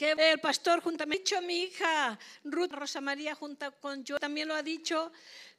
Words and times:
que 0.00 0.12
el 0.12 0.40
pastor 0.40 0.80
juntamente, 0.80 1.24
dicho 1.24 1.42
mi 1.42 1.64
hija 1.64 2.18
Ruth 2.44 2.72
Rosa 2.72 3.02
María 3.02 3.34
junto 3.34 3.70
con 3.80 4.02
yo, 4.02 4.18
también 4.18 4.48
lo 4.48 4.54
ha 4.54 4.62
dicho, 4.62 5.12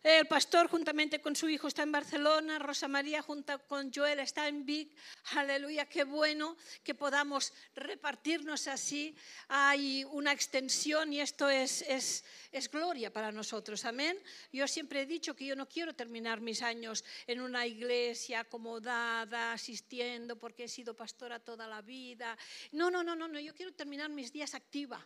el 0.04 0.26
pastor 0.26 0.68
juntamente 0.68 1.22
con 1.22 1.36
su 1.36 1.48
hijo 1.48 1.68
está 1.68 1.84
en 1.84 1.92
Barcelona, 1.92 2.58
Rosa 2.58 2.88
María 2.88 3.22
junto 3.22 3.60
con 3.68 3.94
Joel 3.94 4.20
está 4.20 4.48
en 4.48 4.66
Vic. 4.66 4.90
Aleluya, 5.36 5.86
qué 5.86 6.06
bueno 6.06 6.58
que 6.84 6.96
podamos 6.96 7.54
repartirnos 7.76 8.68
así. 8.68 9.16
Hay 9.48 10.04
una 10.06 10.32
extensión 10.32 11.14
y 11.14 11.22
esto 11.22 11.48
es, 11.52 11.84
es, 11.84 12.26
es 12.52 12.72
gloria 12.72 13.14
para 13.14 13.32
nosotros. 13.32 13.86
Amén. 13.86 14.18
Yo 14.52 14.68
siempre 14.68 15.02
he 15.02 15.06
dicho 15.06 15.36
que 15.36 15.46
yo 15.46 15.56
no 15.56 15.70
quiero 15.70 15.94
terminar 15.94 16.42
mis 16.42 16.64
años 16.64 17.06
en 17.28 17.40
una 17.40 17.68
iglesia 17.68 18.40
acomodada, 18.40 19.54
asistiendo, 19.54 20.36
porque 20.36 20.64
he 20.64 20.68
sido 20.68 20.96
pastora 20.96 21.38
toda 21.38 21.68
la 21.68 21.84
vida. 21.84 22.36
No, 22.72 22.90
no, 22.90 23.04
no, 23.04 23.16
no, 23.16 23.28
no. 23.28 23.40
yo 23.40 23.54
quiero 23.54 23.72
terminar 23.74 24.10
mis 24.10 24.31
días 24.32 24.54
activa 24.56 25.06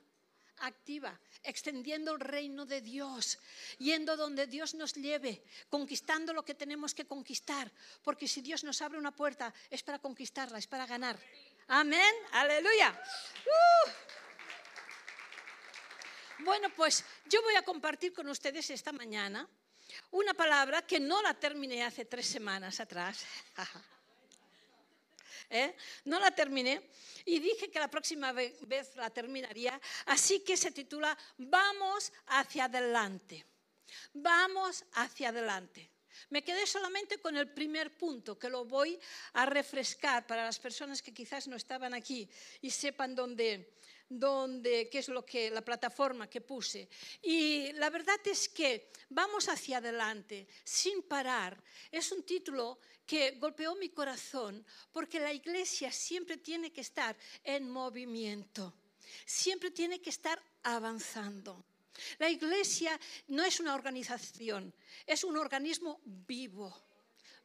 activa, 0.60 1.20
extendiendo 1.44 2.14
el 2.14 2.20
reino 2.20 2.66
de 2.66 2.82
Dios, 2.82 3.40
yendo 3.78 4.16
donde 4.16 4.48
Dios 4.48 4.74
nos 4.74 4.94
lleve, 4.94 5.44
conquistando 5.70 6.34
lo 6.34 6.46
que 6.46 6.56
tenemos 6.56 6.94
que 6.94 7.06
conquistar, 7.06 7.72
porque 8.04 8.28
si 8.28 8.42
Dios 8.42 8.64
nos 8.64 8.82
abre 8.82 8.98
una 8.98 9.16
puerta 9.16 9.54
es 9.70 9.84
para 9.84 10.00
conquistarla, 10.00 10.58
es 10.58 10.68
para 10.68 10.86
ganar. 10.86 11.20
Amén, 11.68 12.14
aleluya. 12.32 12.98
Uh. 13.46 13.90
Bueno, 16.44 16.70
pues 16.76 17.04
yo 17.26 17.42
voy 17.42 17.56
a 17.56 17.64
compartir 17.64 18.14
con 18.14 18.28
ustedes 18.28 18.70
esta 18.70 18.92
mañana 18.92 19.48
una 20.12 20.34
palabra 20.34 20.82
que 20.82 21.00
no 21.00 21.22
la 21.22 21.34
terminé 21.34 21.84
hace 21.84 22.06
tres 22.06 22.28
semanas 22.28 22.80
atrás. 22.80 23.26
¿eh? 25.50 25.76
No 26.06 26.20
la 26.20 26.32
terminé 26.32 26.90
y 27.26 27.40
dije 27.40 27.70
que 27.70 27.80
la 27.80 27.90
próxima 27.90 28.32
vez 28.32 28.96
la 28.96 29.10
terminaría, 29.10 29.80
así 30.06 30.42
que 30.42 30.58
se 30.58 30.72
titula 30.72 31.18
Vamos 31.38 32.12
hacia 32.28 32.66
adelante. 32.66 33.46
Vamos 34.14 34.84
hacia 34.94 35.30
adelante. 35.30 35.90
Me 36.30 36.44
quedé 36.44 36.66
solamente 36.66 37.20
con 37.20 37.36
el 37.38 37.50
primer 37.50 37.98
punto, 37.98 38.40
que 38.40 38.50
lo 38.50 38.66
voy 38.66 39.00
a 39.34 39.46
refrescar 39.46 40.26
para 40.26 40.46
las 40.46 40.60
personas 40.60 41.02
que 41.02 41.14
quizás 41.14 41.48
no 41.48 41.56
estaban 41.56 41.94
aquí 41.94 42.30
y 42.62 42.70
sepan 42.70 43.16
dónde, 43.16 43.74
dónde, 44.10 44.90
qué 44.90 45.00
es 45.00 45.10
lo 45.10 45.26
que 45.26 45.50
la 45.50 45.62
plataforma 45.62 46.30
que 46.30 46.42
puse. 46.42 46.88
Y 47.22 47.72
la 47.74 47.90
verdad 47.90 48.20
es 48.26 48.50
que 48.50 48.92
vamos 49.10 49.50
hacia 49.50 49.78
adelante 49.78 50.48
sin 50.64 51.04
parar. 51.04 51.62
Es 51.92 52.12
un 52.12 52.24
título 52.24 52.80
que 53.06 53.32
golpeó 53.32 53.76
mi 53.76 53.90
corazón 53.90 54.66
porque 54.92 55.20
la 55.20 55.34
iglesia 55.34 55.92
siempre 55.92 56.38
tiene 56.38 56.72
que 56.72 56.82
estar 56.82 57.16
en 57.44 57.70
movimiento, 57.70 58.74
siempre 59.26 59.72
tiene 59.72 60.02
que 60.02 60.10
estar 60.10 60.42
avanzando. 60.64 61.66
La 62.18 62.30
iglesia 62.30 63.00
no 63.28 63.44
es 63.44 63.60
una 63.60 63.74
organización, 63.74 64.74
es 65.06 65.24
un 65.24 65.38
organismo 65.38 66.02
vivo 66.04 66.86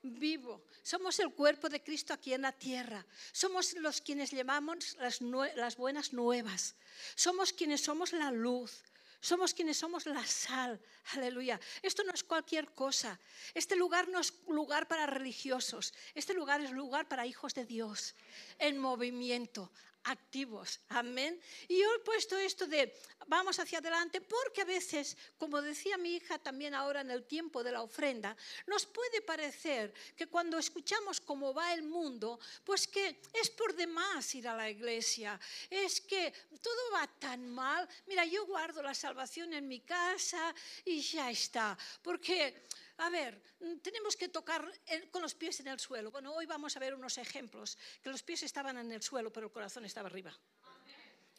vivo. 0.03 0.65
Somos 0.83 1.19
el 1.19 1.33
cuerpo 1.33 1.69
de 1.69 1.83
Cristo 1.83 2.15
aquí 2.15 2.33
en 2.33 2.43
la 2.43 2.53
tierra. 2.53 3.05
Somos 3.33 3.75
los 3.75 4.01
quienes 4.01 4.31
llevamos 4.31 4.97
las, 4.99 5.77
buenas 5.77 6.13
nuevas. 6.13 6.75
Somos 7.15 7.53
quienes 7.53 7.83
somos 7.83 8.13
la 8.13 8.31
luz. 8.31 8.83
Somos 9.23 9.53
quienes 9.53 9.77
somos 9.77 10.07
la 10.07 10.27
sal. 10.27 10.81
Aleluya. 11.13 11.61
Esto 11.83 12.03
no 12.05 12.13
es 12.13 12.25
cualquier 12.25 12.73
cosa. 12.73 13.21
Este 13.53 13.77
lugar 13.77 14.09
no 14.09 14.19
es 14.19 14.33
lugar 14.49 14.89
para 14.89 15.07
religiosos. 15.07 15.93
Este 16.15 16.33
lugar 16.33 16.63
es 16.63 16.71
lugar 16.71 17.07
para 17.07 17.27
hijos 17.27 17.53
de 17.53 17.67
Dios 17.67 18.15
en 18.59 18.79
movimiento, 18.79 19.71
activos. 20.05 20.81
Amén. 20.89 21.41
Y 21.69 21.81
yo 21.81 21.95
he 21.95 21.99
puesto 22.01 22.37
esto 22.37 22.67
de 22.67 22.95
vamos 23.27 23.59
hacia 23.59 23.79
adelante 23.79 24.21
porque 24.21 24.63
a 24.63 24.65
veces, 24.65 25.17
como 25.39 25.61
decía 25.63 25.97
mi 25.97 26.17
hija 26.17 26.39
también 26.39 26.75
ahora 26.75 27.01
en 27.01 27.11
el 27.11 27.25
tiempo 27.25 27.63
de 27.63 27.73
la 27.73 27.83
ofrenda, 27.83 28.37
nos 28.67 28.87
puede 28.87 29.23
parecer 29.23 29.93
que 30.17 30.27
cuando 30.27 30.59
escuchamos 30.59 31.21
cómo 31.21 31.55
va 31.55 31.75
el 31.75 31.83
mundo, 31.83 32.41
pues 32.65 32.87
que 32.87 33.21
es 33.33 33.51
por 33.51 33.75
demás 33.75 34.35
ir 34.35 34.49
a 34.49 34.57
la 34.57 34.69
iglesia, 34.69 35.39
es 35.69 36.01
que 36.01 36.33
todo 36.63 36.93
va 36.93 37.07
tan 37.19 37.49
mal. 37.49 37.89
Mira, 38.07 38.25
yo 38.25 38.47
guardo 38.47 38.83
la 38.83 38.95
salvación 38.95 39.53
en 39.55 39.69
mi 39.69 39.81
casa 39.81 40.55
y 40.85 41.01
ya 41.01 41.31
está. 41.31 41.77
Porque 42.03 42.67
a 43.01 43.09
ver, 43.09 43.43
tenemos 43.83 44.15
que 44.15 44.29
tocar 44.29 44.71
con 45.11 45.23
los 45.23 45.35
pies 45.35 45.61
en 45.61 45.69
el 45.69 45.81
suelo. 45.81 46.11
Bueno, 46.11 46.35
hoy 46.35 46.47
vamos 46.47 46.77
a 46.77 46.81
ver 46.81 46.95
unos 46.95 47.17
ejemplos, 47.19 47.79
que 48.03 48.11
los 48.11 48.23
pies 48.23 48.43
estaban 48.43 48.77
en 48.77 48.93
el 48.93 49.03
suelo, 49.03 49.33
pero 49.33 49.47
el 49.47 49.53
corazón 49.53 49.85
estaba 49.85 50.09
arriba. 50.09 50.37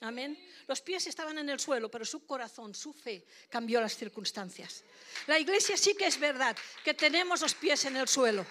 Amén. 0.01 0.35
Los 0.67 0.81
pies 0.81 1.05
estaban 1.05 1.38
en 1.38 1.49
el 1.49 1.59
suelo, 1.59 1.89
pero 1.89 2.03
su 2.03 2.25
corazón, 2.25 2.73
su 2.73 2.91
fe 2.91 3.23
cambió 3.49 3.79
las 3.79 3.95
circunstancias. 3.95 4.83
La 5.27 5.38
iglesia 5.38 5.77
sí 5.77 5.94
que 5.94 6.07
es 6.07 6.19
verdad 6.19 6.57
que 6.83 6.95
tenemos 6.95 7.41
los 7.41 7.53
pies 7.53 7.85
en 7.85 7.95
el 7.95 8.07
suelo, 8.07 8.43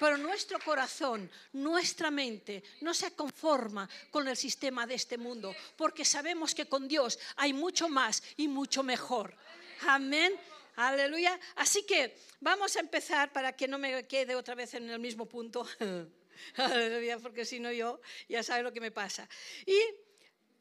pero 0.00 0.16
nuestro 0.16 0.58
corazón, 0.60 1.30
nuestra 1.52 2.10
mente 2.10 2.62
no 2.80 2.94
se 2.94 3.14
conforma 3.14 3.86
con 4.10 4.26
el 4.28 4.36
sistema 4.36 4.86
de 4.86 4.94
este 4.94 5.18
mundo, 5.18 5.54
porque 5.76 6.06
sabemos 6.06 6.54
que 6.54 6.66
con 6.66 6.88
Dios 6.88 7.18
hay 7.36 7.52
mucho 7.52 7.90
más 7.90 8.22
y 8.38 8.48
mucho 8.48 8.82
mejor. 8.82 9.36
Amén. 9.86 10.32
Aleluya. 10.76 11.38
Así 11.56 11.84
que 11.84 12.16
vamos 12.40 12.76
a 12.76 12.80
empezar 12.80 13.32
para 13.32 13.56
que 13.56 13.66
no 13.66 13.78
me 13.78 14.06
quede 14.06 14.34
otra 14.36 14.54
vez 14.54 14.74
en 14.74 14.88
el 14.90 14.98
mismo 14.98 15.26
punto. 15.26 15.66
Aleluya, 16.56 17.18
porque 17.18 17.44
si 17.44 17.60
no 17.60 17.72
yo 17.72 18.00
ya 18.28 18.42
sabe 18.42 18.62
lo 18.62 18.72
que 18.72 18.80
me 18.80 18.90
pasa. 18.90 19.28
Y 19.64 19.76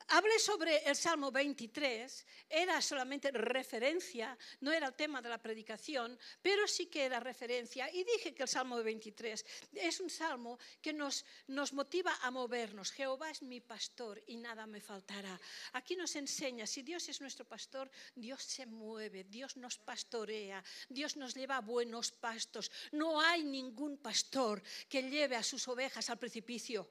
Hablé 0.09 0.38
sobre 0.38 0.77
el 0.88 0.95
Salmo 0.95 1.31
23, 1.31 2.25
era 2.47 2.79
solamente 2.79 3.31
referencia, 3.31 4.38
no 4.61 4.71
era 4.71 4.88
el 4.88 4.93
tema 4.93 5.19
de 5.19 5.29
la 5.29 5.41
predicación, 5.41 6.17
pero 6.43 6.67
sí 6.67 6.85
que 6.85 7.05
era 7.05 7.19
referencia. 7.19 7.91
Y 7.91 8.03
dije 8.03 8.35
que 8.35 8.44
el 8.44 8.49
Salmo 8.49 8.81
23 8.83 9.45
es 9.73 9.99
un 9.99 10.11
salmo 10.11 10.59
que 10.79 10.94
nos, 10.94 11.25
nos 11.47 11.73
motiva 11.73 12.15
a 12.21 12.29
movernos. 12.29 12.91
Jehová 12.91 13.31
es 13.31 13.41
mi 13.41 13.61
pastor 13.61 14.21
y 14.27 14.38
nada 14.38 14.67
me 14.67 14.79
faltará. 14.79 15.39
Aquí 15.73 15.95
nos 15.95 16.15
enseña, 16.15 16.67
si 16.67 16.83
Dios 16.83 17.09
es 17.09 17.19
nuestro 17.19 17.45
pastor, 17.45 17.89
Dios 18.13 18.44
se 18.44 18.67
mueve, 18.67 19.23
Dios 19.23 19.57
nos 19.57 19.79
pastorea, 19.79 20.63
Dios 20.88 21.17
nos 21.17 21.33
lleva 21.33 21.57
a 21.57 21.61
buenos 21.61 22.11
pastos. 22.11 22.71
No 22.91 23.19
hay 23.19 23.44
ningún 23.44 23.97
pastor 23.97 24.61
que 24.88 25.01
lleve 25.01 25.35
a 25.35 25.44
sus 25.44 25.67
ovejas 25.67 26.11
al 26.11 26.19
precipicio. 26.19 26.88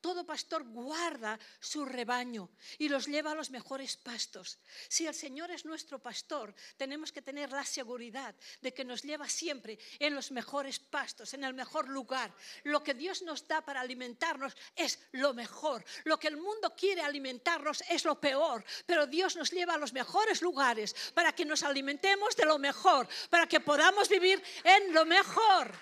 Todo 0.00 0.24
pastor 0.24 0.64
guarda 0.64 1.38
su 1.60 1.84
rebaño 1.84 2.50
y 2.78 2.88
los 2.88 3.06
lleva 3.06 3.32
a 3.32 3.34
los 3.34 3.50
mejores 3.50 3.96
pastos. 3.96 4.58
Si 4.88 5.06
el 5.06 5.14
Señor 5.14 5.50
es 5.50 5.64
nuestro 5.64 5.98
pastor, 5.98 6.54
tenemos 6.76 7.12
que 7.12 7.22
tener 7.22 7.50
la 7.50 7.64
seguridad 7.64 8.34
de 8.60 8.72
que 8.72 8.84
nos 8.84 9.02
lleva 9.02 9.28
siempre 9.28 9.78
en 9.98 10.14
los 10.14 10.30
mejores 10.30 10.78
pastos, 10.78 11.34
en 11.34 11.44
el 11.44 11.54
mejor 11.54 11.88
lugar. 11.88 12.32
Lo 12.64 12.82
que 12.82 12.94
Dios 12.94 13.22
nos 13.22 13.46
da 13.46 13.60
para 13.60 13.80
alimentarnos 13.80 14.56
es 14.76 14.98
lo 15.12 15.34
mejor. 15.34 15.84
Lo 16.04 16.18
que 16.18 16.28
el 16.28 16.36
mundo 16.36 16.74
quiere 16.76 17.02
alimentarnos 17.02 17.82
es 17.88 18.04
lo 18.04 18.20
peor, 18.20 18.64
pero 18.86 19.06
Dios 19.06 19.36
nos 19.36 19.50
lleva 19.50 19.74
a 19.74 19.78
los 19.78 19.92
mejores 19.92 20.42
lugares 20.42 20.94
para 21.14 21.32
que 21.32 21.44
nos 21.44 21.62
alimentemos 21.62 22.36
de 22.36 22.44
lo 22.44 22.58
mejor, 22.58 23.08
para 23.30 23.46
que 23.46 23.60
podamos 23.60 24.08
vivir 24.08 24.42
en 24.64 24.92
lo 24.92 25.04
mejor. 25.04 25.72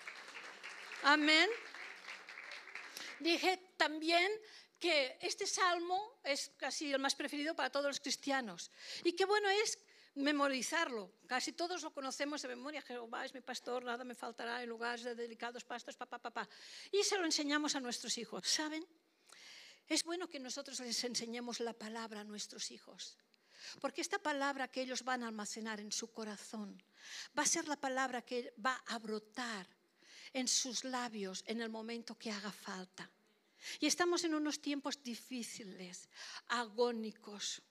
Amén. 1.02 1.48
Dije 3.20 3.65
también 3.76 4.30
que 4.78 5.18
este 5.20 5.46
salmo 5.46 6.20
es 6.22 6.50
casi 6.56 6.92
el 6.92 7.00
más 7.00 7.14
preferido 7.14 7.54
para 7.54 7.70
todos 7.70 7.86
los 7.86 8.00
cristianos. 8.00 8.70
Y 9.04 9.12
qué 9.12 9.24
bueno 9.24 9.48
es 9.48 9.78
memorizarlo. 10.16 11.12
Casi 11.26 11.52
todos 11.52 11.82
lo 11.82 11.92
conocemos 11.92 12.42
de 12.42 12.48
memoria. 12.48 12.82
Jehová 12.82 13.24
es 13.24 13.34
mi 13.34 13.40
pastor, 13.40 13.84
nada 13.84 14.04
me 14.04 14.14
faltará 14.14 14.62
en 14.62 14.68
lugares 14.68 15.04
de 15.04 15.14
delicados 15.14 15.64
pastos, 15.64 15.96
papá, 15.96 16.18
papá. 16.18 16.48
Y 16.90 17.02
se 17.04 17.18
lo 17.18 17.24
enseñamos 17.24 17.74
a 17.74 17.80
nuestros 17.80 18.16
hijos. 18.18 18.46
¿Saben? 18.46 18.86
Es 19.86 20.02
bueno 20.04 20.28
que 20.28 20.40
nosotros 20.40 20.80
les 20.80 21.04
enseñemos 21.04 21.60
la 21.60 21.72
palabra 21.72 22.20
a 22.20 22.24
nuestros 22.24 22.70
hijos. 22.70 23.16
Porque 23.80 24.00
esta 24.00 24.18
palabra 24.18 24.68
que 24.68 24.82
ellos 24.82 25.02
van 25.02 25.22
a 25.22 25.28
almacenar 25.28 25.80
en 25.80 25.92
su 25.92 26.12
corazón 26.12 26.82
va 27.36 27.42
a 27.42 27.46
ser 27.46 27.68
la 27.68 27.76
palabra 27.76 28.22
que 28.22 28.52
va 28.64 28.82
a 28.86 28.98
brotar 28.98 29.66
en 30.32 30.48
sus 30.48 30.84
labios 30.84 31.42
en 31.46 31.60
el 31.60 31.68
momento 31.68 32.18
que 32.18 32.30
haga 32.30 32.52
falta. 32.52 33.10
Y 33.80 33.86
estamos 33.86 34.24
en 34.24 34.34
unos 34.34 34.60
tiempos 34.60 35.02
difíciles, 35.02 36.08
agónicos. 36.48 37.62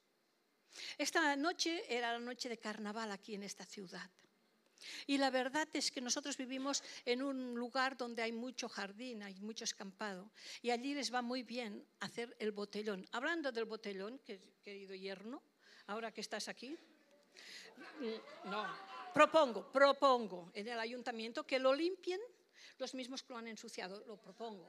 Esta 0.97 1.35
noche 1.35 1.83
era 1.87 2.13
la 2.13 2.19
noche 2.19 2.49
de 2.49 2.57
carnaval 2.57 3.11
aquí 3.11 3.35
en 3.35 3.43
esta 3.43 3.65
ciudad. 3.65 4.09
Y 5.07 5.17
la 5.17 5.29
verdad 5.29 5.67
es 5.73 5.91
que 5.91 6.01
nosotros 6.01 6.37
vivimos 6.37 6.83
en 7.05 7.23
un 7.23 7.55
lugar 7.55 7.97
donde 7.97 8.21
hay 8.21 8.31
mucho 8.31 8.67
jardín, 8.69 9.23
hay 9.23 9.39
mucho 9.39 9.63
escampado, 9.63 10.31
y 10.61 10.69
allí 10.69 10.93
les 10.93 11.13
va 11.13 11.21
muy 11.21 11.43
bien 11.43 11.85
hacer 12.01 12.35
el 12.39 12.51
botellón. 12.51 13.07
Hablando 13.11 13.51
del 13.51 13.65
botellón, 13.65 14.19
querido 14.63 14.93
yerno, 14.93 15.41
ahora 15.87 16.11
que 16.11 16.21
estás 16.21 16.47
aquí, 16.49 16.77
mm, 17.99 18.49
no, 18.49 18.67
propongo, 19.13 19.71
propongo 19.71 20.51
en 20.53 20.67
el 20.67 20.79
ayuntamiento 20.79 21.45
que 21.45 21.59
lo 21.59 21.73
limpien 21.73 22.19
los 22.77 22.93
mismos 22.93 23.23
que 23.23 23.33
lo 23.33 23.39
han 23.39 23.47
ensuciado, 23.47 24.03
lo 24.05 24.17
propongo, 24.17 24.67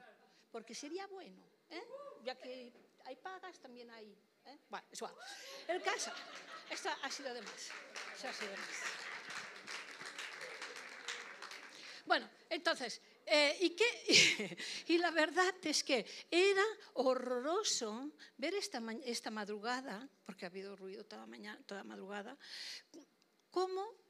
porque 0.57 0.75
sería 0.75 1.07
bueno, 1.09 1.45
¿eh? 1.69 1.85
ya 2.25 2.35
que 2.35 2.73
hay 3.05 3.17
pagas, 3.17 3.61
también 3.61 3.91
hay 3.91 4.17
¿eh? 4.47 4.59
Bueno, 4.71 4.87
es 4.91 4.99
igual. 4.99 5.15
El 5.69 5.83
caso, 5.83 6.11
esto 6.71 6.89
ha 7.03 7.11
sido 7.11 7.35
de 7.35 7.43
más. 7.43 7.71
Ha 8.25 8.33
sido 8.33 8.53
de. 8.53 8.57
Bueno, 12.07 12.31
entonces, 12.49 13.03
eh, 13.27 13.55
¿y, 13.61 13.77
qué? 13.77 14.57
y 14.95 14.97
la 14.97 15.11
verdad 15.11 15.55
es 15.63 15.85
que 15.85 16.07
era 16.31 16.65
horroroso 16.95 18.13
ver 18.39 18.55
esta, 18.55 18.81
esta 19.05 19.31
madrugada, 19.31 20.09
porque 20.25 20.47
ha 20.47 20.49
habido 20.49 20.75
ruido 20.75 21.05
toda, 21.05 21.27
mañana, 21.27 21.61
toda 21.67 21.85
madrugada, 21.85 22.35
cómo 23.51 24.06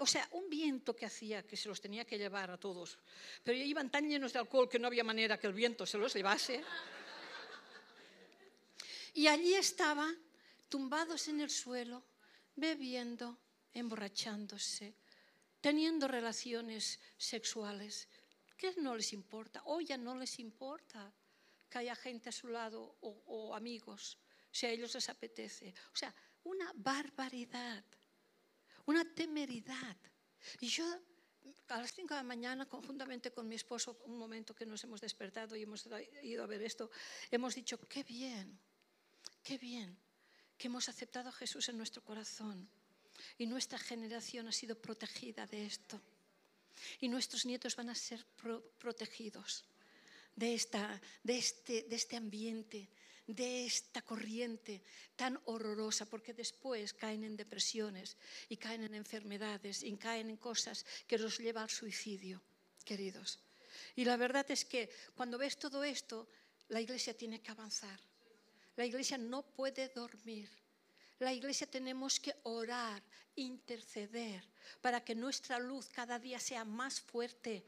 o 0.00 0.06
sea, 0.06 0.28
un 0.32 0.50
viento 0.50 0.94
que 0.94 1.06
hacía 1.06 1.46
que 1.46 1.56
se 1.56 1.68
los 1.68 1.80
tenía 1.80 2.04
que 2.04 2.18
llevar 2.18 2.50
a 2.50 2.58
todos, 2.58 2.98
pero 3.42 3.56
iban 3.56 3.90
tan 3.90 4.08
llenos 4.08 4.32
de 4.32 4.38
alcohol 4.38 4.68
que 4.68 4.78
no 4.78 4.86
había 4.86 5.02
manera 5.02 5.38
que 5.38 5.46
el 5.46 5.54
viento 5.54 5.86
se 5.86 5.96
los 5.96 6.14
llevase. 6.14 6.62
Y 9.14 9.28
allí 9.28 9.54
estaban, 9.54 10.14
tumbados 10.68 11.28
en 11.28 11.40
el 11.40 11.48
suelo, 11.48 12.04
bebiendo, 12.54 13.38
emborrachándose, 13.72 14.94
teniendo 15.62 16.06
relaciones 16.06 17.00
sexuales. 17.16 18.08
¿Qué 18.58 18.74
no 18.76 18.94
les 18.94 19.14
importa? 19.14 19.62
Hoy 19.64 19.86
ya 19.86 19.96
no 19.96 20.14
les 20.16 20.38
importa 20.38 21.10
que 21.70 21.78
haya 21.78 21.96
gente 21.96 22.28
a 22.28 22.32
su 22.32 22.48
lado 22.48 22.96
o 23.00 23.54
amigos, 23.54 24.18
si 24.50 24.66
a 24.66 24.70
ellos 24.70 24.94
les 24.94 25.08
apetece. 25.08 25.74
O 25.94 25.96
sea, 25.96 26.14
una 26.44 26.70
barbaridad, 26.74 27.82
una 28.86 29.04
temeridad. 29.14 29.96
Y 30.60 30.68
yo 30.68 30.84
a 31.68 31.80
las 31.80 31.92
5 31.92 32.14
de 32.14 32.20
la 32.20 32.22
mañana, 32.22 32.66
conjuntamente 32.66 33.30
con 33.30 33.48
mi 33.48 33.56
esposo, 33.56 33.98
un 34.04 34.18
momento 34.18 34.54
que 34.54 34.66
nos 34.66 34.82
hemos 34.84 35.00
despertado 35.00 35.56
y 35.56 35.62
hemos 35.62 35.86
ido 36.22 36.42
a 36.42 36.46
ver 36.46 36.62
esto, 36.62 36.90
hemos 37.30 37.54
dicho, 37.54 37.78
qué 37.88 38.02
bien, 38.02 38.58
Qué 39.46 39.58
bien 39.58 39.96
que 40.58 40.66
hemos 40.66 40.88
aceptado 40.88 41.28
a 41.28 41.32
Jesús 41.32 41.68
en 41.68 41.76
nuestro 41.76 42.02
corazón 42.02 42.68
y 43.38 43.46
nuestra 43.46 43.78
generación 43.78 44.48
ha 44.48 44.52
sido 44.52 44.74
protegida 44.74 45.46
de 45.46 45.66
esto. 45.66 46.02
Y 46.98 47.08
nuestros 47.08 47.46
nietos 47.46 47.76
van 47.76 47.88
a 47.88 47.94
ser 47.94 48.26
protegidos 48.78 49.64
de, 50.34 50.54
esta, 50.54 51.00
de, 51.22 51.38
este, 51.38 51.84
de 51.84 51.94
este 51.94 52.16
ambiente, 52.16 52.90
de 53.26 53.66
esta 53.66 54.02
corriente 54.02 54.82
tan 55.16 55.40
horrorosa, 55.46 56.06
porque 56.06 56.32
después 56.32 56.92
caen 56.94 57.24
en 57.24 57.36
depresiones 57.36 58.16
y 58.48 58.56
caen 58.56 58.84
en 58.84 58.94
enfermedades 58.94 59.82
y 59.82 59.96
caen 59.96 60.30
en 60.30 60.36
cosas 60.36 60.86
que 61.06 61.18
los 61.18 61.38
llevan 61.38 61.64
al 61.64 61.70
suicidio, 61.70 62.40
queridos. 62.84 63.40
Y 63.96 64.04
la 64.04 64.16
verdad 64.16 64.48
es 64.50 64.64
que 64.64 64.90
cuando 65.14 65.38
ves 65.38 65.58
todo 65.58 65.82
esto, 65.84 66.28
la 66.68 66.80
iglesia 66.80 67.16
tiene 67.16 67.40
que 67.40 67.50
avanzar. 67.50 68.00
La 68.76 68.84
iglesia 68.84 69.18
no 69.18 69.42
puede 69.42 69.88
dormir. 69.88 70.50
La 71.18 71.32
iglesia 71.32 71.66
tenemos 71.66 72.20
que 72.20 72.34
orar, 72.42 73.02
interceder, 73.36 74.44
para 74.80 75.02
que 75.02 75.14
nuestra 75.14 75.58
luz 75.58 75.88
cada 75.88 76.18
día 76.18 76.38
sea 76.38 76.64
más 76.64 77.00
fuerte, 77.00 77.64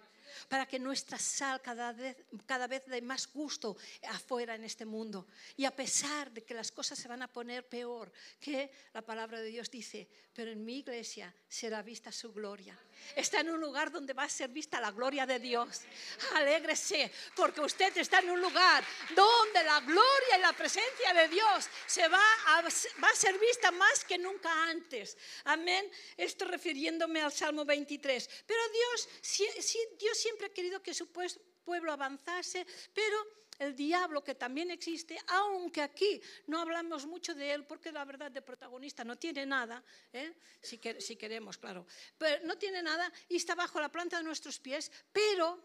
para 0.49 0.67
que 0.67 0.79
nuestra 0.79 1.19
sal 1.19 1.61
cada 1.61 1.93
vez, 1.93 2.17
cada 2.47 2.67
vez 2.67 2.85
dé 2.87 3.01
más 3.03 3.27
gusto 3.33 3.77
afuera 4.09 4.55
en 4.55 4.65
este 4.65 4.85
mundo. 4.85 5.27
Y 5.57 5.65
a 5.65 5.75
pesar 5.75 6.31
de 6.31 6.43
que 6.45 6.55
las 6.55 6.73
cosas 6.73 6.99
se 6.99 7.09
van 7.09 7.23
a 7.23 7.33
poner 7.33 7.69
peor, 7.69 8.13
que 8.41 8.71
la 8.93 9.03
palabra 9.03 9.41
de 9.41 9.49
Dios 9.49 9.71
dice, 9.71 10.09
pero 10.33 10.51
en 10.51 10.65
mi 10.65 10.79
iglesia 10.79 11.35
será 11.49 11.83
vista 11.83 12.13
su 12.13 12.33
gloria. 12.33 12.79
Está 13.17 13.41
en 13.41 13.51
un 13.51 13.61
lugar 13.61 13.91
donde 13.91 14.13
va 14.13 14.25
a 14.25 14.29
ser 14.29 14.49
vista 14.51 14.81
la 14.81 14.91
gloria 14.91 15.27
de 15.27 15.39
Dios. 15.39 15.83
Alégrese, 16.35 17.11
porque 17.35 17.61
usted 17.61 17.97
está 17.97 18.21
en 18.21 18.31
un 18.31 18.41
lugar 18.41 18.85
donde 19.15 19.65
la 19.65 19.81
gloria 19.81 20.39
y 20.39 20.41
la 20.41 20.53
presencia 20.53 21.13
de 21.15 21.29
Dios 21.29 21.69
se 21.87 22.07
va 22.09 22.23
a, 22.47 22.63
va 22.63 23.09
a 23.09 23.17
ser 23.17 23.39
vista 23.39 23.71
más 23.73 24.05
que 24.05 24.19
nunca 24.19 24.51
antes. 24.65 25.17
Amén. 25.45 25.91
Esto 26.17 26.45
refiriéndome 26.45 27.21
al 27.21 27.33
Salmo 27.33 27.65
23. 27.65 28.29
Pero 28.47 28.61
Dios, 28.69 29.09
Dios 29.99 30.19
siempre 30.19 30.47
ha 30.47 30.53
querido 30.53 30.83
que 30.83 30.95
su 30.95 31.07
pueblo 31.07 31.48
avanzase, 31.75 32.67
pero 32.93 33.39
el 33.59 33.75
diablo 33.75 34.23
que 34.23 34.35
también 34.35 34.71
existe, 34.71 35.19
aunque 35.27 35.83
aquí 35.83 36.21
no 36.47 36.61
hablamos 36.61 37.07
mucho 37.07 37.35
de 37.35 37.53
él, 37.53 37.65
porque 37.65 37.91
la 37.91 38.05
verdad 38.05 38.31
de 38.31 38.43
protagonista 38.43 39.05
no 39.05 39.17
tiene 39.17 39.45
nada, 39.45 39.83
¿eh? 40.13 40.33
si, 40.63 40.81
si, 41.01 41.17
queremos, 41.17 41.59
claro, 41.59 41.87
pero 42.17 42.45
no 42.47 42.57
tiene 42.57 42.83
nada 42.83 43.13
y 43.29 43.37
está 43.37 43.55
bajo 43.55 43.81
la 43.81 43.91
planta 43.91 44.19
de 44.19 44.25
nuestros 44.25 44.59
pies, 44.61 44.93
pero 45.13 45.61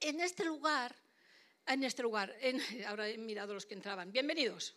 en 0.00 0.20
este 0.20 0.44
lugar, 0.44 0.94
en 1.66 1.84
este 1.84 2.02
lugar, 2.02 2.34
ahora 2.86 3.08
he 3.08 3.18
mirado 3.18 3.54
los 3.54 3.66
que 3.66 3.74
entraban, 3.74 4.12
bienvenidos. 4.12 4.76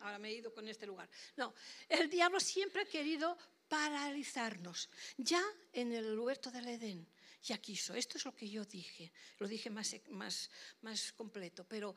Ahora 0.00 0.18
me 0.18 0.30
he 0.30 0.34
ido 0.34 0.52
con 0.52 0.66
este 0.66 0.86
lugar. 0.86 1.10
No, 1.36 1.54
el 1.88 2.08
diablo 2.08 2.40
siempre 2.40 2.82
ha 2.82 2.86
querido 2.86 3.36
paralizarnos. 3.68 4.88
Ya 5.18 5.42
en 5.72 5.92
el 5.92 6.18
huerto 6.18 6.50
del 6.50 6.68
Edén, 6.68 7.06
ya 7.42 7.58
quiso. 7.58 7.94
Esto 7.94 8.18
es 8.18 8.24
lo 8.24 8.34
que 8.34 8.48
yo 8.48 8.64
dije, 8.64 9.12
lo 9.38 9.48
dije 9.48 9.70
más, 9.70 9.94
más, 10.08 10.50
más 10.82 11.12
completo, 11.12 11.64
pero 11.64 11.94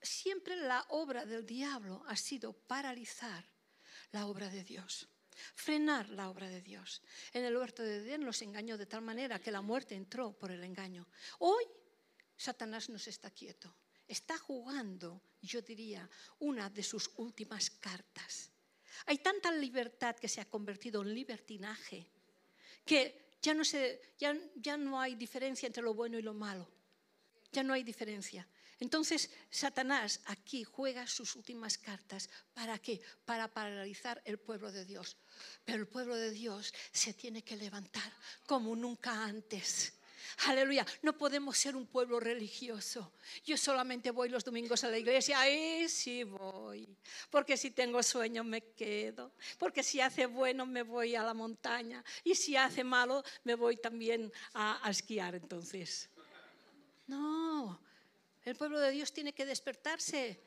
siempre 0.00 0.56
la 0.56 0.84
obra 0.90 1.24
del 1.24 1.44
diablo 1.46 2.04
ha 2.06 2.16
sido 2.16 2.52
paralizar 2.52 3.44
la 4.12 4.26
obra 4.26 4.48
de 4.48 4.64
Dios 4.64 5.08
frenar 5.54 6.08
la 6.10 6.28
obra 6.28 6.48
de 6.48 6.60
Dios. 6.60 7.00
En 7.32 7.44
el 7.44 7.56
huerto 7.56 7.82
de 7.82 7.96
Edén 7.96 8.24
los 8.24 8.42
engañó 8.42 8.76
de 8.76 8.84
tal 8.84 9.00
manera 9.00 9.38
que 9.38 9.50
la 9.50 9.62
muerte 9.62 9.94
entró 9.94 10.32
por 10.32 10.50
el 10.50 10.62
engaño. 10.62 11.08
Hoy 11.38 11.64
Satanás 12.36 12.88
no 12.88 12.96
está 12.96 13.30
quieto, 13.30 13.74
está 14.06 14.36
jugando, 14.38 15.22
yo 15.42 15.62
diría, 15.62 16.08
una 16.40 16.68
de 16.68 16.82
sus 16.82 17.10
últimas 17.16 17.70
cartas. 17.70 18.50
Hay 19.06 19.18
tanta 19.18 19.52
libertad 19.52 20.16
que 20.16 20.28
se 20.28 20.40
ha 20.40 20.48
convertido 20.48 21.02
en 21.02 21.14
libertinaje 21.14 22.10
que 22.84 23.29
ya 23.42 23.54
no, 23.54 23.62
ya, 24.18 24.36
ya 24.56 24.76
no 24.76 25.00
hay 25.00 25.14
diferencia 25.14 25.66
entre 25.66 25.82
lo 25.82 25.94
bueno 25.94 26.18
y 26.18 26.22
lo 26.22 26.34
malo. 26.34 26.68
Ya 27.52 27.62
no 27.62 27.72
hay 27.72 27.82
diferencia. 27.82 28.46
Entonces, 28.78 29.30
Satanás 29.50 30.20
aquí 30.24 30.64
juega 30.64 31.06
sus 31.06 31.36
últimas 31.36 31.76
cartas. 31.76 32.30
¿Para 32.54 32.78
qué? 32.78 33.00
Para 33.26 33.48
paralizar 33.48 34.22
el 34.24 34.38
pueblo 34.38 34.72
de 34.72 34.86
Dios. 34.86 35.18
Pero 35.64 35.78
el 35.78 35.86
pueblo 35.86 36.16
de 36.16 36.30
Dios 36.30 36.72
se 36.90 37.12
tiene 37.12 37.42
que 37.42 37.56
levantar 37.56 38.10
como 38.46 38.74
nunca 38.74 39.24
antes. 39.24 39.99
Aleluya, 40.46 40.86
no 41.02 41.16
podemos 41.16 41.56
ser 41.56 41.76
un 41.76 41.86
pueblo 41.86 42.20
religioso. 42.20 43.12
Yo 43.44 43.56
solamente 43.56 44.10
voy 44.10 44.28
los 44.28 44.44
domingos 44.44 44.84
a 44.84 44.88
la 44.88 44.98
iglesia, 44.98 45.40
ahí 45.40 45.88
sí 45.88 46.24
voy. 46.24 46.96
Porque 47.30 47.56
si 47.56 47.70
tengo 47.70 48.02
sueño 48.02 48.44
me 48.44 48.62
quedo. 48.74 49.32
Porque 49.58 49.82
si 49.82 50.00
hace 50.00 50.26
bueno 50.26 50.66
me 50.66 50.82
voy 50.82 51.14
a 51.14 51.22
la 51.22 51.34
montaña. 51.34 52.04
Y 52.24 52.34
si 52.34 52.56
hace 52.56 52.84
malo 52.84 53.22
me 53.44 53.54
voy 53.54 53.76
también 53.76 54.32
a, 54.54 54.86
a 54.86 54.90
esquiar 54.90 55.34
entonces. 55.34 56.08
No, 57.06 57.80
el 58.44 58.56
pueblo 58.56 58.80
de 58.80 58.90
Dios 58.92 59.12
tiene 59.12 59.32
que 59.32 59.44
despertarse 59.44 60.40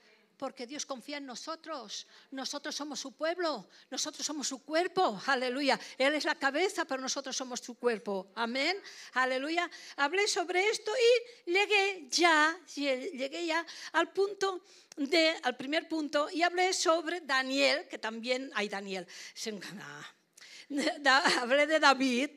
porque 0.43 0.67
Dios 0.67 0.85
confía 0.85 1.19
en 1.19 1.25
nosotros. 1.25 2.05
Nosotros 2.31 2.75
somos 2.75 2.99
su 2.99 3.13
pueblo, 3.13 3.69
nosotros 3.89 4.25
somos 4.25 4.45
su 4.45 4.61
cuerpo. 4.61 5.17
Aleluya. 5.27 5.79
Él 5.97 6.15
es 6.15 6.25
la 6.25 6.35
cabeza, 6.35 6.83
pero 6.83 7.01
nosotros 7.01 7.33
somos 7.33 7.61
su 7.61 7.75
cuerpo. 7.75 8.27
Amén. 8.35 8.75
Aleluya. 9.13 9.71
Hablé 9.95 10.27
sobre 10.27 10.67
esto 10.67 10.91
y 10.91 11.49
llegué 11.49 12.09
ya, 12.09 12.59
llegué 12.75 13.45
ya 13.45 13.65
al 13.93 14.11
punto 14.11 14.65
de, 14.97 15.33
al 15.43 15.55
primer 15.55 15.87
punto 15.87 16.29
y 16.29 16.41
hablé 16.41 16.73
sobre 16.73 17.21
Daniel, 17.21 17.87
que 17.87 17.97
también 17.97 18.51
hay 18.53 18.67
Daniel. 18.67 19.07
hablé 21.39 21.67
de 21.67 21.79
David. 21.79 22.31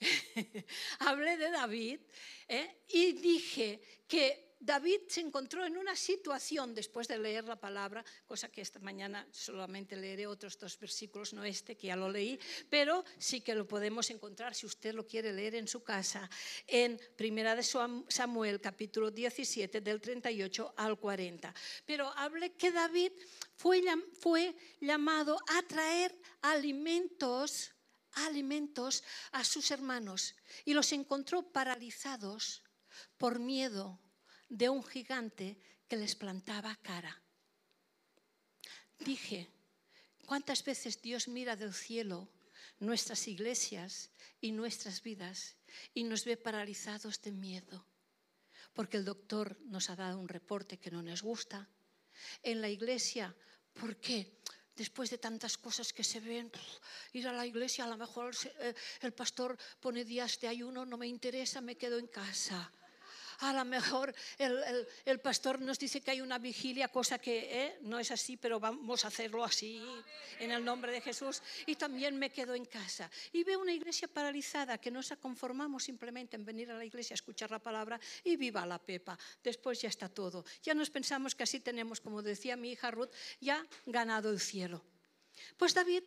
hablé 0.98 1.38
de 1.38 1.50
David 1.50 1.98
¿eh? 2.46 2.82
y 2.90 3.12
dije 3.12 3.80
que 4.06 4.47
David 4.60 5.02
se 5.08 5.20
encontró 5.20 5.64
en 5.64 5.76
una 5.76 5.94
situación 5.94 6.74
después 6.74 7.06
de 7.06 7.18
leer 7.18 7.44
la 7.44 7.56
palabra, 7.56 8.04
cosa 8.26 8.48
que 8.48 8.60
esta 8.60 8.80
mañana 8.80 9.26
solamente 9.30 9.96
leeré 9.96 10.26
otros 10.26 10.58
dos 10.58 10.78
versículos, 10.78 11.32
no 11.32 11.44
este, 11.44 11.76
que 11.76 11.86
ya 11.88 11.96
lo 11.96 12.08
leí, 12.08 12.38
pero 12.68 13.04
sí 13.18 13.40
que 13.40 13.54
lo 13.54 13.68
podemos 13.68 14.10
encontrar 14.10 14.54
si 14.54 14.66
usted 14.66 14.94
lo 14.94 15.06
quiere 15.06 15.32
leer 15.32 15.54
en 15.54 15.68
su 15.68 15.82
casa, 15.84 16.28
en 16.66 17.00
Primera 17.16 17.54
de 17.54 17.62
Samuel, 17.62 18.60
capítulo 18.60 19.10
17, 19.10 19.80
del 19.80 20.00
38 20.00 20.74
al 20.76 20.98
40. 20.98 21.54
Pero 21.86 22.08
hable 22.16 22.54
que 22.54 22.72
David 22.72 23.12
fue, 23.54 23.82
fue 24.20 24.56
llamado 24.80 25.38
a 25.48 25.62
traer 25.62 26.16
alimentos 26.42 27.72
alimentos 28.26 29.04
a 29.30 29.44
sus 29.44 29.70
hermanos 29.70 30.34
y 30.64 30.74
los 30.74 30.90
encontró 30.92 31.52
paralizados 31.52 32.64
por 33.16 33.38
miedo 33.38 34.00
de 34.48 34.68
un 34.68 34.82
gigante 34.82 35.56
que 35.88 35.96
les 35.96 36.16
plantaba 36.16 36.76
cara. 36.76 37.22
Dije, 38.98 39.48
¿cuántas 40.26 40.64
veces 40.64 41.00
Dios 41.00 41.28
mira 41.28 41.56
del 41.56 41.72
cielo 41.72 42.28
nuestras 42.80 43.28
iglesias 43.28 44.10
y 44.40 44.52
nuestras 44.52 45.02
vidas 45.02 45.56
y 45.94 46.04
nos 46.04 46.24
ve 46.24 46.36
paralizados 46.36 47.20
de 47.22 47.32
miedo? 47.32 47.86
Porque 48.72 48.96
el 48.96 49.04
doctor 49.04 49.58
nos 49.64 49.90
ha 49.90 49.96
dado 49.96 50.18
un 50.18 50.28
reporte 50.28 50.78
que 50.78 50.90
no 50.90 51.02
nos 51.02 51.22
gusta, 51.22 51.68
en 52.42 52.60
la 52.60 52.68
iglesia. 52.68 53.34
¿Por 53.72 53.96
qué? 53.96 54.40
Después 54.74 55.10
de 55.10 55.18
tantas 55.18 55.58
cosas 55.58 55.92
que 55.92 56.04
se 56.04 56.20
ven, 56.20 56.50
ir 57.12 57.26
a 57.26 57.32
la 57.32 57.46
iglesia, 57.46 57.84
a 57.84 57.88
lo 57.88 57.96
mejor 57.96 58.34
eh, 58.60 58.74
el 59.02 59.12
pastor 59.12 59.58
pone 59.80 60.04
días 60.04 60.38
de 60.40 60.48
ayuno, 60.48 60.86
no 60.86 60.96
me 60.96 61.06
interesa, 61.06 61.60
me 61.60 61.76
quedo 61.76 61.98
en 61.98 62.06
casa 62.06 62.72
a 63.38 63.52
lo 63.52 63.64
mejor 63.64 64.14
el, 64.38 65.20
pastor 65.20 65.60
nos 65.60 65.78
dice 65.78 66.00
que 66.00 66.10
hay 66.10 66.20
una 66.20 66.38
vigilia, 66.38 66.88
cosa 66.88 67.18
que 67.18 67.66
eh, 67.66 67.78
no 67.82 67.98
es 67.98 68.10
así, 68.10 68.36
pero 68.36 68.58
vamos 68.58 69.04
a 69.04 69.08
hacerlo 69.08 69.44
así 69.44 69.82
en 70.40 70.50
el 70.50 70.64
nombre 70.64 70.90
de 70.92 71.00
Jesús. 71.00 71.42
Y 71.66 71.76
también 71.76 72.18
me 72.18 72.30
quedo 72.30 72.54
en 72.54 72.64
casa. 72.64 73.10
Y 73.32 73.44
veo 73.44 73.60
una 73.60 73.72
iglesia 73.72 74.08
paralizada, 74.08 74.78
que 74.78 74.90
nos 74.90 75.12
conformamos 75.20 75.84
simplemente 75.84 76.36
en 76.36 76.44
venir 76.44 76.70
a 76.70 76.74
la 76.74 76.84
iglesia 76.84 77.14
a 77.14 77.16
escuchar 77.16 77.50
la 77.50 77.58
palabra 77.58 78.00
y 78.24 78.36
viva 78.36 78.66
la 78.66 78.78
pepa. 78.78 79.18
Después 79.42 79.80
ya 79.80 79.88
está 79.88 80.08
todo. 80.08 80.44
Ya 80.62 80.74
nos 80.74 80.90
pensamos 80.90 81.34
que 81.34 81.44
así 81.44 81.60
tenemos, 81.60 82.00
como 82.00 82.22
decía 82.22 82.56
mi 82.56 82.72
hija 82.72 82.90
Ruth, 82.90 83.10
ya 83.40 83.64
ganado 83.86 84.30
el 84.30 84.40
cielo. 84.40 84.84
Pues 85.56 85.74
David 85.74 86.02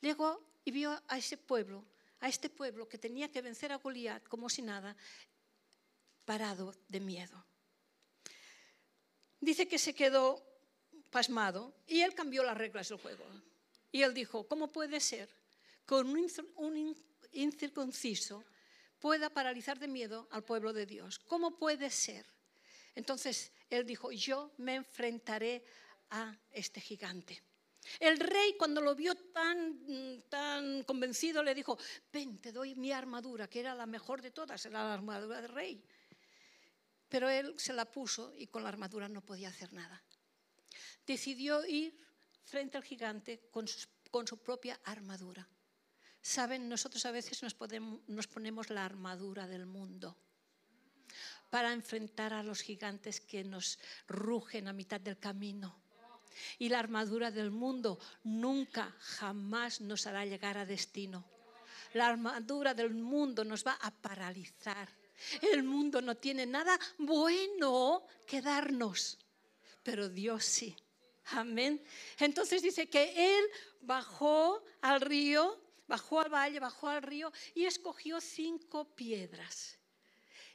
llegó 0.00 0.42
y 0.64 0.70
vio 0.70 1.02
a 1.08 1.18
ese 1.18 1.36
pueblo, 1.36 1.84
a 2.20 2.28
este 2.28 2.50
pueblo 2.50 2.88
que 2.88 2.98
tenía 2.98 3.30
que 3.30 3.42
vencer 3.42 3.72
a 3.72 3.76
Goliat 3.76 4.26
como 4.28 4.48
si 4.48 4.62
nada, 4.62 4.96
parado 6.30 6.72
de 6.86 7.00
miedo. 7.00 7.44
Dice 9.40 9.66
que 9.66 9.80
se 9.80 9.96
quedó 9.96 10.40
pasmado 11.10 11.74
y 11.88 12.02
él 12.02 12.14
cambió 12.14 12.44
las 12.44 12.56
reglas 12.56 12.88
del 12.88 12.98
juego. 12.98 13.24
Y 13.90 14.02
él 14.02 14.14
dijo, 14.14 14.46
¿cómo 14.46 14.68
puede 14.68 15.00
ser 15.00 15.28
que 15.84 15.94
un 15.94 16.96
incircunciso 17.32 18.44
pueda 19.00 19.28
paralizar 19.30 19.80
de 19.80 19.88
miedo 19.88 20.28
al 20.30 20.44
pueblo 20.44 20.72
de 20.72 20.86
Dios? 20.86 21.18
¿Cómo 21.18 21.58
puede 21.58 21.90
ser? 21.90 22.24
Entonces 22.94 23.50
él 23.68 23.84
dijo, 23.84 24.12
yo 24.12 24.52
me 24.58 24.76
enfrentaré 24.76 25.64
a 26.10 26.38
este 26.52 26.80
gigante. 26.80 27.42
El 27.98 28.20
rey 28.20 28.54
cuando 28.56 28.80
lo 28.80 28.94
vio 28.94 29.16
tan, 29.16 30.22
tan 30.28 30.84
convencido 30.84 31.42
le 31.42 31.56
dijo, 31.56 31.76
ven, 32.12 32.38
te 32.38 32.52
doy 32.52 32.76
mi 32.76 32.92
armadura, 32.92 33.48
que 33.48 33.58
era 33.58 33.74
la 33.74 33.86
mejor 33.86 34.22
de 34.22 34.30
todas, 34.30 34.64
era 34.64 34.84
la 34.84 34.94
armadura 34.94 35.40
del 35.40 35.50
rey. 35.50 35.84
Pero 37.10 37.28
él 37.28 37.54
se 37.58 37.72
la 37.72 37.84
puso 37.84 38.32
y 38.36 38.46
con 38.46 38.62
la 38.62 38.70
armadura 38.70 39.08
no 39.08 39.20
podía 39.20 39.48
hacer 39.48 39.72
nada. 39.72 40.02
Decidió 41.04 41.66
ir 41.66 41.98
frente 42.44 42.76
al 42.76 42.84
gigante 42.84 43.48
con 43.50 43.66
su, 43.66 44.38
propia 44.38 44.80
armadura. 44.84 45.46
Saben, 46.22 46.68
nosotros 46.68 47.04
a 47.06 47.10
veces 47.10 47.42
nos, 47.42 48.26
ponemos 48.28 48.70
la 48.70 48.84
armadura 48.84 49.48
del 49.48 49.66
mundo 49.66 50.16
para 51.48 51.72
enfrentar 51.72 52.32
a 52.32 52.44
los 52.44 52.60
gigantes 52.60 53.20
que 53.20 53.42
nos 53.42 53.80
rugen 54.06 54.68
a 54.68 54.72
mitad 54.72 55.00
del 55.00 55.18
camino. 55.18 55.82
Y 56.58 56.68
la 56.68 56.78
armadura 56.78 57.32
del 57.32 57.50
mundo 57.50 57.98
nunca, 58.22 58.94
jamás 59.00 59.80
nos 59.80 60.06
hará 60.06 60.24
llegar 60.24 60.56
a 60.58 60.64
destino. 60.64 61.28
La 61.94 62.06
armadura 62.06 62.72
del 62.72 62.94
mundo 62.94 63.44
nos 63.44 63.66
va 63.66 63.76
a 63.80 63.90
paralizar 63.90 64.99
el 65.42 65.62
mundo 65.62 66.00
no 66.00 66.16
tiene 66.16 66.46
nada 66.46 66.78
bueno 66.98 68.06
que 68.26 68.40
darnos, 68.40 69.18
pero 69.82 70.08
Dios 70.08 70.44
sí. 70.44 70.76
Amén. 71.32 71.82
Entonces 72.18 72.62
dice 72.62 72.88
que 72.88 73.38
Él 73.38 73.44
bajó 73.80 74.62
al 74.80 75.00
río, 75.00 75.60
bajó 75.86 76.20
al 76.20 76.32
valle, 76.32 76.58
bajó 76.58 76.88
al 76.88 77.02
río 77.02 77.32
y 77.54 77.66
escogió 77.66 78.20
cinco 78.20 78.84
piedras 78.96 79.80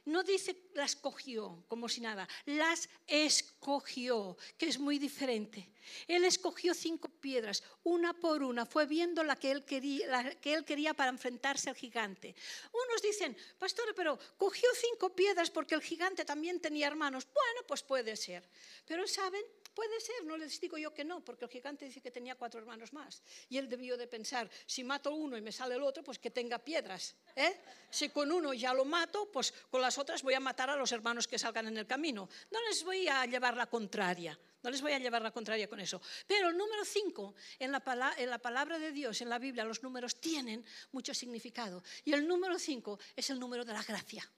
no 0.06 0.22
dice 0.22 0.56
las 0.74 0.96
cogió 0.96 1.64
como 1.68 1.88
si 1.88 2.00
nada, 2.00 2.28
las 2.46 2.88
escogió, 3.06 4.36
que 4.56 4.68
es 4.68 4.78
muy 4.78 4.98
diferente. 4.98 5.68
Él 6.06 6.24
escogió 6.24 6.74
cinco 6.74 7.08
piedras, 7.08 7.62
una 7.84 8.12
por 8.12 8.42
una, 8.42 8.66
fue 8.66 8.86
viendo 8.86 9.22
la 9.22 9.36
que 9.36 9.50
él 9.50 9.64
quería, 9.64 10.94
para 10.94 11.10
enfrentarse 11.10 11.70
al 11.70 11.76
gigante. 11.76 12.34
Unos 12.72 13.02
dicen, 13.02 13.36
pastor, 13.58 13.94
pero 13.94 14.18
cogió 14.36 14.68
cinco 14.74 15.14
piedras 15.14 15.50
porque 15.50 15.74
el 15.74 15.82
gigante 15.82 16.24
también 16.24 16.60
tenía 16.60 16.86
hermanos. 16.86 17.26
Bueno, 17.32 17.66
pues 17.66 17.82
puede 17.82 18.16
ser. 18.16 18.48
Pero 18.86 19.06
saben, 19.06 19.42
Puede 19.76 20.00
ser, 20.00 20.24
no 20.24 20.38
les 20.38 20.58
digo 20.58 20.78
yo 20.78 20.94
que 20.94 21.04
no, 21.04 21.22
porque 21.22 21.44
el 21.44 21.50
gigante 21.50 21.84
dice 21.84 22.00
que 22.00 22.10
tenía 22.10 22.34
cuatro 22.34 22.58
hermanos 22.58 22.94
más. 22.94 23.22
Y 23.50 23.58
él 23.58 23.68
debió 23.68 23.98
de 23.98 24.06
pensar, 24.06 24.48
si 24.64 24.82
mato 24.82 25.12
uno 25.12 25.36
y 25.36 25.42
me 25.42 25.52
sale 25.52 25.74
el 25.74 25.82
otro, 25.82 26.02
pues 26.02 26.18
que 26.18 26.30
tenga 26.30 26.58
piedras. 26.58 27.14
¿eh? 27.36 27.60
Si 27.90 28.08
con 28.08 28.32
uno 28.32 28.54
ya 28.54 28.72
lo 28.72 28.86
mato, 28.86 29.30
pues 29.30 29.52
con 29.70 29.82
las 29.82 29.98
otras 29.98 30.22
voy 30.22 30.32
a 30.32 30.40
matar 30.40 30.70
a 30.70 30.76
los 30.76 30.92
hermanos 30.92 31.28
que 31.28 31.38
salgan 31.38 31.66
en 31.66 31.76
el 31.76 31.86
camino. 31.86 32.26
No 32.50 32.58
les 32.62 32.82
voy 32.84 33.06
a 33.06 33.26
llevar 33.26 33.54
la 33.54 33.66
contraria. 33.66 34.38
No 34.66 34.72
les 34.72 34.82
voy 34.82 34.90
a 34.90 34.98
llevar 34.98 35.22
la 35.22 35.30
contraria 35.30 35.68
con 35.68 35.78
eso. 35.78 36.02
Pero 36.26 36.48
el 36.48 36.58
número 36.58 36.84
cinco, 36.84 37.36
en 37.56 37.70
la, 37.70 37.80
en 38.18 38.28
la 38.28 38.38
palabra 38.38 38.80
de 38.80 38.90
Dios, 38.90 39.20
en 39.20 39.28
la 39.28 39.38
Biblia, 39.38 39.62
los 39.62 39.80
números 39.80 40.20
tienen 40.20 40.66
mucho 40.90 41.14
significado. 41.14 41.84
Y 42.04 42.12
el 42.12 42.26
número 42.26 42.58
cinco 42.58 42.98
es 43.14 43.30
el 43.30 43.38
número 43.38 43.64
de 43.64 43.72
la 43.72 43.84
gracia. 43.84 44.28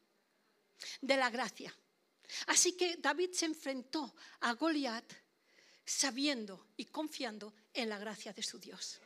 De 1.01 1.17
la 1.17 1.31
gracia. 1.31 1.75
Así 2.49 2.77
que 2.77 2.99
David 2.99 3.31
se 3.33 3.47
enfrentó 3.47 4.15
a 4.41 4.53
Goliat 4.53 5.11
sabiendo 5.83 6.67
y 6.77 6.85
confiando 6.85 7.55
en 7.73 7.89
la 7.89 7.97
gracia 7.97 8.35
de 8.35 8.43
su 8.43 8.59
Dios. 8.59 9.01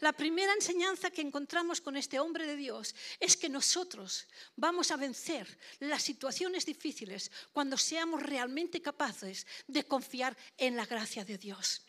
La 0.00 0.12
primera 0.12 0.52
enseñanza 0.52 1.10
que 1.10 1.20
encontramos 1.20 1.80
con 1.80 1.96
este 1.96 2.18
hombre 2.18 2.46
de 2.46 2.56
Dios 2.56 2.94
es 3.20 3.36
que 3.36 3.48
nosotros 3.48 4.26
vamos 4.56 4.90
a 4.90 4.96
vencer 4.96 5.46
las 5.80 6.02
situaciones 6.02 6.66
difíciles 6.66 7.30
cuando 7.52 7.76
seamos 7.76 8.22
realmente 8.22 8.82
capaces 8.82 9.46
de 9.66 9.84
confiar 9.84 10.36
en 10.58 10.76
la 10.76 10.86
gracia 10.86 11.24
de 11.24 11.38
Dios. 11.38 11.82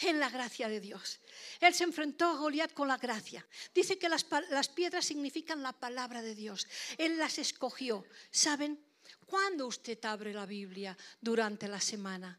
En 0.00 0.18
la 0.18 0.30
gracia 0.30 0.68
de 0.68 0.80
Dios. 0.80 1.20
Él 1.60 1.74
se 1.74 1.84
enfrentó 1.84 2.26
a 2.26 2.36
Goliat 2.36 2.72
con 2.72 2.88
la 2.88 2.96
gracia. 2.96 3.46
Dice 3.74 3.98
que 3.98 4.08
las, 4.08 4.26
las 4.50 4.68
piedras 4.68 5.04
significan 5.04 5.62
la 5.62 5.72
palabra 5.72 6.22
de 6.22 6.34
Dios. 6.34 6.66
Él 6.98 7.18
las 7.18 7.38
escogió. 7.38 8.04
¿Saben? 8.30 8.80
Cuando 9.26 9.66
usted 9.66 10.02
abre 10.04 10.32
la 10.32 10.46
Biblia 10.46 10.96
durante 11.20 11.68
la 11.68 11.80
semana, 11.80 12.38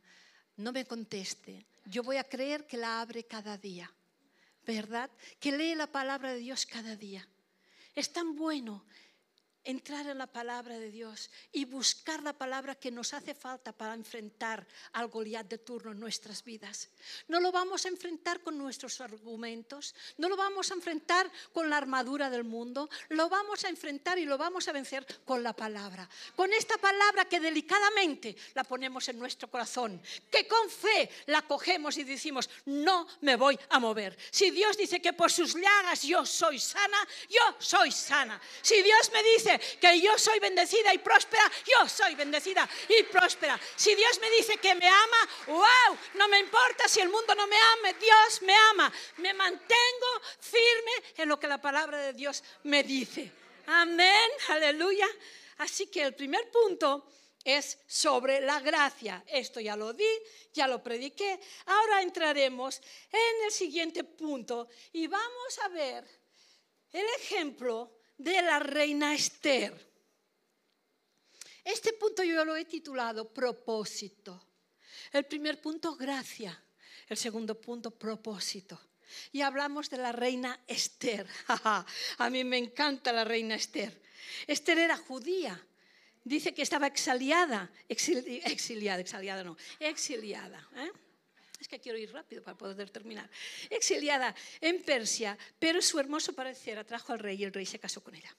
no 0.57 0.71
me 0.71 0.85
conteste. 0.85 1.65
Yo 1.85 2.03
voy 2.03 2.17
a 2.17 2.23
creer 2.23 2.65
que 2.65 2.77
la 2.77 3.01
abre 3.01 3.25
cada 3.25 3.57
día, 3.57 3.91
¿verdad? 4.65 5.09
Que 5.39 5.51
lee 5.51 5.75
la 5.75 5.87
palabra 5.87 6.33
de 6.33 6.39
Dios 6.39 6.65
cada 6.65 6.95
día. 6.95 7.27
Es 7.93 8.11
tan 8.11 8.35
bueno 8.35 8.85
entrar 9.65 10.07
en 10.07 10.19
la 10.19 10.27
palabra 10.27 10.79
de 10.79 10.91
Dios 10.91 11.29
y 11.51 11.65
buscar 11.65 12.23
la 12.23 12.33
palabra 12.33 12.75
que 12.75 12.91
nos 12.91 13.13
hace 13.13 13.33
falta 13.33 13.71
para 13.71 13.93
enfrentar 13.93 14.65
al 14.93 15.07
Goliat 15.07 15.47
de 15.47 15.57
turno 15.57 15.91
en 15.91 15.99
nuestras 15.99 16.43
vidas. 16.43 16.89
No 17.27 17.39
lo 17.39 17.51
vamos 17.51 17.85
a 17.85 17.89
enfrentar 17.89 18.41
con 18.41 18.57
nuestros 18.57 19.01
argumentos, 19.01 19.95
no 20.17 20.29
lo 20.29 20.37
vamos 20.37 20.71
a 20.71 20.75
enfrentar 20.75 21.29
con 21.51 21.69
la 21.69 21.77
armadura 21.77 22.29
del 22.29 22.43
mundo, 22.43 22.89
lo 23.09 23.27
vamos 23.27 23.65
a 23.65 23.69
enfrentar 23.69 24.19
y 24.19 24.25
lo 24.25 24.37
vamos 24.37 24.67
a 24.67 24.71
vencer 24.71 25.05
con 25.25 25.43
la 25.43 25.53
palabra. 25.53 26.07
Con 26.35 26.53
esta 26.53 26.77
palabra 26.77 27.25
que 27.25 27.39
delicadamente 27.39 28.35
la 28.53 28.63
ponemos 28.63 29.09
en 29.09 29.17
nuestro 29.17 29.49
corazón, 29.49 30.01
que 30.29 30.47
con 30.47 30.69
fe 30.69 31.09
la 31.25 31.41
cogemos 31.41 31.97
y 31.97 32.03
decimos, 32.03 32.49
no 32.65 33.07
me 33.21 33.35
voy 33.35 33.59
a 33.69 33.79
mover. 33.79 34.15
Si 34.29 34.51
Dios 34.51 34.77
dice 34.77 35.01
que 35.01 35.13
por 35.13 35.31
sus 35.31 35.55
llagas 35.55 36.03
yo 36.03 36.25
soy 36.25 36.59
sana, 36.59 36.97
yo 37.29 37.55
soy 37.57 37.91
sana. 37.91 38.39
Si 38.61 38.81
Dios 38.81 39.11
me 39.11 39.23
dice 39.23 39.54
que 39.59 39.99
yo 39.99 40.17
soy 40.17 40.39
bendecida 40.39 40.93
y 40.93 40.97
próspera, 40.99 41.51
yo 41.65 41.87
soy 41.87 42.15
bendecida 42.15 42.67
y 42.89 43.03
próspera. 43.03 43.59
Si 43.75 43.95
Dios 43.95 44.19
me 44.19 44.29
dice 44.31 44.57
que 44.57 44.75
me 44.75 44.87
ama, 44.87 45.29
wow, 45.47 45.97
no 46.15 46.27
me 46.27 46.39
importa 46.39 46.87
si 46.87 47.01
el 47.01 47.09
mundo 47.09 47.35
no 47.35 47.47
me 47.47 47.57
ama, 47.57 47.93
Dios 47.99 48.41
me 48.41 48.55
ama. 48.71 48.91
Me 49.17 49.33
mantengo 49.33 50.21
firme 50.39 50.91
en 51.17 51.29
lo 51.29 51.39
que 51.39 51.47
la 51.47 51.61
palabra 51.61 51.99
de 51.99 52.13
Dios 52.13 52.43
me 52.63 52.83
dice. 52.83 53.31
Amén, 53.67 54.29
aleluya. 54.49 55.07
Así 55.57 55.87
que 55.87 56.03
el 56.03 56.13
primer 56.13 56.49
punto 56.51 57.07
es 57.45 57.77
sobre 57.87 58.41
la 58.41 58.59
gracia. 58.59 59.23
Esto 59.27 59.59
ya 59.59 59.75
lo 59.75 59.93
di, 59.93 60.09
ya 60.51 60.67
lo 60.67 60.81
prediqué. 60.83 61.39
Ahora 61.67 62.01
entraremos 62.01 62.81
en 63.11 63.45
el 63.45 63.51
siguiente 63.51 64.03
punto 64.03 64.67
y 64.91 65.07
vamos 65.07 65.59
a 65.59 65.69
ver 65.69 66.03
el 66.91 67.05
ejemplo 67.17 67.91
de 68.17 68.41
la 68.41 68.59
reina 68.59 69.13
Esther. 69.13 69.73
Este 71.63 71.93
punto 71.93 72.23
yo 72.23 72.45
lo 72.45 72.55
he 72.55 72.65
titulado 72.65 73.33
propósito. 73.33 74.47
El 75.11 75.25
primer 75.25 75.59
punto, 75.59 75.95
gracia. 75.95 76.63
El 77.07 77.17
segundo 77.17 77.59
punto, 77.59 77.91
propósito. 77.91 78.79
Y 79.31 79.41
hablamos 79.41 79.89
de 79.89 79.97
la 79.97 80.11
reina 80.11 80.59
Esther. 80.67 81.27
A 82.17 82.29
mí 82.29 82.43
me 82.43 82.57
encanta 82.57 83.11
la 83.11 83.23
reina 83.23 83.55
Esther. 83.55 84.01
Esther 84.47 84.79
era 84.79 84.97
judía. 84.97 85.59
Dice 86.23 86.55
que 86.55 86.63
estaba 86.63 86.87
exiliada, 86.87 87.71
exiliada, 87.87 89.01
exiliada 89.01 89.43
no, 89.43 89.57
exiliada. 89.79 90.67
¿eh? 90.75 90.91
Es 91.65 91.69
que 91.69 91.79
quiero 91.79 91.97
ir 91.97 92.13
rápido 92.13 92.43
para 92.43 92.55
poder 92.55 92.91
terminar. 92.91 93.27
Exiliada 93.71 94.35
en 94.61 94.83
Persia, 94.83 95.35
pero 95.57 95.81
su 95.81 95.97
hermoso 95.99 96.33
parecer 96.33 96.77
atrajo 96.77 97.11
al 97.11 97.17
rey 97.17 97.41
y 97.41 97.43
el 97.43 97.51
rey 97.51 97.65
se 97.65 97.79
casó 97.79 98.03
con 98.03 98.13
ella. 98.13 98.29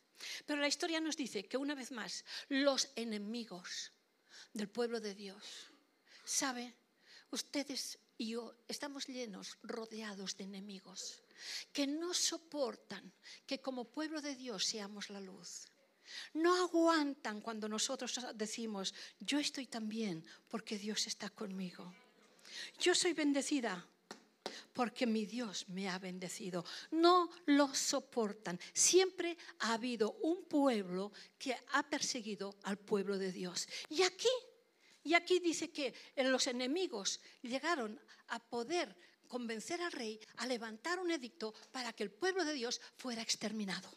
Pero 0.46 0.60
la 0.60 0.68
historia 0.68 1.00
nos 1.00 1.16
dice 1.16 1.44
que 1.44 1.56
una 1.56 1.74
vez 1.74 1.90
más 1.90 2.24
los 2.50 2.88
enemigos 2.94 3.90
del 4.52 4.68
pueblo 4.68 5.00
de 5.00 5.16
Dios, 5.16 5.42
¿sabe? 6.24 6.72
ustedes 7.32 7.98
y 8.16 8.28
yo 8.28 8.54
estamos 8.68 9.08
llenos, 9.08 9.58
rodeados 9.64 10.36
de 10.36 10.44
enemigos 10.44 11.20
que 11.72 11.88
no 11.88 12.14
soportan 12.14 13.12
que 13.44 13.60
como 13.60 13.90
pueblo 13.90 14.22
de 14.22 14.36
Dios 14.36 14.64
seamos 14.66 15.10
la 15.10 15.20
luz. 15.20 15.66
No 16.32 16.54
aguantan 16.62 17.40
cuando 17.40 17.68
nosotros 17.68 18.24
decimos, 18.36 18.94
yo 19.18 19.40
estoy 19.40 19.66
también 19.66 20.24
porque 20.46 20.78
Dios 20.78 21.08
está 21.08 21.28
conmigo. 21.28 21.92
Yo 22.78 22.94
soy 22.94 23.12
bendecida 23.12 23.86
porque 24.72 25.06
mi 25.06 25.24
Dios 25.24 25.68
me 25.68 25.88
ha 25.88 25.98
bendecido. 25.98 26.64
No 26.90 27.30
lo 27.46 27.74
soportan. 27.74 28.60
Siempre 28.72 29.36
ha 29.60 29.72
habido 29.72 30.12
un 30.22 30.44
pueblo 30.44 31.12
que 31.38 31.56
ha 31.72 31.82
perseguido 31.82 32.56
al 32.64 32.78
pueblo 32.78 33.18
de 33.18 33.32
Dios. 33.32 33.68
Y 33.88 34.02
aquí, 34.02 34.28
y 35.02 35.14
aquí 35.14 35.40
dice 35.40 35.70
que 35.70 35.94
los 36.16 36.46
enemigos 36.46 37.20
llegaron 37.42 37.98
a 38.28 38.38
poder 38.38 38.94
convencer 39.26 39.80
al 39.80 39.92
rey 39.92 40.20
a 40.36 40.46
levantar 40.46 40.98
un 40.98 41.10
edicto 41.10 41.54
para 41.72 41.92
que 41.92 42.02
el 42.02 42.10
pueblo 42.10 42.44
de 42.44 42.54
Dios 42.54 42.80
fuera 42.96 43.22
exterminado. 43.22 43.90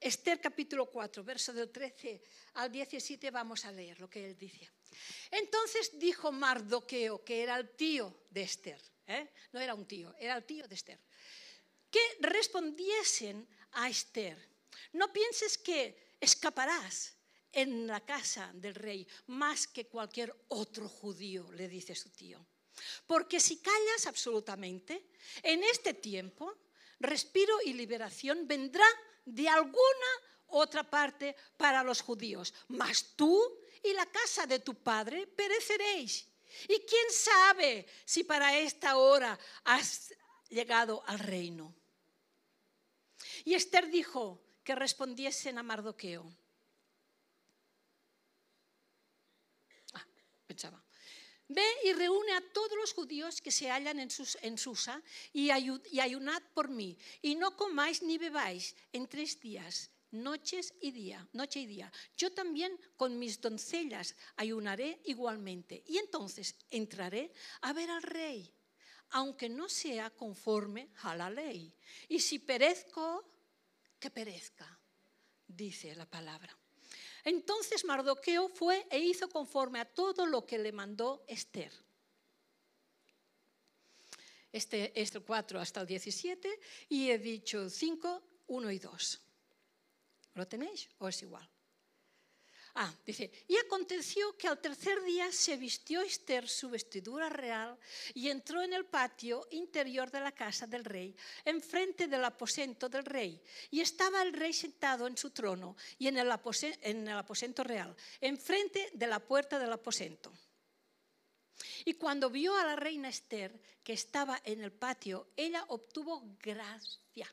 Esther 0.00 0.40
capítulo 0.40 0.86
4, 0.86 1.22
verso 1.22 1.52
del 1.52 1.70
13 1.70 2.22
al 2.54 2.72
17, 2.72 3.30
vamos 3.30 3.66
a 3.66 3.72
leer 3.72 4.00
lo 4.00 4.08
que 4.08 4.24
él 4.24 4.36
dice. 4.36 4.70
Entonces 5.30 5.98
dijo 5.98 6.32
Mardoqueo, 6.32 7.22
que 7.22 7.42
era 7.42 7.56
el 7.58 7.76
tío 7.76 8.24
de 8.30 8.42
Esther, 8.42 8.80
¿eh? 9.06 9.30
no 9.52 9.60
era 9.60 9.74
un 9.74 9.86
tío, 9.86 10.14
era 10.18 10.36
el 10.36 10.44
tío 10.44 10.66
de 10.66 10.74
Esther, 10.74 10.98
que 11.90 12.00
respondiesen 12.20 13.46
a 13.72 13.90
Esther, 13.90 14.38
no 14.92 15.12
pienses 15.12 15.58
que 15.58 16.16
escaparás 16.18 17.16
en 17.52 17.86
la 17.86 18.00
casa 18.00 18.52
del 18.54 18.74
rey 18.74 19.06
más 19.26 19.66
que 19.66 19.86
cualquier 19.86 20.34
otro 20.48 20.88
judío, 20.88 21.52
le 21.52 21.68
dice 21.68 21.94
su 21.94 22.08
tío. 22.08 22.46
Porque 23.06 23.38
si 23.38 23.58
callas 23.60 24.06
absolutamente, 24.06 25.10
en 25.42 25.62
este 25.64 25.92
tiempo, 25.92 26.56
respiro 27.00 27.54
y 27.66 27.74
liberación 27.74 28.46
vendrá 28.48 28.86
de 29.24 29.48
alguna 29.48 30.10
otra 30.48 30.82
parte 30.82 31.36
para 31.56 31.82
los 31.82 32.00
judíos. 32.00 32.52
Mas 32.68 33.14
tú 33.16 33.40
y 33.82 33.92
la 33.92 34.06
casa 34.06 34.46
de 34.46 34.60
tu 34.60 34.74
padre 34.74 35.26
pereceréis. 35.26 36.28
Y 36.68 36.80
quién 36.80 37.10
sabe 37.12 37.86
si 38.04 38.24
para 38.24 38.58
esta 38.58 38.96
hora 38.96 39.38
has 39.64 40.12
llegado 40.48 41.02
al 41.06 41.18
reino. 41.18 41.74
Y 43.44 43.54
Esther 43.54 43.88
dijo 43.90 44.42
que 44.64 44.74
respondiesen 44.74 45.58
a 45.58 45.62
Mardoqueo. 45.62 46.30
Ah, 49.94 50.04
pensaba. 50.46 50.82
Ve 51.50 51.66
y 51.82 51.92
reúne 51.92 52.32
a 52.32 52.40
todos 52.52 52.78
los 52.78 52.92
judíos 52.92 53.42
que 53.42 53.50
se 53.50 53.68
hallan 53.68 53.98
en, 53.98 54.56
Susa 54.56 55.02
y, 55.32 55.50
ayunad 55.50 56.40
por 56.54 56.68
mí. 56.68 56.96
Y 57.22 57.34
no 57.34 57.56
comáis 57.56 58.02
ni 58.02 58.18
bebáis 58.18 58.76
en 58.92 59.08
tres 59.08 59.40
días, 59.40 59.90
noches 60.12 60.72
y 60.80 60.92
día, 60.92 61.26
noche 61.32 61.58
y 61.58 61.66
día. 61.66 61.90
Yo 62.16 62.30
también 62.30 62.78
con 62.96 63.18
mis 63.18 63.40
doncellas 63.40 64.14
ayunaré 64.36 65.00
igualmente. 65.06 65.82
Y 65.88 65.98
entonces 65.98 66.54
entraré 66.70 67.32
a 67.62 67.72
ver 67.72 67.90
al 67.90 68.04
rey, 68.04 68.54
aunque 69.10 69.48
no 69.48 69.68
sea 69.68 70.10
conforme 70.10 70.90
a 71.02 71.16
la 71.16 71.30
ley. 71.30 71.74
Y 72.08 72.20
si 72.20 72.38
perezco, 72.38 73.24
que 73.98 74.10
perezca, 74.10 74.78
dice 75.48 75.96
la 75.96 76.06
palabra. 76.06 76.59
Entonces 77.24 77.84
Mardoqueo 77.84 78.48
fue 78.48 78.86
e 78.90 78.98
hizo 78.98 79.28
conforme 79.28 79.80
a 79.80 79.84
todo 79.84 80.26
lo 80.26 80.46
que 80.46 80.58
le 80.58 80.72
mandó 80.72 81.24
Esther. 81.26 81.72
Este 84.52 85.00
es 85.00 85.14
el 85.14 85.22
4 85.22 85.60
hasta 85.60 85.80
el 85.80 85.86
17 85.86 86.60
y 86.88 87.10
he 87.10 87.18
dicho 87.18 87.70
5, 87.70 88.22
1 88.48 88.70
y 88.70 88.78
2. 88.78 89.20
¿Lo 90.34 90.46
tenéis 90.48 90.88
o 90.98 91.08
es 91.08 91.22
igual? 91.22 91.48
Ah, 92.82 92.94
dice, 93.04 93.30
y 93.46 93.58
aconteció 93.58 94.34
que 94.38 94.48
al 94.48 94.58
tercer 94.58 95.02
día 95.02 95.30
se 95.30 95.58
vistió 95.58 96.00
Esther 96.00 96.48
su 96.48 96.70
vestidura 96.70 97.28
real 97.28 97.78
y 98.14 98.30
entró 98.30 98.62
en 98.62 98.72
el 98.72 98.86
patio 98.86 99.46
interior 99.50 100.10
de 100.10 100.20
la 100.20 100.32
casa 100.32 100.66
del 100.66 100.86
rey, 100.86 101.14
enfrente 101.44 102.08
del 102.08 102.24
aposento 102.24 102.88
del 102.88 103.04
rey. 103.04 103.38
Y 103.70 103.82
estaba 103.82 104.22
el 104.22 104.32
rey 104.32 104.54
sentado 104.54 105.06
en 105.06 105.18
su 105.18 105.28
trono 105.28 105.76
y 105.98 106.08
en 106.08 106.16
el, 106.16 106.32
aposento, 106.32 106.78
en 106.80 107.06
el 107.06 107.18
aposento 107.18 107.62
real, 107.62 107.94
enfrente 108.18 108.88
de 108.94 109.06
la 109.06 109.20
puerta 109.20 109.58
del 109.58 109.74
aposento. 109.74 110.32
Y 111.84 111.92
cuando 111.92 112.30
vio 112.30 112.56
a 112.56 112.64
la 112.64 112.76
reina 112.76 113.10
Esther 113.10 113.60
que 113.84 113.92
estaba 113.92 114.40
en 114.42 114.62
el 114.62 114.72
patio, 114.72 115.28
ella 115.36 115.66
obtuvo 115.68 116.34
gracia 116.42 117.30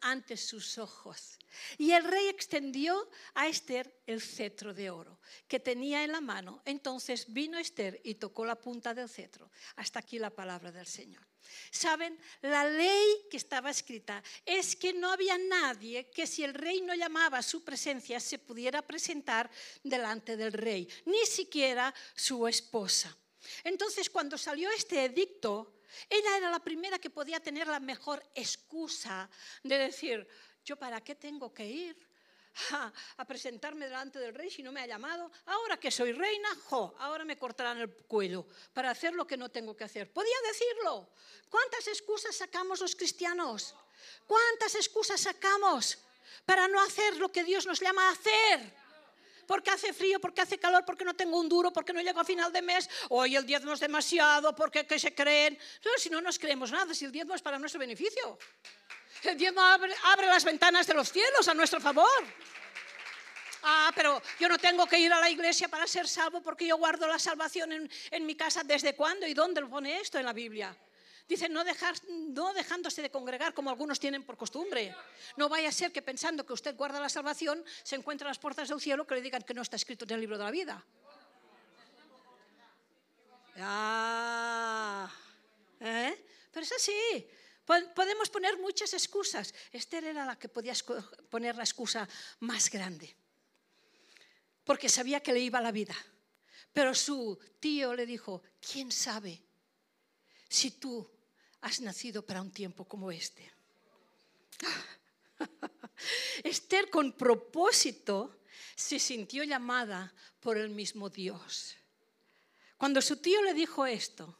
ante 0.00 0.36
sus 0.36 0.78
ojos. 0.78 1.38
Y 1.78 1.92
el 1.92 2.04
rey 2.04 2.28
extendió 2.28 3.10
a 3.34 3.48
Esther 3.48 4.00
el 4.06 4.20
cetro 4.20 4.72
de 4.72 4.90
oro 4.90 5.20
que 5.48 5.60
tenía 5.60 6.04
en 6.04 6.12
la 6.12 6.20
mano. 6.20 6.62
Entonces 6.64 7.32
vino 7.32 7.58
Esther 7.58 8.00
y 8.04 8.14
tocó 8.14 8.44
la 8.44 8.56
punta 8.56 8.94
del 8.94 9.08
cetro. 9.08 9.50
Hasta 9.76 9.98
aquí 9.98 10.18
la 10.18 10.30
palabra 10.30 10.70
del 10.70 10.86
Señor. 10.86 11.26
Saben, 11.70 12.18
la 12.42 12.64
ley 12.64 13.26
que 13.30 13.36
estaba 13.36 13.70
escrita 13.70 14.22
es 14.44 14.76
que 14.76 14.92
no 14.92 15.10
había 15.10 15.36
nadie 15.38 16.10
que 16.10 16.26
si 16.26 16.44
el 16.44 16.54
rey 16.54 16.80
no 16.80 16.94
llamaba 16.94 17.38
a 17.38 17.42
su 17.42 17.64
presencia 17.64 18.20
se 18.20 18.38
pudiera 18.38 18.82
presentar 18.82 19.50
delante 19.82 20.36
del 20.36 20.52
rey, 20.52 20.88
ni 21.06 21.26
siquiera 21.26 21.92
su 22.14 22.46
esposa. 22.46 23.16
Entonces, 23.64 24.10
cuando 24.10 24.36
salió 24.36 24.70
este 24.70 25.04
edicto, 25.04 25.79
ella 26.08 26.36
era 26.36 26.50
la 26.50 26.60
primera 26.60 26.98
que 26.98 27.10
podía 27.10 27.40
tener 27.40 27.66
la 27.66 27.80
mejor 27.80 28.22
excusa 28.34 29.28
de 29.62 29.78
decir, 29.78 30.26
yo 30.64 30.76
para 30.76 31.00
qué 31.00 31.14
tengo 31.14 31.52
que 31.52 31.66
ir 31.66 32.10
a, 33.18 33.24
presentarme 33.24 33.86
delante 33.86 34.18
del 34.18 34.34
rey 34.34 34.50
si 34.50 34.62
no 34.62 34.72
me 34.72 34.80
ha 34.80 34.86
llamado. 34.86 35.30
Ahora 35.46 35.78
que 35.78 35.90
soy 35.90 36.12
reina, 36.12 36.48
jo, 36.64 36.94
ahora 36.98 37.24
me 37.24 37.36
cortarán 37.36 37.78
el 37.78 37.90
cuello 37.90 38.46
para 38.72 38.90
hacer 38.90 39.14
lo 39.14 39.26
que 39.26 39.36
no 39.36 39.50
tengo 39.50 39.76
que 39.76 39.84
hacer. 39.84 40.12
Podía 40.12 40.36
decirlo. 40.48 41.08
¿Cuántas 41.48 41.86
excusas 41.88 42.36
sacamos 42.36 42.80
los 42.80 42.94
cristianos? 42.94 43.74
¿Cuántas 44.26 44.74
excusas 44.74 45.20
sacamos 45.20 45.98
para 46.44 46.68
no 46.68 46.80
hacer 46.80 47.16
lo 47.16 47.30
que 47.30 47.44
Dios 47.44 47.66
nos 47.66 47.80
llama 47.80 48.08
a 48.08 48.12
hacer? 48.12 48.79
Porque 49.50 49.70
hace 49.70 49.92
frío, 49.92 50.20
porque 50.20 50.42
hace 50.42 50.58
calor, 50.58 50.84
porque 50.84 51.04
no 51.04 51.12
tengo 51.12 51.36
un 51.36 51.48
duro, 51.48 51.72
porque 51.72 51.92
no 51.92 52.00
llego 52.00 52.20
a 52.20 52.24
final 52.24 52.52
de 52.52 52.62
mes, 52.62 52.88
hoy 53.08 53.34
el 53.34 53.44
diezmo 53.44 53.72
es 53.72 53.80
demasiado, 53.80 54.54
porque 54.54 54.86
¿qué 54.86 54.96
se 54.96 55.12
creen? 55.12 55.58
No, 55.84 55.90
si 55.96 56.08
no 56.08 56.20
nos 56.20 56.38
creemos 56.38 56.70
nada, 56.70 56.94
si 56.94 57.04
el 57.04 57.10
diezmo 57.10 57.34
es 57.34 57.42
para 57.42 57.58
nuestro 57.58 57.80
beneficio. 57.80 58.38
El 59.24 59.36
diezmo 59.36 59.60
abre, 59.60 60.26
las 60.28 60.44
ventanas 60.44 60.86
de 60.86 60.94
los 60.94 61.10
cielos 61.10 61.48
a 61.48 61.54
nuestro 61.54 61.80
favor. 61.80 62.06
Ah, 63.64 63.90
pero 63.92 64.22
yo 64.38 64.48
no 64.48 64.56
tengo 64.56 64.86
que 64.86 65.00
ir 65.00 65.12
a 65.12 65.18
la 65.18 65.28
iglesia 65.28 65.66
para 65.66 65.84
ser 65.88 66.06
salvo 66.06 66.40
porque 66.40 66.68
yo 66.68 66.76
guardo 66.76 67.08
la 67.08 67.18
salvación 67.18 67.72
en, 67.72 67.90
en 68.12 68.26
mi 68.26 68.36
casa. 68.36 68.62
¿Desde 68.62 68.94
cuándo 68.94 69.26
y 69.26 69.34
dónde 69.34 69.62
lo 69.62 69.68
pone 69.68 70.00
esto 70.00 70.16
en 70.16 70.26
la 70.26 70.32
Biblia? 70.32 70.72
Dice, 71.30 71.48
no, 71.48 71.62
dejar, 71.62 71.94
no 72.08 72.52
dejándose 72.52 73.02
de 73.02 73.08
congregar 73.08 73.54
como 73.54 73.70
algunos 73.70 74.00
tienen 74.00 74.24
por 74.24 74.36
costumbre. 74.36 74.92
No 75.36 75.48
vaya 75.48 75.68
a 75.68 75.72
ser 75.72 75.92
que 75.92 76.02
pensando 76.02 76.44
que 76.44 76.52
usted 76.52 76.74
guarda 76.74 76.98
la 76.98 77.08
salvación, 77.08 77.64
se 77.84 77.94
encuentre 77.94 78.26
las 78.26 78.40
puertas 78.40 78.68
del 78.68 78.80
cielo 78.80 79.06
que 79.06 79.14
le 79.14 79.22
digan 79.22 79.42
que 79.44 79.54
no 79.54 79.62
está 79.62 79.76
escrito 79.76 80.04
en 80.06 80.10
el 80.10 80.20
libro 80.22 80.36
de 80.36 80.42
la 80.42 80.50
vida. 80.50 80.84
Ah, 83.58 85.08
¿eh? 85.78 86.26
Pero 86.50 86.64
es 86.64 86.72
así. 86.72 87.28
Podemos 87.94 88.28
poner 88.28 88.58
muchas 88.58 88.92
excusas. 88.92 89.54
Esther 89.70 90.02
era 90.02 90.26
la 90.26 90.36
que 90.36 90.48
podía 90.48 90.74
poner 91.30 91.54
la 91.54 91.62
excusa 91.62 92.08
más 92.40 92.68
grande. 92.68 93.14
Porque 94.64 94.88
sabía 94.88 95.20
que 95.20 95.32
le 95.32 95.38
iba 95.38 95.60
la 95.60 95.70
vida. 95.70 95.94
Pero 96.72 96.92
su 96.92 97.38
tío 97.60 97.94
le 97.94 98.04
dijo, 98.04 98.42
¿quién 98.60 98.90
sabe 98.90 99.40
si 100.48 100.72
tú 100.72 101.08
has 101.60 101.80
nacido 101.80 102.24
para 102.24 102.42
un 102.42 102.50
tiempo 102.50 102.84
como 102.84 103.10
este. 103.10 103.50
Esther 106.44 106.90
con 106.90 107.12
propósito 107.12 108.40
se 108.74 108.98
sintió 108.98 109.44
llamada 109.44 110.12
por 110.40 110.56
el 110.56 110.70
mismo 110.70 111.10
Dios. 111.10 111.76
Cuando 112.76 113.02
su 113.02 113.18
tío 113.18 113.42
le 113.42 113.52
dijo 113.52 113.86
esto, 113.86 114.38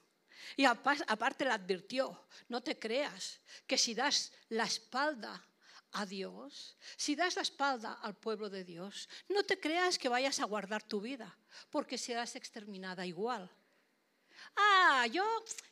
y 0.56 0.64
aparte 0.64 1.44
le 1.44 1.52
advirtió, 1.52 2.26
no 2.48 2.62
te 2.62 2.78
creas 2.78 3.40
que 3.66 3.78
si 3.78 3.94
das 3.94 4.32
la 4.48 4.64
espalda 4.64 5.46
a 5.92 6.06
Dios, 6.06 6.76
si 6.96 7.14
das 7.14 7.36
la 7.36 7.42
espalda 7.42 7.92
al 8.02 8.16
pueblo 8.16 8.48
de 8.48 8.64
Dios, 8.64 9.08
no 9.28 9.42
te 9.42 9.60
creas 9.60 9.98
que 9.98 10.08
vayas 10.08 10.40
a 10.40 10.44
guardar 10.44 10.82
tu 10.82 11.00
vida, 11.00 11.36
porque 11.70 11.98
serás 11.98 12.36
exterminada 12.36 13.06
igual. 13.06 13.50
Ah, 14.56 15.06
yo, 15.06 15.24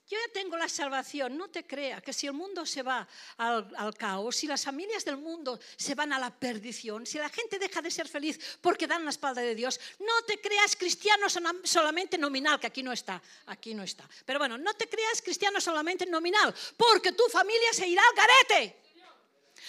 yo 0.08 0.18
ya 0.18 0.32
tengo 0.32 0.56
la 0.56 0.68
salvación, 0.68 1.36
no 1.36 1.48
te 1.48 1.66
creas 1.66 2.02
que 2.02 2.12
si 2.12 2.26
el 2.26 2.32
mundo 2.32 2.64
se 2.64 2.82
va 2.82 3.06
al, 3.36 3.94
caos, 3.96 4.36
si 4.36 4.46
las 4.46 4.64
familias 4.64 5.04
del 5.04 5.18
mundo 5.18 5.60
se 5.76 5.94
van 5.94 6.12
a 6.12 6.18
la 6.18 6.34
perdición, 6.34 7.04
si 7.04 7.18
la 7.18 7.28
gente 7.28 7.58
deja 7.58 7.82
de 7.82 7.90
ser 7.90 8.08
feliz 8.08 8.58
porque 8.62 8.86
dan 8.86 9.04
la 9.04 9.10
espalda 9.10 9.42
de 9.42 9.54
Dios, 9.54 9.78
no 9.98 10.22
te 10.26 10.40
creas 10.40 10.76
cristiano 10.76 11.26
solamente 11.62 12.16
nominal, 12.16 12.58
que 12.58 12.68
aquí 12.68 12.82
no 12.82 12.92
está, 12.92 13.20
aquí 13.46 13.74
no 13.74 13.82
está. 13.82 14.08
Pero 14.24 14.38
bueno, 14.38 14.56
no 14.56 14.72
te 14.74 14.88
creas 14.88 15.20
cristiano 15.20 15.60
solamente 15.60 16.06
nominal, 16.06 16.54
porque 16.76 17.12
tu 17.12 17.24
familia 17.24 17.72
se 17.72 17.86
irá 17.86 18.02
al 18.02 18.16
garete, 18.16 18.80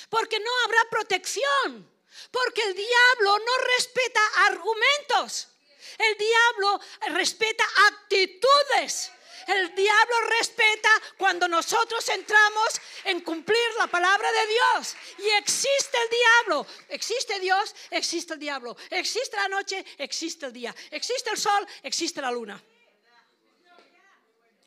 porque 0.10 0.40
no 0.40 0.52
habrá 0.64 0.90
protección, 0.90 1.92
porque 2.32 2.62
el 2.64 2.76
diablo 2.76 3.40
no 3.40 3.58
respeta 3.76 4.22
argumentos, 4.48 5.50
el 6.00 6.18
diablo 6.18 6.80
respeta 7.14 7.64
actitudes. 7.88 9.12
El 9.48 9.74
diablo 9.74 10.16
respeta 10.38 10.90
cuando 11.18 11.48
nosotros 11.48 12.08
entramos 12.10 12.82
en 13.04 13.22
cumplir 13.22 13.58
la 13.78 13.88
palabra 13.88 14.32
de 14.32 14.48
Dios. 14.48 14.96
Y 15.18 15.30
existe 15.38 15.98
el 15.98 16.10
diablo. 16.10 16.68
Existe 16.90 17.40
Dios, 17.40 17.76
existe 17.90 18.34
el 18.34 18.40
diablo. 18.40 18.78
Existe 18.90 19.38
la 19.38 19.48
noche, 19.48 19.84
existe 19.98 20.46
el 20.46 20.54
día. 20.54 20.76
Existe 20.92 21.32
el 21.32 21.38
sol, 21.38 21.68
existe 21.84 22.22
la 22.22 22.32
luna. 22.32 22.62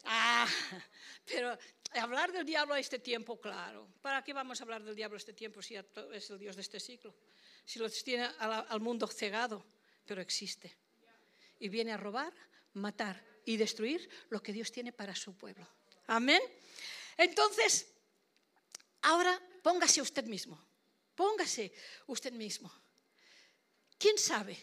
Ah, 0.04 0.48
pero 1.26 1.56
hablar 1.94 2.32
del 2.32 2.44
diablo 2.44 2.74
a 2.74 2.80
este 2.80 2.98
tiempo, 2.98 3.40
claro. 3.40 3.88
¿Para 4.00 4.24
qué 4.24 4.32
vamos 4.32 4.60
a 4.60 4.64
hablar 4.64 4.82
del 4.82 4.96
diablo 4.96 5.16
a 5.16 5.18
este 5.18 5.32
tiempo 5.32 5.62
si 5.62 5.76
es 5.76 6.30
el 6.30 6.38
Dios 6.38 6.56
de 6.56 6.62
este 6.62 6.80
siglo? 6.80 7.14
Si 7.64 7.78
lo 7.78 7.88
tiene 7.88 8.28
al 8.40 8.80
mundo 8.80 9.06
cegado, 9.06 9.64
pero 10.04 10.20
existe. 10.20 10.81
Y 11.62 11.68
viene 11.68 11.92
a 11.92 11.96
robar, 11.96 12.34
matar 12.74 13.24
y 13.44 13.56
destruir 13.56 14.10
lo 14.30 14.42
que 14.42 14.52
Dios 14.52 14.72
tiene 14.72 14.90
para 14.90 15.14
su 15.14 15.38
pueblo. 15.38 15.64
Amén. 16.08 16.42
Entonces, 17.16 17.86
ahora 19.02 19.40
póngase 19.62 20.02
usted 20.02 20.24
mismo. 20.24 20.58
Póngase 21.14 21.72
usted 22.08 22.32
mismo. 22.32 22.68
¿Quién 23.96 24.18
sabe 24.18 24.58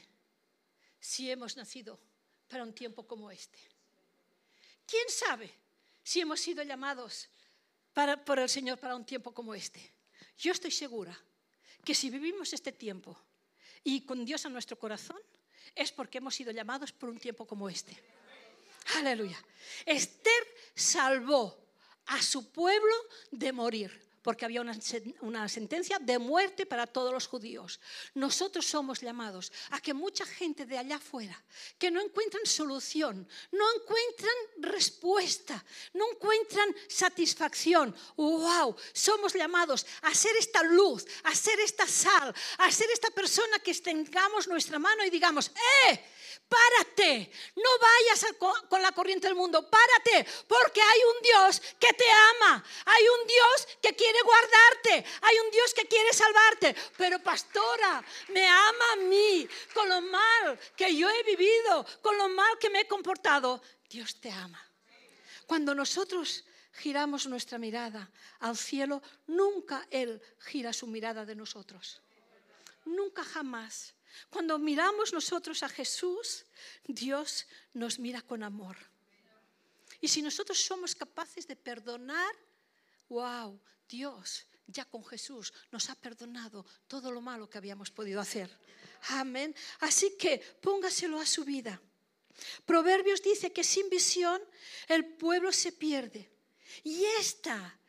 si 0.99 1.31
hemos 1.31 1.55
nacido 1.55 1.97
para 2.49 2.63
un 2.63 2.73
tiempo 2.73 3.07
como 3.07 3.31
este? 3.31 3.59
¿Quién 4.85 5.07
sabe 5.07 5.49
si 6.03 6.19
hemos 6.19 6.41
sido 6.41 6.63
llamados 6.63 7.29
por 8.25 8.39
el 8.39 8.49
Señor 8.49 8.77
para 8.77 8.97
un 8.97 9.05
tiempo 9.05 9.33
como 9.33 9.55
este? 9.55 9.93
Yo 10.37 10.51
estoy 10.51 10.71
segura 10.71 11.17
que 11.85 11.95
si 11.95 12.09
vivimos 12.09 12.51
este 12.51 12.73
tiempo 12.73 13.17
y 13.85 14.01
con 14.01 14.25
Dios 14.25 14.45
a 14.45 14.49
nuestro 14.49 14.77
corazón, 14.77 15.21
es 15.75 15.91
porque 15.91 16.17
hemos 16.19 16.35
sido 16.35 16.51
llamados 16.51 16.91
por 16.91 17.09
un 17.09 17.19
tiempo 17.19 17.45
como 17.45 17.69
este. 17.69 17.97
Aleluya. 18.95 19.37
Esther 19.85 20.43
salvó 20.75 21.57
a 22.07 22.21
su 22.21 22.51
pueblo 22.51 22.93
de 23.31 23.51
morir 23.51 24.08
porque 24.29 24.45
había 24.45 24.61
una, 24.61 25.49
sentencia 25.49 25.97
de 25.97 26.19
muerte 26.19 26.67
para 26.67 26.85
todos 26.85 27.11
los 27.11 27.25
judíos. 27.25 27.79
Nosotros 28.13 28.63
somos 28.63 29.01
llamados 29.01 29.51
a 29.71 29.81
que 29.81 29.91
mucha 29.91 30.23
gente 30.23 30.67
de 30.67 30.77
allá 30.77 30.97
afuera, 30.97 31.35
que 31.79 31.89
no 31.89 31.99
encuentran 31.99 32.45
solución, 32.45 33.27
no 33.51 33.65
encuentran 33.73 34.35
respuesta, 34.57 35.65
no 35.93 36.11
encuentran 36.11 36.75
satisfacción, 36.87 37.95
wow, 38.17 38.75
somos 38.93 39.33
llamados 39.33 39.83
a 40.03 40.13
ser 40.13 40.35
esta 40.37 40.61
luz, 40.61 41.07
a 41.23 41.33
ser 41.33 41.59
esta 41.61 41.87
sal, 41.87 42.31
a 42.59 42.71
ser 42.71 42.87
esta 42.91 43.09
persona 43.09 43.57
que 43.57 43.71
extendamos 43.71 44.47
nuestra 44.47 44.77
mano 44.77 45.03
y 45.03 45.09
digamos, 45.09 45.49
¡eh! 45.87 46.05
Párate, 46.49 47.31
no 47.55 47.69
vayas 47.79 48.25
con 48.67 48.81
la 48.81 48.91
corriente 48.91 49.27
del 49.27 49.35
mundo, 49.35 49.69
párate, 49.69 50.27
porque 50.47 50.81
hay 50.81 50.99
un 51.15 51.21
Dios 51.21 51.61
que 51.79 51.93
te 51.93 52.05
ama, 52.09 52.63
hay 52.85 53.03
un 53.07 53.27
Dios 53.27 53.67
que 53.79 53.95
quiere 53.95 54.18
guardarte, 54.21 55.05
hay 55.21 55.37
un 55.45 55.51
Dios 55.51 55.73
que 55.73 55.87
quiere 55.87 56.13
salvarte. 56.13 56.75
Pero 56.97 57.19
pastora, 57.19 58.03
me 58.29 58.47
ama 58.47 58.85
a 58.93 58.95
mí 58.97 59.47
con 59.73 59.87
lo 59.89 60.01
mal 60.01 60.59
que 60.75 60.95
yo 60.95 61.09
he 61.09 61.23
vivido, 61.23 61.85
con 62.01 62.17
lo 62.17 62.29
mal 62.29 62.57
que 62.59 62.69
me 62.69 62.81
he 62.81 62.87
comportado. 62.87 63.61
Dios 63.89 64.19
te 64.19 64.31
ama. 64.31 64.63
Cuando 65.45 65.73
nosotros 65.73 66.45
giramos 66.73 67.27
nuestra 67.27 67.57
mirada 67.57 68.09
al 68.39 68.55
cielo, 68.55 69.01
nunca 69.27 69.87
Él 69.89 70.21
gira 70.39 70.71
su 70.73 70.87
mirada 70.87 71.25
de 71.25 71.35
nosotros. 71.35 72.01
Nunca 72.85 73.23
jamás. 73.23 73.93
Cuando 74.29 74.57
miramos 74.59 75.13
nosotros 75.13 75.63
a 75.63 75.69
Jesús, 75.69 76.45
Dios 76.85 77.47
nos 77.73 77.99
mira 77.99 78.21
con 78.21 78.43
amor. 78.43 78.77
Y 80.01 80.07
si 80.07 80.21
nosotros 80.21 80.59
somos 80.59 80.95
capaces 80.95 81.47
de 81.47 81.55
perdonar, 81.55 82.33
wow, 83.09 83.59
Dios 83.89 84.45
ya 84.67 84.85
con 84.85 85.03
Jesús 85.03 85.51
nos 85.71 85.89
ha 85.89 85.95
perdonado 85.95 86.65
todo 86.87 87.11
lo 87.11 87.21
malo 87.21 87.49
que 87.49 87.57
habíamos 87.57 87.89
podido 87.91 88.21
hacer. 88.21 88.49
Amén. 89.09 89.55
Así 89.79 90.15
que 90.17 90.37
póngaselo 90.61 91.19
a 91.19 91.25
su 91.25 91.43
vida. 91.43 91.81
Proverbios 92.65 93.21
dice 93.21 93.51
que 93.51 93.63
sin 93.63 93.89
visión 93.89 94.41
el 94.87 95.05
pueblo 95.05 95.51
se 95.51 95.71
pierde. 95.71 96.29
Y 96.83 97.03
esta 97.19 97.79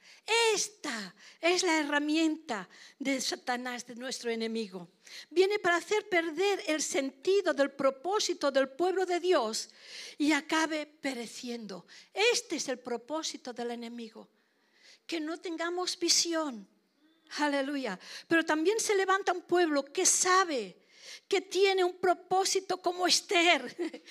esta 0.55 1.15
es 1.41 1.63
la 1.63 1.81
herramienta 1.81 2.69
de 2.99 3.21
Satanás, 3.21 3.87
de 3.87 3.97
nuestro 3.97 4.31
enemigo. 4.31 4.89
Viene 5.29 5.59
para 5.59 5.77
hacer 5.77 6.09
perder 6.09 6.63
el 6.67 6.83
sentido 6.83 7.53
del 7.53 7.73
propósito 7.73 8.51
del 8.51 8.69
pueblo 8.69 9.07
de 9.07 9.19
Dios 9.19 9.71
y 10.19 10.33
acabe 10.33 10.87
pereciendo. 10.87 11.87
Este 12.13 12.57
es 12.57 12.69
el 12.69 12.79
propósito 12.79 13.53
del 13.53 13.73
enemigo. 13.73 14.29
Que 15.11 15.19
no 15.19 15.41
tengamos 15.41 15.99
visión. 15.99 16.69
Aleluya. 17.39 17.99
Pero 18.29 18.45
también 18.45 18.79
se 18.79 18.95
levanta 18.95 19.33
un 19.33 19.43
pueblo 19.43 19.85
que 19.85 20.07
sabe 20.07 20.77
que 21.27 21.41
tiene 21.41 21.83
un 21.83 21.99
propósito 21.99 22.81
como 22.81 23.09
Esther, 23.09 23.61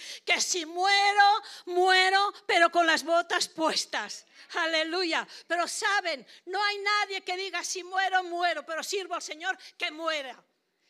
que 0.25 0.41
si 0.41 0.65
muero, 0.65 1.27
muero, 1.67 2.33
pero 2.45 2.69
con 2.69 2.85
las 2.85 3.05
botas 3.05 3.47
puestas. 3.47 4.25
Aleluya. 4.55 5.25
Pero 5.47 5.69
saben, 5.69 6.27
no 6.47 6.61
hay 6.61 6.77
nadie 6.79 7.21
que 7.21 7.37
diga 7.37 7.63
si 7.63 7.81
muero, 7.81 8.21
muero, 8.25 8.65
pero 8.65 8.83
sirvo 8.83 9.15
al 9.15 9.21
Señor 9.21 9.57
que 9.77 9.91
muera. 9.91 10.37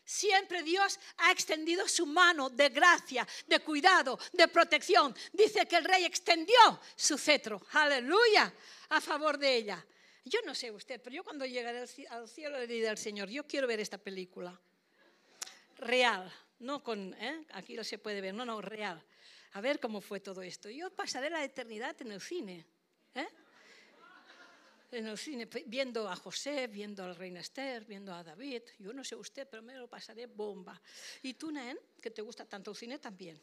Siempre 0.04 0.64
Dios 0.64 1.00
ha 1.18 1.32
extendido 1.32 1.88
su 1.88 2.08
mano 2.08 2.50
de 2.50 2.70
gracia, 2.70 3.28
de 3.46 3.60
cuidado, 3.60 4.18
de 4.34 4.48
protección. 4.48 5.16
Dice 5.34 5.68
que 5.68 5.76
el 5.76 5.86
rey 5.86 6.04
extendió 6.04 6.82
su 6.96 7.16
cetro, 7.16 7.62
aleluya, 7.74 8.52
a 8.90 9.00
favor 9.02 9.38
de 9.38 9.56
ella. 9.56 9.86
Yo 10.26 10.40
no 10.46 10.54
sé 10.54 10.72
usted, 10.72 11.02
pero 11.02 11.16
yo 11.16 11.24
cuando 11.24 11.46
llegaré 11.46 11.86
al 12.10 12.28
cielo 12.28 12.60
le 12.60 12.68
diré 12.68 12.90
al 12.90 12.98
Señor, 12.98 13.30
yo 13.30 13.48
quiero 13.48 13.68
ver 13.68 13.80
esta 13.80 13.98
película. 13.98 14.60
Real, 15.78 16.32
no 16.60 16.84
con, 16.84 17.14
¿eh? 17.16 17.46
aquí 17.52 17.76
lo 17.76 17.84
se 17.84 17.98
puede 17.98 18.22
ver, 18.22 18.34
no, 18.34 18.46
no, 18.46 18.62
real. 18.62 19.04
A 19.54 19.62
ver 19.62 19.80
cómo 19.80 20.02
fue 20.02 20.20
todo 20.20 20.42
esto. 20.42 20.70
Yo 20.70 20.92
pasaré 20.92 21.30
la 21.30 21.44
eternidad 21.44 22.00
en 22.02 22.12
el 22.12 22.22
cine. 22.22 22.66
¿eh? 23.16 23.28
en 24.92 25.08
el 25.08 25.18
cine 25.18 25.48
viendo 25.68 26.10
a 26.10 26.16
José, 26.16 26.68
viendo 26.68 27.04
al 27.04 27.16
reina 27.16 27.40
Esther, 27.40 27.86
viendo 27.86 28.14
a 28.14 28.24
David. 28.24 28.64
Yo 28.80 28.94
no 28.94 29.04
sé 29.04 29.16
usted, 29.16 29.48
pero 29.48 29.62
me 29.62 29.76
lo 29.76 29.88
pasaré 29.88 30.26
bomba. 30.26 30.82
Y 31.22 31.34
tú, 31.36 31.52
Nen, 31.52 31.78
que 32.02 32.12
te 32.12 32.22
gusta 32.22 32.46
tanto 32.46 32.72
el 32.72 32.78
cine 32.78 33.00
también. 33.00 33.42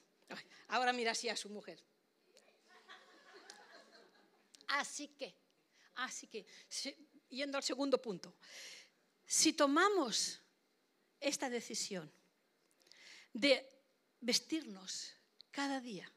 ahora 0.68 0.92
mira 0.92 1.12
así 1.12 1.28
a 1.28 1.36
su 1.36 1.48
mujer. 1.48 1.82
Así 4.68 5.08
que, 5.08 5.34
así 5.96 6.26
que, 6.26 6.46
yendo 7.28 7.58
al 7.58 7.64
segundo 7.64 8.00
punto, 8.00 8.36
si 9.24 9.52
tomamos 9.52 10.40
esta 11.20 11.50
decisión 11.50 12.10
de 13.32 13.68
vestirnos 14.20 15.12
cada 15.50 15.80
día 15.80 16.10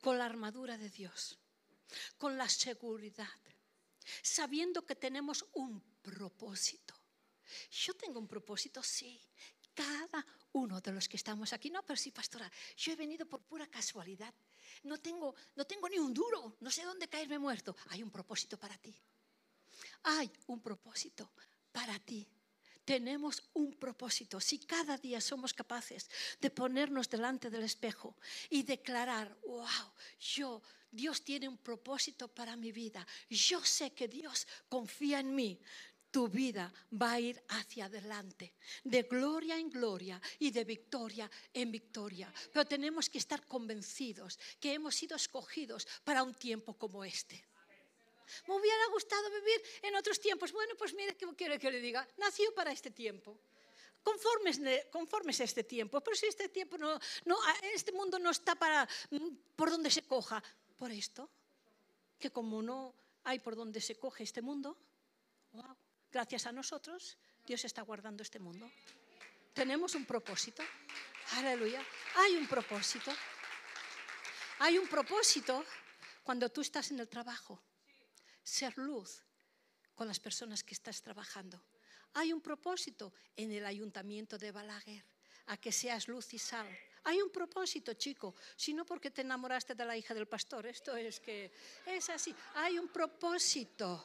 con 0.00 0.18
la 0.18 0.26
armadura 0.26 0.76
de 0.76 0.90
Dios, 0.90 1.38
con 2.16 2.36
la 2.36 2.48
seguridad, 2.48 3.28
sabiendo 4.22 4.84
que 4.84 4.94
tenemos 4.94 5.44
un 5.52 5.80
propósito. 6.02 6.94
Yo 7.70 7.94
tengo 7.94 8.18
un 8.18 8.28
propósito, 8.28 8.82
sí. 8.82 9.20
Cada 9.74 10.26
uno 10.52 10.80
de 10.80 10.92
los 10.92 11.08
que 11.08 11.16
estamos 11.16 11.52
aquí, 11.52 11.70
no, 11.70 11.84
pero 11.84 11.96
sí, 11.96 12.10
pastora, 12.10 12.50
yo 12.76 12.92
he 12.92 12.96
venido 12.96 13.26
por 13.26 13.42
pura 13.42 13.66
casualidad. 13.68 14.34
No 14.82 14.98
tengo, 14.98 15.34
no 15.54 15.64
tengo 15.64 15.88
ni 15.88 15.98
un 15.98 16.12
duro, 16.12 16.56
no 16.60 16.70
sé 16.70 16.82
dónde 16.82 17.08
caerme 17.08 17.38
muerto. 17.38 17.76
Hay 17.88 18.02
un 18.02 18.10
propósito 18.10 18.58
para 18.58 18.76
ti. 18.78 18.94
Hay 20.02 20.30
un 20.46 20.60
propósito 20.60 21.30
para 21.72 21.98
ti 21.98 22.26
tenemos 22.88 23.42
un 23.52 23.74
propósito. 23.74 24.40
Si 24.40 24.60
cada 24.60 24.96
día 24.96 25.20
somos 25.20 25.52
capaces 25.52 26.08
de 26.40 26.48
ponernos 26.48 27.10
delante 27.10 27.50
del 27.50 27.64
espejo 27.64 28.16
y 28.48 28.62
declarar, 28.62 29.36
wow, 29.46 29.92
yo, 30.18 30.62
Dios 30.90 31.22
tiene 31.22 31.48
un 31.48 31.58
propósito 31.58 32.28
para 32.28 32.56
mi 32.56 32.72
vida. 32.72 33.06
Yo 33.28 33.62
sé 33.62 33.92
que 33.92 34.08
Dios 34.08 34.46
confía 34.70 35.20
en 35.20 35.34
mí. 35.34 35.60
Tu 36.10 36.28
vida 36.28 36.72
va 36.90 37.12
a 37.12 37.20
ir 37.20 37.44
hacia 37.48 37.84
adelante, 37.84 38.54
de 38.82 39.02
gloria 39.02 39.58
en 39.58 39.68
gloria 39.68 40.18
y 40.38 40.50
de 40.50 40.64
victoria 40.64 41.30
en 41.52 41.70
victoria. 41.70 42.32
Pero 42.50 42.64
tenemos 42.64 43.10
que 43.10 43.18
estar 43.18 43.46
convencidos 43.46 44.38
que 44.58 44.72
hemos 44.72 44.94
sido 44.94 45.14
escogidos 45.14 45.86
para 46.04 46.22
un 46.22 46.32
tiempo 46.32 46.72
como 46.72 47.04
este. 47.04 47.44
Me 48.46 48.54
hubiera 48.54 48.86
gustado 48.88 49.30
vivir 49.30 49.62
en 49.82 49.96
otros 49.96 50.20
tiempos. 50.20 50.52
Bueno, 50.52 50.74
pues 50.76 50.94
mire, 50.94 51.16
¿qué 51.16 51.26
quiere 51.36 51.58
que 51.58 51.70
le 51.70 51.80
diga? 51.80 52.06
Nació 52.16 52.54
para 52.54 52.72
este 52.72 52.90
tiempo. 52.90 53.38
Conformes, 54.02 54.60
conformes 54.90 55.40
a 55.40 55.44
este 55.44 55.64
tiempo. 55.64 56.00
Pero 56.00 56.16
si 56.16 56.26
este 56.26 56.48
tiempo 56.48 56.78
no, 56.78 56.98
no, 57.24 57.36
este 57.62 57.92
mundo 57.92 58.18
no 58.18 58.30
está 58.30 58.54
para 58.54 58.88
mm, 59.10 59.54
por 59.56 59.70
donde 59.70 59.90
se 59.90 60.02
coja. 60.02 60.42
Por 60.76 60.92
esto, 60.92 61.28
que 62.18 62.30
como 62.30 62.62
no 62.62 62.94
hay 63.24 63.40
por 63.40 63.56
donde 63.56 63.80
se 63.80 63.96
coge 63.96 64.22
este 64.22 64.42
mundo, 64.42 64.78
gracias 66.12 66.46
a 66.46 66.52
nosotros, 66.52 67.18
Dios 67.44 67.64
está 67.64 67.82
guardando 67.82 68.22
este 68.22 68.38
mundo. 68.38 68.70
Tenemos 69.52 69.94
un 69.96 70.04
propósito. 70.04 70.62
Aleluya. 71.32 71.82
Hay 72.14 72.36
un 72.36 72.46
propósito. 72.46 73.12
Hay 74.60 74.78
un 74.78 74.86
propósito 74.86 75.64
cuando 76.22 76.48
tú 76.48 76.60
estás 76.60 76.90
en 76.90 77.00
el 77.00 77.08
trabajo. 77.08 77.60
Ser 78.48 78.78
luz 78.78 79.22
con 79.94 80.08
las 80.08 80.18
personas 80.18 80.64
que 80.64 80.72
estás 80.72 81.02
trabajando. 81.02 81.62
Hay 82.14 82.32
un 82.32 82.40
propósito 82.40 83.12
en 83.36 83.52
el 83.52 83.66
ayuntamiento 83.66 84.38
de 84.38 84.52
Balaguer, 84.52 85.04
a 85.46 85.58
que 85.58 85.70
seas 85.70 86.08
luz 86.08 86.32
y 86.32 86.38
sal. 86.38 86.66
Hay 87.04 87.20
un 87.20 87.30
propósito, 87.30 87.92
chico, 87.92 88.34
si 88.56 88.72
no 88.72 88.86
porque 88.86 89.10
te 89.10 89.20
enamoraste 89.20 89.74
de 89.74 89.84
la 89.84 89.96
hija 89.96 90.14
del 90.14 90.26
pastor. 90.26 90.66
Esto 90.66 90.96
es 90.96 91.20
que 91.20 91.52
es 91.84 92.08
así. 92.08 92.34
Hay 92.54 92.78
un 92.78 92.88
propósito. 92.88 94.02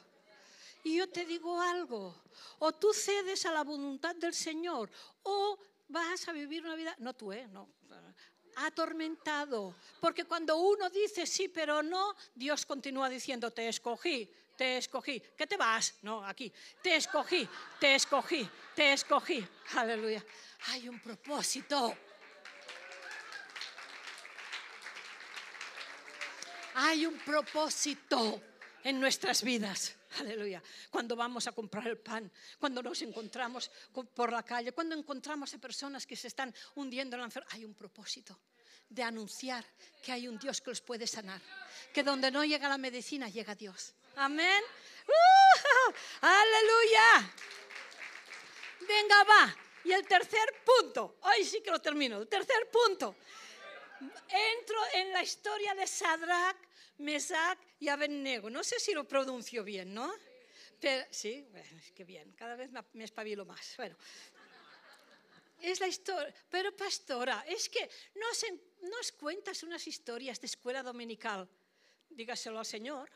Y 0.84 0.98
yo 0.98 1.08
te 1.08 1.24
digo 1.24 1.58
algo, 1.58 2.24
o 2.58 2.72
tú 2.72 2.92
cedes 2.92 3.46
a 3.46 3.52
la 3.52 3.64
voluntad 3.64 4.14
del 4.16 4.34
Señor 4.34 4.90
o 5.22 5.58
vas 5.88 6.28
a 6.28 6.32
vivir 6.32 6.62
una 6.62 6.74
vida, 6.74 6.94
no 6.98 7.14
tú, 7.14 7.32
¿eh? 7.32 7.48
No, 7.48 7.72
atormentado. 8.56 9.74
Porque 10.00 10.24
cuando 10.24 10.56
uno 10.56 10.90
dice 10.90 11.26
sí, 11.26 11.48
pero 11.48 11.82
no, 11.82 12.14
Dios 12.34 12.66
continúa 12.66 13.08
diciendo, 13.08 13.50
te 13.50 13.68
escogí, 13.68 14.30
te 14.56 14.78
escogí. 14.78 15.20
¿Qué 15.36 15.46
te 15.46 15.56
vas? 15.56 15.94
No, 16.02 16.24
aquí. 16.24 16.52
Te 16.82 16.96
escogí, 16.96 17.48
te 17.78 17.94
escogí, 17.94 18.48
te 18.74 18.92
escogí. 18.92 19.46
Aleluya. 19.74 20.24
Hay 20.68 20.88
un 20.88 21.00
propósito. 21.00 21.96
Hay 26.76 27.06
un 27.06 27.18
propósito 27.18 28.42
en 28.82 28.98
nuestras 28.98 29.42
vidas. 29.42 29.94
Aleluya. 30.20 30.62
Cuando 30.90 31.16
vamos 31.16 31.46
a 31.46 31.52
comprar 31.52 31.86
el 31.88 31.98
pan, 31.98 32.30
cuando 32.58 32.82
nos 32.82 33.02
encontramos 33.02 33.70
por 34.14 34.32
la 34.32 34.42
calle, 34.42 34.72
cuando 34.72 34.94
encontramos 34.94 35.52
a 35.54 35.58
personas 35.58 36.06
que 36.06 36.16
se 36.16 36.28
están 36.28 36.54
hundiendo 36.76 37.16
en 37.16 37.20
la 37.20 37.26
enfermedad, 37.26 37.54
hay 37.54 37.64
un 37.64 37.74
propósito 37.74 38.38
de 38.88 39.02
anunciar 39.02 39.64
que 40.02 40.12
hay 40.12 40.28
un 40.28 40.38
Dios 40.38 40.60
que 40.60 40.70
los 40.70 40.80
puede 40.80 41.06
sanar. 41.06 41.40
Que 41.92 42.02
donde 42.02 42.30
no 42.30 42.44
llega 42.44 42.68
la 42.68 42.78
medicina, 42.78 43.28
llega 43.28 43.54
Dios. 43.54 43.94
Amén. 44.16 44.62
¡Uh! 45.08 45.92
aleluya. 46.20 47.34
Venga, 48.86 49.24
va. 49.24 49.56
Y 49.84 49.92
el 49.92 50.06
tercer 50.06 50.62
punto, 50.64 51.16
hoy 51.22 51.44
sí 51.44 51.60
que 51.62 51.70
lo 51.70 51.80
termino, 51.80 52.18
el 52.18 52.28
tercer 52.28 52.70
punto. 52.70 53.16
Entro 54.00 54.78
en 54.94 55.12
la 55.12 55.22
historia 55.22 55.74
de 55.74 55.86
Sadrach, 55.86 56.56
Mesach 56.98 57.58
y 57.80 57.88
Abednego. 57.88 58.50
No 58.50 58.62
sé 58.62 58.78
si 58.78 58.92
lo 58.92 59.06
pronuncio 59.06 59.64
bien, 59.64 59.92
¿no? 59.92 60.12
Pero, 60.80 61.04
sí, 61.10 61.46
bueno, 61.50 61.80
que 61.94 62.04
bien, 62.04 62.32
cada 62.32 62.56
vez 62.56 62.70
me 62.92 63.04
espabilo 63.04 63.44
más. 63.44 63.74
Bueno, 63.76 63.96
es 65.60 65.80
la 65.80 65.88
historia. 65.88 66.32
Pero 66.50 66.76
pastora, 66.76 67.44
es 67.48 67.68
que 67.68 67.88
nos, 68.16 68.44
nos 68.82 69.12
cuentas 69.12 69.62
unas 69.62 69.86
historias 69.86 70.40
de 70.40 70.46
escuela 70.46 70.82
dominical. 70.82 71.48
Dígaselo 72.10 72.58
al 72.58 72.66
Señor. 72.66 73.10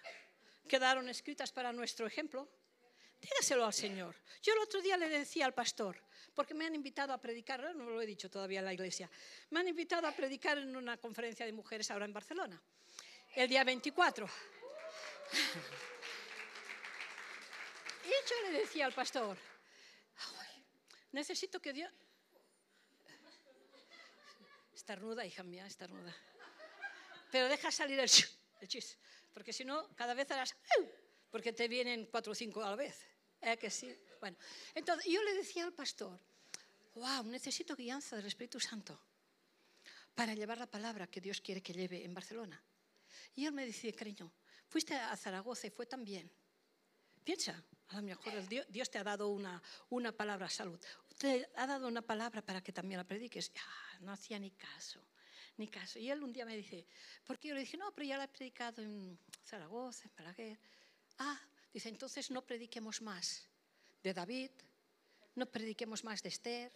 Quedaron 0.66 1.08
escritas 1.08 1.52
para 1.52 1.72
nuestro 1.72 2.06
ejemplo. 2.06 2.48
Dígaselo 3.20 3.64
al 3.64 3.74
Señor. 3.74 4.16
Yo 4.42 4.54
el 4.54 4.60
otro 4.60 4.80
día 4.80 4.96
le 4.96 5.08
decía 5.08 5.44
al 5.44 5.54
pastor, 5.54 6.00
porque 6.34 6.54
me 6.54 6.66
han 6.66 6.74
invitado 6.74 7.12
a 7.12 7.20
predicar, 7.20 7.74
no 7.74 7.90
lo 7.90 8.00
he 8.00 8.06
dicho 8.06 8.30
todavía 8.30 8.60
en 8.60 8.64
la 8.64 8.72
iglesia, 8.72 9.10
me 9.50 9.60
han 9.60 9.68
invitado 9.68 10.06
a 10.06 10.12
predicar 10.12 10.56
en 10.58 10.76
una 10.76 10.96
conferencia 10.98 11.44
de 11.44 11.52
mujeres 11.52 11.90
ahora 11.90 12.04
en 12.04 12.12
Barcelona 12.12 12.62
el 13.42 13.48
día 13.48 13.62
24. 13.62 14.28
Y 18.04 18.10
yo 18.10 18.50
le 18.50 18.58
decía 18.58 18.86
al 18.86 18.92
pastor, 18.92 19.38
necesito 21.12 21.60
que 21.60 21.72
Dios... 21.72 21.92
Estarnuda, 24.74 25.24
hija 25.24 25.44
mía, 25.44 25.66
estarnuda. 25.66 26.16
Pero 27.30 27.48
deja 27.48 27.70
salir 27.70 28.00
el, 28.00 28.08
chis, 28.08 28.98
porque 29.32 29.52
si 29.52 29.64
no, 29.64 29.94
cada 29.94 30.14
vez 30.14 30.28
harás... 30.32 30.56
Porque 31.30 31.52
te 31.52 31.68
vienen 31.68 32.06
cuatro 32.06 32.32
o 32.32 32.34
cinco 32.34 32.62
a 32.64 32.70
la 32.70 32.76
vez. 32.76 33.06
¿Eh 33.40 33.56
que 33.56 33.70
sí? 33.70 33.94
Bueno, 34.18 34.36
entonces 34.74 35.12
yo 35.12 35.22
le 35.22 35.34
decía 35.34 35.64
al 35.64 35.74
pastor, 35.74 36.18
wow, 36.94 37.22
necesito 37.22 37.76
guianza 37.76 38.16
del 38.16 38.26
Espíritu 38.26 38.58
Santo 38.58 38.98
para 40.14 40.34
llevar 40.34 40.58
la 40.58 40.66
palabra 40.66 41.06
que 41.06 41.20
Dios 41.20 41.40
quiere 41.40 41.62
que 41.62 41.72
lleve 41.72 42.04
en 42.04 42.14
Barcelona. 42.14 42.60
Y 43.34 43.46
él 43.46 43.52
me 43.52 43.66
decía, 43.66 43.92
cariño, 43.92 44.32
fuiste 44.66 44.94
a 44.94 45.16
Zaragoza 45.16 45.66
y 45.66 45.70
fue 45.70 45.86
tan 45.86 46.04
bien. 46.04 46.30
Piensa, 47.24 47.62
a 47.88 47.96
lo 47.96 48.02
mejor 48.02 48.32
Dios, 48.48 48.90
te 48.90 48.98
ha 48.98 49.04
dado 49.04 49.28
una, 49.28 49.62
una 49.90 50.12
palabra 50.12 50.48
salud. 50.48 50.80
Te 51.18 51.48
ha 51.56 51.66
dado 51.66 51.88
una 51.88 52.02
palabra 52.02 52.42
para 52.42 52.62
que 52.62 52.72
también 52.72 52.98
la 52.98 53.04
prediques. 53.04 53.52
Ah, 53.56 53.98
no 54.00 54.12
hacía 54.12 54.38
ni 54.38 54.50
caso, 54.52 55.00
ni 55.56 55.68
caso. 55.68 55.98
Y 55.98 56.10
él 56.10 56.22
un 56.22 56.32
día 56.32 56.44
me 56.44 56.56
dice, 56.56 56.86
porque 57.24 57.48
yo 57.48 57.54
le 57.54 57.60
dije, 57.60 57.76
no, 57.76 57.92
pero 57.94 58.06
ya 58.06 58.16
la 58.16 58.24
he 58.24 58.28
predicado 58.28 58.82
en 58.82 59.18
Zaragoza, 59.44 60.08
en 60.08 60.14
Balaguer. 60.16 60.58
Ah, 61.18 61.40
dice, 61.72 61.88
entonces 61.88 62.30
no 62.30 62.46
prediquemos 62.46 63.02
más 63.02 63.48
de 64.02 64.14
David, 64.14 64.50
no 65.34 65.46
prediquemos 65.46 66.04
más 66.04 66.22
de 66.22 66.28
Esther, 66.30 66.72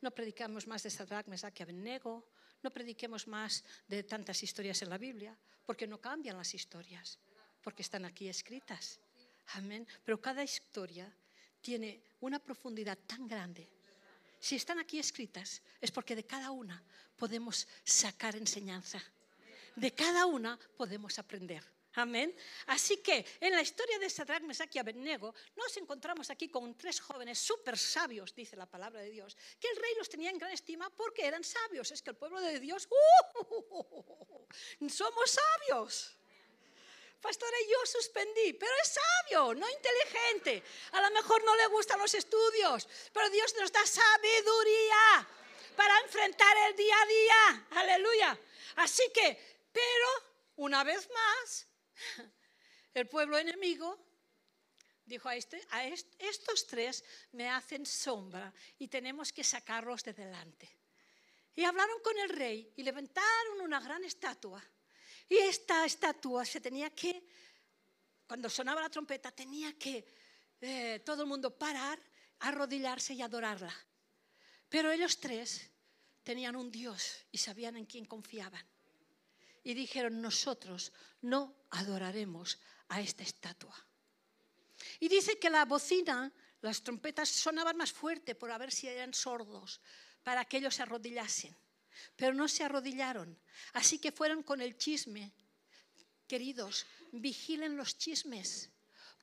no 0.00 0.10
predicamos 0.10 0.66
más 0.66 0.82
de 0.82 0.90
Sadrach, 0.90 1.26
Mesach 1.26 1.58
y 1.58 1.62
Abednego, 1.62 2.28
no 2.66 2.72
prediquemos 2.72 3.28
más 3.28 3.62
de 3.86 4.02
tantas 4.02 4.42
historias 4.42 4.82
en 4.82 4.90
la 4.90 4.98
Biblia, 4.98 5.38
porque 5.64 5.86
no 5.86 6.00
cambian 6.00 6.36
las 6.36 6.52
historias, 6.52 7.16
porque 7.62 7.82
están 7.82 8.04
aquí 8.04 8.28
escritas. 8.28 8.98
Amén. 9.54 9.86
Pero 10.04 10.20
cada 10.20 10.42
historia 10.42 11.06
tiene 11.60 12.02
una 12.18 12.40
profundidad 12.40 12.98
tan 13.06 13.28
grande. 13.28 13.70
Si 14.40 14.56
están 14.56 14.80
aquí 14.80 14.98
escritas, 14.98 15.62
es 15.80 15.92
porque 15.92 16.16
de 16.16 16.26
cada 16.26 16.50
una 16.50 16.82
podemos 17.16 17.68
sacar 17.84 18.34
enseñanza. 18.34 19.00
De 19.76 19.92
cada 19.92 20.26
una 20.26 20.58
podemos 20.76 21.20
aprender. 21.20 21.62
Amén. 21.96 22.36
Así 22.66 22.98
que 22.98 23.24
en 23.40 23.52
la 23.52 23.62
historia 23.62 23.98
de 23.98 24.10
Sadrach, 24.10 24.42
Mesach 24.42 24.74
y 24.74 24.78
Abednego 24.78 25.34
nos 25.56 25.76
encontramos 25.78 26.28
aquí 26.28 26.48
con 26.48 26.76
tres 26.76 27.00
jóvenes 27.00 27.38
súper 27.38 27.78
sabios, 27.78 28.34
dice 28.34 28.54
la 28.54 28.66
palabra 28.66 29.00
de 29.00 29.10
Dios, 29.10 29.36
que 29.58 29.68
el 29.68 29.76
rey 29.76 29.94
los 29.96 30.08
tenía 30.08 30.30
en 30.30 30.38
gran 30.38 30.52
estima 30.52 30.90
porque 30.90 31.24
eran 31.24 31.42
sabios. 31.42 31.90
Es 31.90 32.02
que 32.02 32.10
el 32.10 32.16
pueblo 32.16 32.40
de 32.40 32.60
Dios, 32.60 32.86
¡uh! 32.90 34.46
somos 34.88 35.30
sabios. 35.30 36.12
Pastora, 37.18 37.56
yo 37.70 37.86
suspendí, 37.86 38.52
pero 38.52 38.72
es 38.82 38.94
sabio, 39.00 39.54
no 39.54 39.66
inteligente. 39.68 40.62
A 40.92 41.00
lo 41.00 41.10
mejor 41.12 41.42
no 41.44 41.56
le 41.56 41.66
gustan 41.68 41.98
los 41.98 42.12
estudios, 42.14 42.86
pero 43.12 43.30
Dios 43.30 43.54
nos 43.58 43.72
da 43.72 43.84
sabiduría 43.86 45.26
para 45.74 45.98
enfrentar 46.00 46.56
el 46.68 46.76
día 46.76 46.94
a 46.94 47.06
día. 47.06 47.66
Aleluya. 47.70 48.38
Así 48.76 49.02
que, 49.14 49.62
pero 49.72 50.08
una 50.56 50.84
vez 50.84 51.08
más, 51.10 51.66
el 52.94 53.08
pueblo 53.08 53.38
enemigo 53.38 53.98
dijo 55.04 55.28
a, 55.28 55.36
este, 55.36 55.64
a 55.70 55.86
estos 55.86 56.66
tres 56.66 57.04
me 57.32 57.48
hacen 57.48 57.86
sombra 57.86 58.52
y 58.78 58.88
tenemos 58.88 59.32
que 59.32 59.44
sacarlos 59.44 60.02
de 60.02 60.12
delante. 60.12 60.68
Y 61.54 61.64
hablaron 61.64 62.00
con 62.02 62.18
el 62.18 62.28
rey 62.28 62.72
y 62.76 62.82
levantaron 62.82 63.60
una 63.62 63.80
gran 63.80 64.04
estatua. 64.04 64.62
Y 65.28 65.36
esta 65.36 65.84
estatua 65.86 66.44
se 66.44 66.60
tenía 66.60 66.90
que, 66.90 67.26
cuando 68.26 68.50
sonaba 68.50 68.82
la 68.82 68.90
trompeta, 68.90 69.30
tenía 69.32 69.72
que 69.78 70.04
eh, 70.60 71.02
todo 71.04 71.22
el 71.22 71.28
mundo 71.28 71.56
parar, 71.56 71.98
arrodillarse 72.40 73.14
y 73.14 73.22
adorarla. 73.22 73.74
Pero 74.68 74.90
ellos 74.90 75.18
tres 75.18 75.70
tenían 76.22 76.56
un 76.56 76.70
Dios 76.70 77.24
y 77.30 77.38
sabían 77.38 77.76
en 77.76 77.86
quién 77.86 78.04
confiaban 78.04 78.75
y 79.66 79.74
dijeron, 79.74 80.22
nosotros 80.22 80.92
no 81.22 81.52
adoraremos 81.70 82.60
a 82.86 83.00
esta 83.00 83.24
estatua. 83.24 83.74
Y 85.00 85.08
dice 85.08 85.40
que 85.40 85.50
la 85.50 85.64
bocina, 85.64 86.32
las 86.60 86.84
trompetas 86.84 87.28
sonaban 87.28 87.76
más 87.76 87.90
fuerte 87.90 88.36
por 88.36 88.56
ver 88.60 88.70
si 88.70 88.86
eran 88.86 89.12
sordos, 89.12 89.80
para 90.22 90.44
que 90.44 90.58
ellos 90.58 90.76
se 90.76 90.84
arrodillasen. 90.84 91.56
Pero 92.14 92.32
no 92.32 92.46
se 92.46 92.62
arrodillaron. 92.62 93.36
Así 93.72 93.98
que 93.98 94.12
fueron 94.12 94.44
con 94.44 94.60
el 94.60 94.78
chisme. 94.78 95.32
Queridos, 96.28 96.86
vigilen 97.10 97.76
los 97.76 97.98
chismes, 97.98 98.70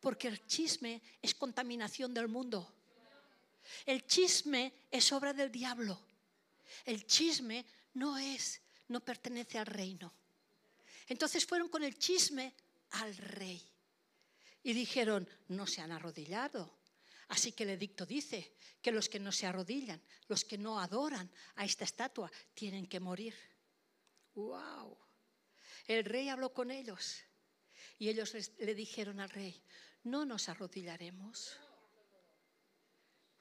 porque 0.01 0.27
el 0.27 0.45
chisme 0.45 1.01
es 1.21 1.35
contaminación 1.35 2.13
del 2.13 2.27
mundo. 2.27 2.75
El 3.85 4.05
chisme 4.05 4.73
es 4.91 5.09
obra 5.13 5.31
del 5.31 5.49
diablo. 5.49 5.97
El 6.83 7.05
chisme 7.05 7.65
no 7.93 8.17
es, 8.17 8.59
no 8.89 8.99
pertenece 8.99 9.57
al 9.57 9.67
reino. 9.67 10.13
Entonces 11.07 11.45
fueron 11.45 11.69
con 11.69 11.83
el 11.83 11.97
chisme 11.97 12.53
al 12.91 13.15
rey. 13.17 13.61
Y 14.63 14.73
dijeron, 14.73 15.27
no 15.49 15.67
se 15.67 15.81
han 15.81 15.91
arrodillado. 15.91 16.79
Así 17.29 17.51
que 17.51 17.63
el 17.63 17.71
edicto 17.71 18.05
dice 18.05 18.55
que 18.81 18.91
los 18.91 19.09
que 19.09 19.19
no 19.19 19.31
se 19.31 19.47
arrodillan, 19.47 20.01
los 20.27 20.45
que 20.45 20.57
no 20.57 20.79
adoran 20.79 21.29
a 21.55 21.65
esta 21.65 21.83
estatua, 21.83 22.31
tienen 22.53 22.87
que 22.87 22.99
morir. 22.99 23.35
¡Wow! 24.35 24.97
El 25.87 26.05
rey 26.05 26.29
habló 26.29 26.53
con 26.53 26.71
ellos 26.71 27.23
y 27.97 28.09
ellos 28.09 28.33
le 28.57 28.75
dijeron 28.75 29.19
al 29.19 29.29
rey, 29.29 29.61
no 30.03 30.25
nos 30.25 30.49
arrodillaremos. 30.49 31.57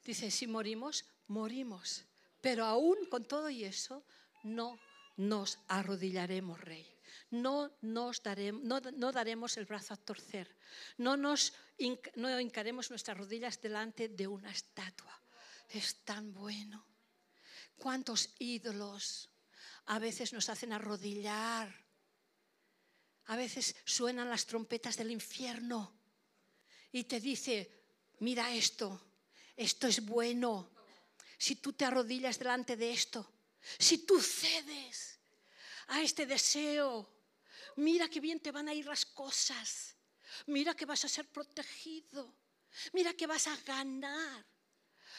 Dice, 0.05 0.31
si 0.31 0.46
morimos, 0.46 1.05
morimos. 1.29 2.05
Pero 2.40 2.64
aún 2.64 3.07
con 3.09 3.25
todo 3.25 3.48
y 3.51 3.64
eso, 3.64 4.05
no 4.42 4.79
nos 5.16 5.59
arrodillaremos, 5.68 6.61
rey. 6.61 6.91
No, 7.31 7.77
nos 7.83 8.22
daremos, 8.22 8.62
no, 8.62 9.12
daremos 9.12 9.57
el 9.57 9.64
brazo 9.64 9.94
a 9.94 9.96
torcer. 9.96 10.57
No, 10.98 11.16
nos, 11.16 11.55
no 12.16 12.29
nuestras 12.90 13.16
rodillas 13.16 13.61
delante 13.61 14.09
de 14.09 14.27
una 14.27 14.51
estatua. 14.51 15.18
Es 15.68 16.05
tan 16.05 16.33
bueno. 16.33 16.87
¿Cuántos 17.77 18.35
ídolos 18.38 19.31
a 19.87 19.98
veces 19.98 20.33
nos 20.33 20.48
hacen 20.48 20.72
arrodillar? 20.72 21.72
A 23.27 23.37
veces 23.37 23.77
suenan 23.85 24.29
las 24.29 24.46
trompetas 24.46 24.96
del 24.96 25.11
infierno 25.11 25.96
y 26.92 27.05
te 27.05 27.20
dice, 27.20 27.70
mira 28.20 28.55
esto, 28.55 29.01
esto 29.57 29.87
es 29.87 30.05
bueno. 30.05 30.70
Si 31.38 31.57
tú 31.57 31.72
te 31.72 31.85
arrodillas 31.85 32.38
delante 32.38 32.77
de 32.77 32.92
esto, 32.92 33.33
si 33.79 33.98
tú 33.98 34.20
cedes 34.20 35.12
a 35.92 36.00
este 36.00 36.24
deseo, 36.24 37.07
mira 37.76 38.09
qué 38.09 38.18
bien 38.18 38.40
te 38.40 38.50
van 38.50 38.68
a 38.68 38.74
ir 38.74 38.87
las 38.87 39.05
cosas. 39.05 39.94
Mira 40.46 40.74
que 40.74 40.87
vas 40.87 41.05
a 41.05 41.09
ser 41.09 41.26
protegido. 41.28 42.35
Mira 42.94 43.12
que 43.12 43.26
vas 43.26 43.46
a 43.46 43.57
ganar. 43.59 44.44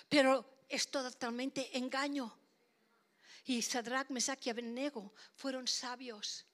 Pero 0.10 0.66
es 0.68 0.90
totalmente 0.90 1.78
engaño. 1.78 2.36
Y 3.46 3.62
Sadrach, 3.62 4.10
Mesach 4.10 4.46
y 4.48 4.50
Abednego 4.50 5.14
fueron 5.36 5.68
sabios 5.68 6.46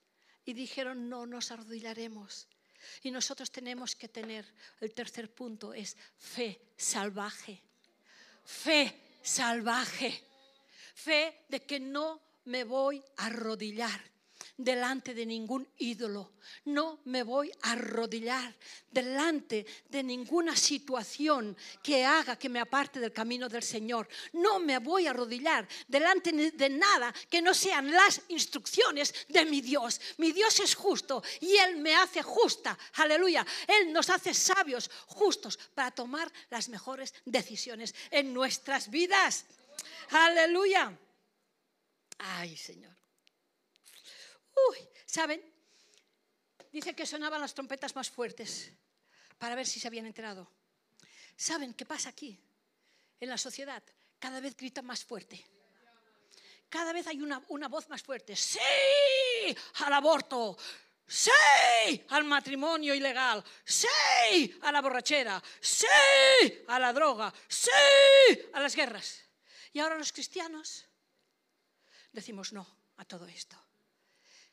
y 0.44 0.52
dijeron, 0.52 1.08
no 1.08 1.24
nos 1.24 1.50
arrodillaremos. 1.50 2.46
Y 3.02 3.10
nosotros 3.10 3.50
tenemos 3.50 3.96
que 3.96 4.08
tener, 4.08 4.44
el 4.80 4.92
tercer 4.92 5.32
punto 5.32 5.72
es 5.72 5.96
fe 6.18 6.72
salvaje. 6.76 7.62
Fe 8.44 9.18
salvaje. 9.22 10.24
Fe 10.94 11.46
de 11.48 11.64
que 11.64 11.80
no 11.80 12.29
me 12.44 12.64
voy 12.64 13.02
a 13.16 13.26
arrodillar 13.26 14.10
delante 14.56 15.14
de 15.14 15.24
ningún 15.24 15.66
ídolo. 15.78 16.32
No 16.66 17.00
me 17.04 17.22
voy 17.22 17.50
a 17.62 17.72
arrodillar 17.72 18.54
delante 18.90 19.64
de 19.88 20.02
ninguna 20.02 20.54
situación 20.54 21.56
que 21.82 22.04
haga 22.04 22.36
que 22.36 22.48
me 22.48 22.60
aparte 22.60 23.00
del 23.00 23.12
camino 23.12 23.48
del 23.48 23.62
Señor. 23.62 24.08
No 24.34 24.58
me 24.58 24.78
voy 24.78 25.06
a 25.06 25.10
arrodillar 25.10 25.66
delante 25.88 26.32
de 26.32 26.68
nada 26.68 27.12
que 27.28 27.40
no 27.40 27.54
sean 27.54 27.90
las 27.90 28.20
instrucciones 28.28 29.14
de 29.28 29.44
mi 29.46 29.60
Dios. 29.60 30.00
Mi 30.18 30.32
Dios 30.32 30.60
es 30.60 30.74
justo 30.74 31.22
y 31.40 31.56
Él 31.56 31.76
me 31.78 31.94
hace 31.94 32.22
justa. 32.22 32.78
Aleluya. 32.94 33.46
Él 33.66 33.92
nos 33.92 34.10
hace 34.10 34.34
sabios, 34.34 34.90
justos, 35.06 35.58
para 35.74 35.90
tomar 35.90 36.30
las 36.50 36.68
mejores 36.68 37.14
decisiones 37.24 37.94
en 38.10 38.34
nuestras 38.34 38.90
vidas. 38.90 39.46
Aleluya. 40.10 40.98
Ay, 42.22 42.56
Señor. 42.56 42.94
Uy, 44.70 44.78
¿saben? 45.06 45.42
Dice 46.70 46.94
que 46.94 47.06
sonaban 47.06 47.40
las 47.40 47.54
trompetas 47.54 47.94
más 47.96 48.10
fuertes 48.10 48.70
para 49.38 49.54
ver 49.54 49.66
si 49.66 49.80
se 49.80 49.88
habían 49.88 50.06
enterado. 50.06 50.50
¿Saben 51.36 51.74
qué 51.74 51.86
pasa 51.86 52.10
aquí? 52.10 52.38
En 53.18 53.28
la 53.28 53.38
sociedad 53.38 53.82
cada 54.18 54.40
vez 54.40 54.54
gritan 54.56 54.84
más 54.84 55.02
fuerte. 55.02 55.44
Cada 56.68 56.92
vez 56.92 57.06
hay 57.06 57.22
una, 57.22 57.42
una 57.48 57.68
voz 57.68 57.88
más 57.88 58.02
fuerte. 58.02 58.36
Sí 58.36 58.58
al 59.76 59.92
aborto. 59.92 60.56
Sí 61.06 61.30
al 62.10 62.24
matrimonio 62.24 62.94
ilegal. 62.94 63.42
Sí 63.64 64.58
a 64.60 64.70
la 64.70 64.82
borrachera. 64.82 65.42
Sí 65.58 65.86
a 66.68 66.78
la 66.78 66.92
droga. 66.92 67.32
Sí 67.48 67.70
a 68.52 68.60
las 68.60 68.76
guerras. 68.76 69.22
Y 69.72 69.80
ahora 69.80 69.96
los 69.96 70.12
cristianos 70.12 70.84
decimos 72.12 72.52
no 72.52 72.66
a 72.96 73.04
todo 73.04 73.26
esto. 73.26 73.56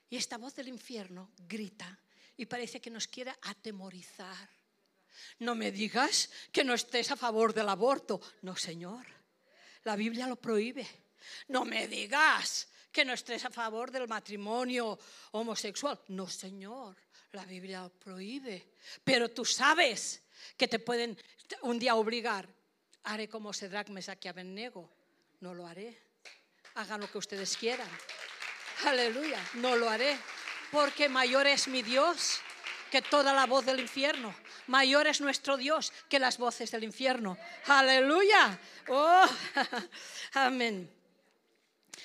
Y 0.09 0.15
esta 0.15 0.37
voz 0.37 0.55
del 0.55 0.69
infierno 0.69 1.31
grita 1.47 1.99
y 2.37 2.45
parece 2.45 2.79
que 2.79 2.89
nos 2.89 3.07
quiere 3.07 3.33
atemorizar. 3.41 4.49
No 5.39 5.55
me 5.55 5.71
digas 5.71 6.29
que 6.51 6.63
no 6.63 6.73
estés 6.73 7.11
a 7.11 7.15
favor 7.15 7.53
del 7.53 7.69
aborto. 7.69 8.21
No, 8.43 8.55
Señor. 8.55 9.05
La 9.83 9.95
Biblia 9.95 10.27
lo 10.27 10.35
prohíbe. 10.35 10.87
No 11.49 11.65
me 11.65 11.87
digas 11.87 12.69
que 12.91 13.03
no 13.03 13.13
estés 13.13 13.43
a 13.45 13.49
favor 13.49 13.91
del 13.91 14.07
matrimonio 14.07 14.97
homosexual. 15.31 15.99
No, 16.09 16.27
Señor. 16.27 16.95
La 17.31 17.45
Biblia 17.45 17.81
lo 17.81 17.89
prohíbe. 17.89 18.73
Pero 19.03 19.29
tú 19.29 19.43
sabes 19.43 20.23
que 20.55 20.67
te 20.67 20.79
pueden 20.79 21.17
un 21.63 21.79
día 21.79 21.95
obligar. 21.95 22.47
Haré 23.03 23.27
como 23.27 23.53
Cedrak, 23.53 23.89
Mesach 23.89 24.19
y. 24.19 24.89
No 25.39 25.53
lo 25.53 25.65
haré. 25.65 26.06
Hagan 26.77 27.01
lo 27.01 27.09
que 27.09 27.17
ustedes 27.17 27.57
quieran. 27.57 27.89
Aleluya, 28.85 29.43
no 29.55 29.75
lo 29.75 29.89
haré, 29.89 30.15
porque 30.71 31.09
mayor 31.09 31.47
es 31.47 31.67
mi 31.67 31.81
Dios 31.81 32.39
que 32.91 33.01
toda 33.01 33.33
la 33.33 33.47
voz 33.47 33.65
del 33.65 33.79
infierno. 33.79 34.35
Mayor 34.67 35.07
es 35.07 35.19
nuestro 35.19 35.57
Dios 35.57 35.91
que 36.07 36.19
las 36.19 36.37
voces 36.37 36.69
del 36.69 36.83
infierno. 36.83 37.35
Aleluya. 37.65 38.59
Oh, 38.89 39.25
amén. 40.33 40.93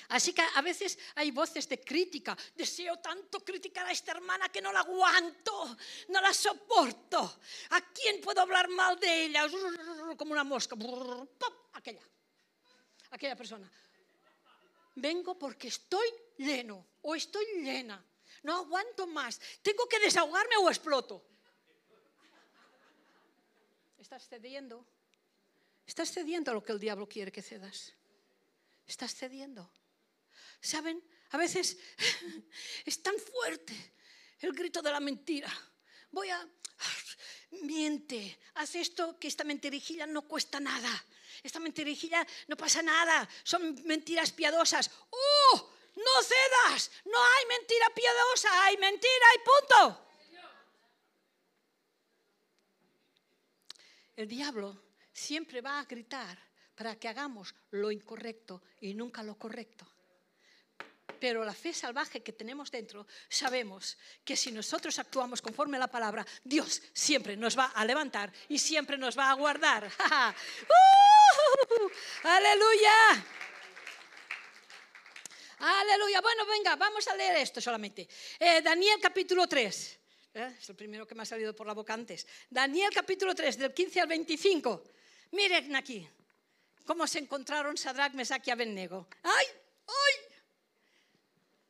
Así 0.09 0.33
que 0.33 0.41
a 0.41 0.61
veces 0.63 0.97
hay 1.15 1.29
voces 1.29 1.69
de 1.69 1.79
crítica. 1.79 2.35
Deseo 2.55 2.97
tanto 2.97 3.45
criticar 3.45 3.85
a 3.85 3.91
esta 3.91 4.11
hermana 4.13 4.49
que 4.49 4.59
no 4.61 4.73
la 4.73 4.79
aguanto, 4.79 5.77
no 6.09 6.19
la 6.19 6.33
soporto. 6.33 7.41
¿A 7.69 7.81
quién 7.93 8.19
puedo 8.21 8.41
hablar 8.41 8.67
mal 8.69 8.99
de 8.99 9.25
ella? 9.25 9.45
Como 10.17 10.31
una 10.31 10.43
mosca. 10.43 10.75
Aquella. 11.73 12.01
Aquella 13.11 13.35
persona. 13.35 13.71
Vengo 14.95 15.37
porque 15.37 15.67
estoy 15.67 16.07
lleno 16.37 16.87
o 17.01 17.15
estoy 17.15 17.45
llena. 17.61 18.03
No 18.43 18.55
aguanto 18.57 19.07
más. 19.07 19.39
Tengo 19.61 19.87
que 19.87 19.99
desahogarme 19.99 20.57
o 20.57 20.69
exploto. 20.69 21.25
Estás 23.97 24.27
cediendo. 24.27 24.85
Estás 25.85 26.11
cediendo 26.11 26.51
a 26.51 26.53
lo 26.53 26.63
que 26.63 26.71
el 26.71 26.79
diablo 26.79 27.07
quiere 27.07 27.31
que 27.31 27.41
cedas. 27.41 27.93
Estás 28.85 29.15
cediendo. 29.15 29.71
¿Saben? 30.61 31.03
A 31.31 31.37
veces 31.37 31.77
es 32.85 33.01
tan 33.01 33.17
fuerte 33.17 33.73
el 34.39 34.53
grito 34.53 34.81
de 34.81 34.91
la 34.91 34.99
mentira. 34.99 35.51
Voy 36.11 36.29
a... 36.29 36.47
Miente, 37.61 38.39
haz 38.55 38.75
esto 38.75 39.19
que 39.19 39.27
esta 39.27 39.43
mentirijilla 39.43 40.07
no 40.07 40.23
cuesta 40.23 40.59
nada. 40.59 41.05
Esta 41.41 41.59
mentirijilla 41.59 42.25
no 42.47 42.55
pasa 42.55 42.81
nada. 42.81 43.27
Son 43.43 43.81
mentiras 43.85 44.31
piadosas. 44.31 44.91
¡Oh! 45.09 45.73
no 45.95 46.23
cedas, 46.23 46.91
no 47.05 47.17
hay 47.17 47.45
mentira 47.47 47.87
piadosa, 47.93 48.65
hay 48.65 48.77
mentira 48.77 49.27
y 49.35 49.39
punto. 49.39 49.99
El 54.15 54.27
diablo 54.27 54.77
siempre 55.11 55.61
va 55.61 55.79
a 55.79 55.85
gritar 55.85 56.37
para 56.75 56.95
que 56.95 57.07
hagamos 57.07 57.53
lo 57.71 57.91
incorrecto 57.91 58.61
y 58.81 58.93
nunca 58.93 59.23
lo 59.23 59.37
correcto. 59.37 59.87
Pero 61.19 61.43
la 61.43 61.53
fe 61.53 61.73
salvaje 61.73 62.21
que 62.21 62.33
tenemos 62.33 62.69
dentro, 62.69 63.07
sabemos 63.29 63.97
que 64.23 64.35
si 64.35 64.51
nosotros 64.51 64.99
actuamos 64.99 65.41
conforme 65.41 65.77
a 65.77 65.81
la 65.81 65.87
palabra, 65.87 66.25
Dios 66.43 66.81
siempre 66.93 67.37
nos 67.37 67.57
va 67.57 67.67
a 67.67 67.85
levantar 67.85 68.31
y 68.49 68.59
siempre 68.59 68.97
nos 68.97 69.17
va 69.17 69.31
a 69.31 69.33
guardar. 69.33 69.85
¡Uh! 69.89 71.12
¡Aleluya! 72.23 73.25
Aleluya. 75.59 76.21
Bueno, 76.21 76.45
venga, 76.45 76.75
vamos 76.75 77.07
a 77.07 77.15
leer 77.15 77.37
esto 77.37 77.61
solamente. 77.61 78.07
Eh, 78.37 78.61
Daniel 78.61 78.99
capítulo 79.01 79.47
3. 79.47 79.99
Eh, 80.33 80.55
es 80.59 80.69
el 80.69 80.75
primero 80.75 81.07
que 81.07 81.15
me 81.15 81.23
ha 81.23 81.25
salido 81.25 81.55
por 81.55 81.65
la 81.65 81.73
boca 81.73 81.93
antes. 81.93 82.27
Daniel 82.49 82.91
capítulo 82.93 83.33
3, 83.33 83.57
del 83.57 83.73
15 83.73 84.01
al 84.01 84.07
25. 84.07 84.83
Miren 85.31 85.75
aquí 85.75 86.07
cómo 86.85 87.07
se 87.07 87.19
encontraron 87.19 87.77
Sadrach, 87.77 88.13
Mesach 88.13 88.45
y 88.47 88.51
Abednego. 88.51 89.07
¡Ay! 89.23 89.45
¡Ay! 89.87 90.35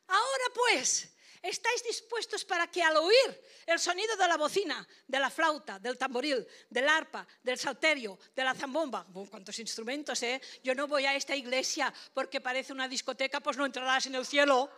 Ahora 0.08 0.46
pues, 0.54 1.13
¿Estáis 1.44 1.84
dispuestos 1.84 2.46
para 2.46 2.68
que 2.72 2.82
al 2.82 2.96
oír 2.96 3.42
el 3.66 3.78
sonido 3.78 4.16
de 4.16 4.28
la 4.30 4.38
bocina, 4.38 4.88
de 5.06 5.20
la 5.20 5.30
flauta, 5.30 5.78
del 5.78 5.98
tamboril, 5.98 6.48
del 6.70 6.88
arpa, 6.88 7.28
del 7.44 7.60
salterio, 7.60 8.18
de 8.34 8.44
la 8.46 8.56
zambomba, 8.56 9.06
cuántos 9.30 9.60
instrumentos, 9.60 10.24
¿eh? 10.24 10.42
Yo 10.64 10.74
no 10.74 10.88
voy 10.88 11.06
a 11.06 11.14
esta 11.14 11.36
iglesia 11.36 11.94
porque 12.14 12.40
parece 12.40 12.72
una 12.72 12.88
discoteca, 12.88 13.42
pues 13.42 13.58
no 13.58 13.66
entrarás 13.66 14.06
en 14.06 14.16
el 14.16 14.26
cielo. 14.26 14.72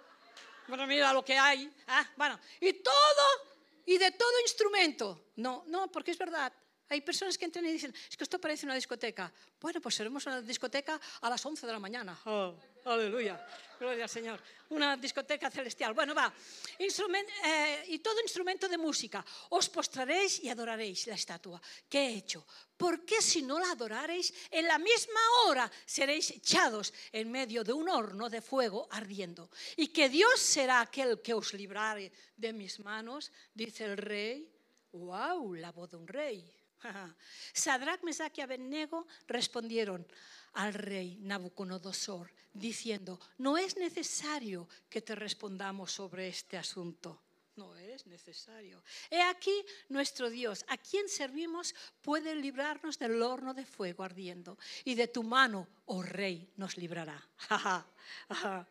Bueno, 0.67 0.87
mira 0.87 1.13
lo 1.13 1.23
que 1.23 1.37
hay. 1.37 1.71
Ah, 1.85 2.09
bueno, 2.17 2.39
y 2.59 2.73
todo 2.73 3.55
y 3.85 3.99
de 3.99 4.11
todo 4.13 4.41
instrumento. 4.41 5.27
No, 5.35 5.65
no, 5.67 5.91
porque 5.91 6.09
es 6.09 6.17
verdad. 6.17 6.51
Hay 6.89 7.01
personas 7.01 7.37
que 7.37 7.45
entran 7.45 7.65
y 7.65 7.71
dicen, 7.71 7.93
es 8.09 8.17
que 8.17 8.23
esto 8.23 8.39
parece 8.39 8.65
una 8.65 8.73
discoteca. 8.73 9.31
Bueno, 9.61 9.81
pues 9.81 9.93
seremos 9.93 10.25
una 10.25 10.41
discoteca 10.41 10.99
a 11.21 11.29
las 11.29 11.45
11 11.45 11.67
de 11.67 11.73
la 11.73 11.79
mañana. 11.79 12.19
Oh, 12.25 12.55
aleluya, 12.85 13.45
gloria 13.79 14.03
al 14.03 14.09
Señor. 14.09 14.39
Una 14.69 14.97
discoteca 14.97 15.51
celestial. 15.51 15.93
Bueno, 15.93 16.15
va. 16.15 16.33
Eh, 16.79 17.83
y 17.87 17.99
todo 17.99 18.19
instrumento 18.21 18.67
de 18.67 18.77
música. 18.77 19.23
Os 19.49 19.69
postraréis 19.69 20.43
y 20.43 20.49
adoraréis 20.49 21.05
la 21.07 21.15
estatua. 21.15 21.61
¿Qué 21.87 21.99
he 21.99 22.13
hecho? 22.17 22.45
Porque 22.75 23.21
si 23.21 23.43
no 23.43 23.59
la 23.59 23.71
adoraréis, 23.71 24.33
en 24.49 24.65
la 24.65 24.79
misma 24.79 25.19
hora 25.45 25.71
seréis 25.85 26.31
echados 26.31 26.93
en 27.11 27.31
medio 27.31 27.63
de 27.63 27.73
un 27.73 27.87
horno 27.89 28.29
de 28.29 28.41
fuego 28.41 28.87
ardiendo. 28.89 29.49
Y 29.77 29.89
que 29.89 30.09
Dios 30.09 30.39
será 30.39 30.81
aquel 30.81 31.21
que 31.21 31.33
os 31.33 31.53
librare 31.53 32.11
de 32.35 32.53
mis 32.53 32.79
manos, 32.79 33.31
dice 33.53 33.85
el 33.85 33.97
rey. 33.97 34.51
¡Wow! 34.93 35.53
La 35.55 35.71
voz 35.71 35.91
de 35.91 35.97
un 35.97 36.07
rey. 36.07 36.41
Sadrach, 37.53 38.01
Mesach 38.03 38.37
y 38.37 38.41
Abednego 38.41 39.05
respondieron 39.27 40.07
al 40.53 40.73
rey 40.73 41.17
Nabucodonosor 41.21 42.31
diciendo, 42.55 43.19
no 43.37 43.57
es 43.57 43.77
necesario 43.77 44.67
que 44.89 45.01
te 45.01 45.13
respondamos 45.13 45.91
sobre 45.91 46.27
este 46.27 46.57
asunto. 46.57 47.21
No 47.55 47.73
es 47.77 48.05
necesario. 48.07 48.83
He 49.09 49.21
aquí 49.21 49.53
nuestro 49.87 50.29
Dios, 50.29 50.65
a 50.67 50.77
quien 50.77 51.07
servimos, 51.07 51.73
puede 52.01 52.35
librarnos 52.35 52.99
del 52.99 53.21
horno 53.21 53.53
de 53.53 53.65
fuego 53.65 54.03
ardiendo. 54.03 54.57
Y 54.83 54.95
de 54.95 55.07
tu 55.07 55.23
mano, 55.23 55.67
oh 55.85 56.03
rey, 56.03 56.51
nos 56.57 56.75
librará. 56.75 57.25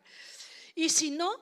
y 0.75 0.89
si 0.89 1.09
no, 1.09 1.33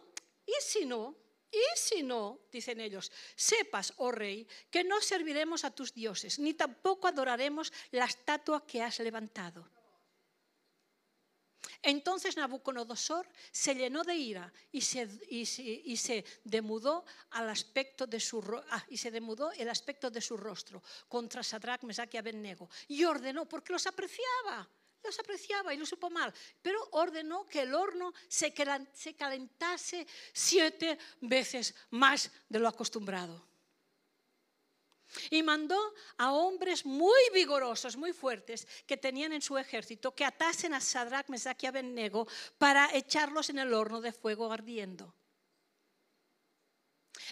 y 0.45 0.53
si 0.61 0.85
no, 0.85 1.17
y 1.51 1.77
si 1.77 2.01
no, 2.01 2.39
dicen 2.51 2.79
ellos, 2.79 3.11
sepas, 3.35 3.93
oh 3.97 4.11
rey, 4.11 4.47
que 4.71 4.83
no 4.83 5.01
serviremos 5.01 5.65
a 5.65 5.71
tus 5.71 5.93
dioses, 5.93 6.39
ni 6.39 6.53
tampoco 6.53 7.07
adoraremos 7.07 7.73
la 7.91 8.05
estatua 8.05 8.65
que 8.65 8.81
has 8.81 8.99
levantado. 8.99 9.69
Entonces 11.81 12.37
Nabucodonosor 12.37 13.27
se 13.51 13.75
llenó 13.75 14.03
de 14.03 14.15
ira 14.15 14.53
y 14.71 14.81
se, 14.81 15.07
y 15.29 15.45
se, 15.97 16.25
demudó 16.43 17.05
al 17.31 17.49
aspecto 17.49 18.07
de 18.07 18.19
su 18.19 18.43
ah, 18.69 18.85
y 18.89 18.97
se 18.97 19.11
demudó 19.11 19.51
el 19.53 19.69
aspecto 19.69 20.09
de 20.09 20.21
su 20.21 20.37
rostro 20.37 20.81
contra 21.07 21.43
Sadrach, 21.43 21.83
Mesach 21.83 22.13
y 22.13 22.17
Abednego 22.17 22.69
y 22.87 23.03
ordenó 23.03 23.47
porque 23.47 23.73
los 23.73 23.85
apreciaba 23.87 24.67
los 25.03 25.19
apreciaba 25.19 25.73
y 25.73 25.77
lo 25.77 25.85
supo 25.85 26.09
mal, 26.09 26.33
pero 26.61 26.79
ordenó 26.91 27.45
que 27.45 27.63
el 27.63 27.73
horno 27.73 28.13
se 28.29 28.53
calentase 28.53 30.07
siete 30.31 30.97
veces 31.19 31.75
más 31.89 32.31
de 32.47 32.59
lo 32.59 32.69
acostumbrado. 32.69 33.52
Y 35.29 35.43
mandó 35.43 35.79
a 36.17 36.31
hombres 36.31 36.85
muy 36.85 37.21
vigorosos, 37.33 37.97
muy 37.97 38.13
fuertes, 38.13 38.67
que 38.85 38.97
tenían 38.97 39.33
en 39.33 39.41
su 39.41 39.57
ejército, 39.57 40.15
que 40.15 40.25
atasen 40.25 40.73
a 40.73 40.81
Sadrach, 40.81 41.29
Mesach 41.29 41.61
y 41.63 41.67
Abednego 41.67 42.27
para 42.57 42.89
echarlos 42.95 43.49
en 43.49 43.59
el 43.59 43.73
horno 43.73 44.01
de 44.01 44.11
fuego 44.11 44.51
ardiendo. 44.51 45.13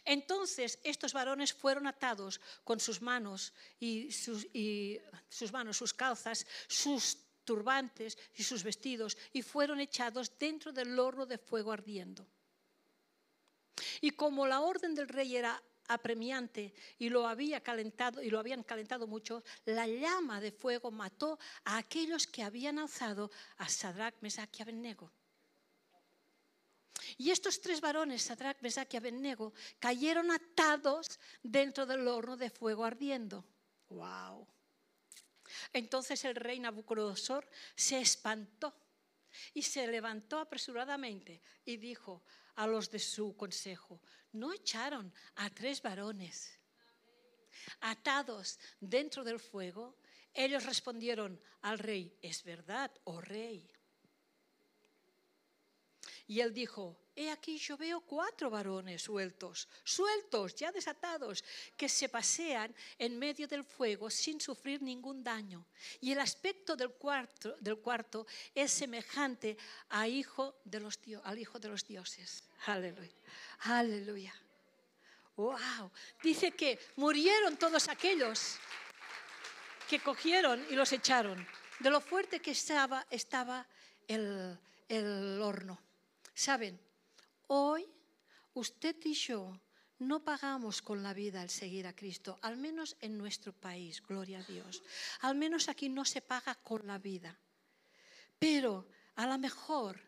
Entonces 0.05 0.79
estos 0.83 1.13
varones 1.13 1.53
fueron 1.53 1.87
atados 1.87 2.39
con 2.63 2.79
sus 2.79 3.01
manos 3.01 3.53
y 3.79 4.11
sus, 4.11 4.45
y 4.53 4.99
sus 5.29 5.51
manos, 5.51 5.77
sus 5.77 5.93
calzas, 5.93 6.45
sus 6.67 7.17
turbantes 7.43 8.17
y 8.35 8.43
sus 8.43 8.63
vestidos 8.63 9.17
y 9.33 9.41
fueron 9.41 9.79
echados 9.79 10.37
dentro 10.37 10.71
del 10.71 10.97
horno 10.97 11.25
de 11.25 11.37
fuego 11.37 11.71
ardiendo. 11.71 12.27
Y 13.99 14.11
como 14.11 14.47
la 14.47 14.61
orden 14.61 14.95
del 14.95 15.07
rey 15.07 15.35
era 15.35 15.61
apremiante 15.93 16.73
y 16.99 17.09
lo 17.09 17.27
había 17.27 17.61
calentado 17.61 18.21
y 18.21 18.29
lo 18.29 18.39
habían 18.39 18.63
calentado 18.63 19.07
mucho, 19.07 19.43
la 19.65 19.87
llama 19.87 20.41
de 20.41 20.51
fuego 20.51 20.91
mató 20.91 21.39
a 21.65 21.77
aquellos 21.77 22.27
que 22.27 22.43
habían 22.43 22.79
alzado 22.79 23.31
a 23.57 23.69
Sadrach, 23.69 24.15
Mesach 24.21 24.49
y 24.59 24.61
Abednego. 24.61 25.11
Y 27.17 27.31
estos 27.31 27.61
tres 27.61 27.81
varones, 27.81 28.21
Sadrach, 28.21 28.61
Mesach 28.61 28.93
y 28.93 28.97
Abednego, 28.97 29.53
cayeron 29.79 30.31
atados 30.31 31.19
dentro 31.41 31.85
del 31.85 32.07
horno 32.07 32.37
de 32.37 32.49
fuego 32.49 32.85
ardiendo. 32.85 33.43
¡Wow! 33.89 34.47
Entonces 35.73 36.23
el 36.25 36.35
rey 36.35 36.59
Nabucodonosor 36.59 37.47
se 37.75 37.99
espantó 37.99 38.73
y 39.53 39.61
se 39.61 39.87
levantó 39.87 40.39
apresuradamente 40.39 41.41
y 41.65 41.77
dijo 41.77 42.23
a 42.55 42.67
los 42.67 42.89
de 42.89 42.99
su 42.99 43.35
consejo, 43.35 44.01
no 44.33 44.53
echaron 44.53 45.13
a 45.35 45.49
tres 45.49 45.81
varones 45.81 46.59
atados 47.81 48.59
dentro 48.79 49.23
del 49.23 49.39
fuego. 49.39 49.97
Ellos 50.33 50.65
respondieron 50.65 51.39
al 51.61 51.79
rey, 51.79 52.17
es 52.21 52.43
verdad, 52.43 52.91
oh 53.03 53.21
rey. 53.21 53.70
Y 56.31 56.39
él 56.39 56.53
dijo, 56.53 56.95
he 57.13 57.29
aquí 57.29 57.57
yo 57.57 57.75
veo 57.75 57.99
cuatro 57.99 58.49
varones 58.49 59.01
sueltos, 59.01 59.67
sueltos, 59.83 60.55
ya 60.55 60.71
desatados, 60.71 61.43
que 61.75 61.89
se 61.89 62.07
pasean 62.07 62.73
en 62.97 63.19
medio 63.19 63.49
del 63.49 63.65
fuego 63.65 64.09
sin 64.09 64.39
sufrir 64.39 64.81
ningún 64.81 65.25
daño. 65.25 65.67
Y 65.99 66.13
el 66.13 66.21
aspecto 66.21 66.77
del 66.77 66.93
cuarto, 66.93 68.25
es 68.55 68.71
semejante 68.71 69.57
al 69.89 70.09
hijo 70.09 70.55
de 70.63 70.79
los 70.79 71.85
dioses. 71.85 72.45
Aleluya. 72.65 73.11
Aleluya. 73.63 74.33
Wow. 75.35 75.91
Dice 76.23 76.51
que 76.51 76.79
murieron 76.95 77.57
todos 77.57 77.89
aquellos 77.89 78.55
que 79.89 79.99
cogieron 79.99 80.65
y 80.69 80.75
los 80.75 80.93
echaron. 80.93 81.45
De 81.79 81.89
lo 81.89 81.99
fuerte 81.99 82.39
que 82.39 82.51
estaba, 82.51 83.05
estaba 83.09 83.67
el 84.07 84.57
horno. 85.41 85.90
Saben, 86.41 86.81
hoy 87.49 87.87
usted 88.55 88.95
y 89.05 89.13
yo 89.13 89.61
no 89.99 90.23
pagamos 90.23 90.81
con 90.81 91.03
la 91.03 91.13
vida 91.13 91.43
el 91.43 91.51
seguir 91.51 91.85
a 91.85 91.95
Cristo, 91.95 92.39
al 92.41 92.57
menos 92.57 92.97
en 92.99 93.15
nuestro 93.15 93.53
país, 93.53 94.01
gloria 94.01 94.39
a 94.39 94.51
Dios. 94.51 94.81
Al 95.19 95.35
menos 95.35 95.69
aquí 95.69 95.87
no 95.87 96.03
se 96.03 96.23
paga 96.23 96.55
con 96.55 96.87
la 96.87 96.97
vida. 96.97 97.39
Pero 98.39 98.87
a 99.17 99.27
lo 99.27 99.37
mejor 99.37 100.01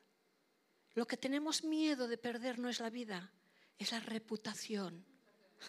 lo 0.95 1.05
que 1.05 1.17
tenemos 1.17 1.63
miedo 1.63 2.07
de 2.07 2.17
perder 2.17 2.57
no 2.57 2.67
es 2.67 2.79
la 2.79 2.89
vida, 2.89 3.31
es 3.77 3.91
la 3.91 3.99
reputación. 3.99 5.05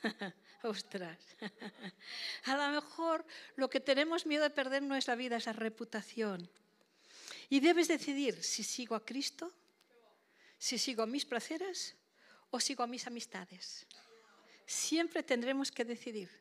Ostras. 0.63 1.19
a 2.45 2.57
lo 2.57 2.81
mejor 2.81 3.27
lo 3.57 3.69
que 3.69 3.81
tenemos 3.81 4.25
miedo 4.25 4.45
de 4.45 4.57
perder 4.57 4.83
no 4.83 4.97
es 4.97 5.09
la 5.09 5.15
vida, 5.15 5.37
es 5.37 5.45
la 5.45 5.53
reputación. 5.53 6.51
Y 7.51 7.61
debes 7.61 7.87
decidir 7.87 8.43
si 8.43 8.65
sigo 8.65 8.95
a 8.95 9.05
Cristo 9.05 9.53
si 10.65 10.79
sigo 10.79 11.05
mis 11.05 11.29
placeres 11.29 11.93
o 12.49 12.57
sigo 12.57 12.87
mis 12.87 13.05
amistades. 13.07 13.85
Siempre 14.65 15.23
tendremos 15.23 15.69
que 15.69 15.85
decidir. 15.85 16.33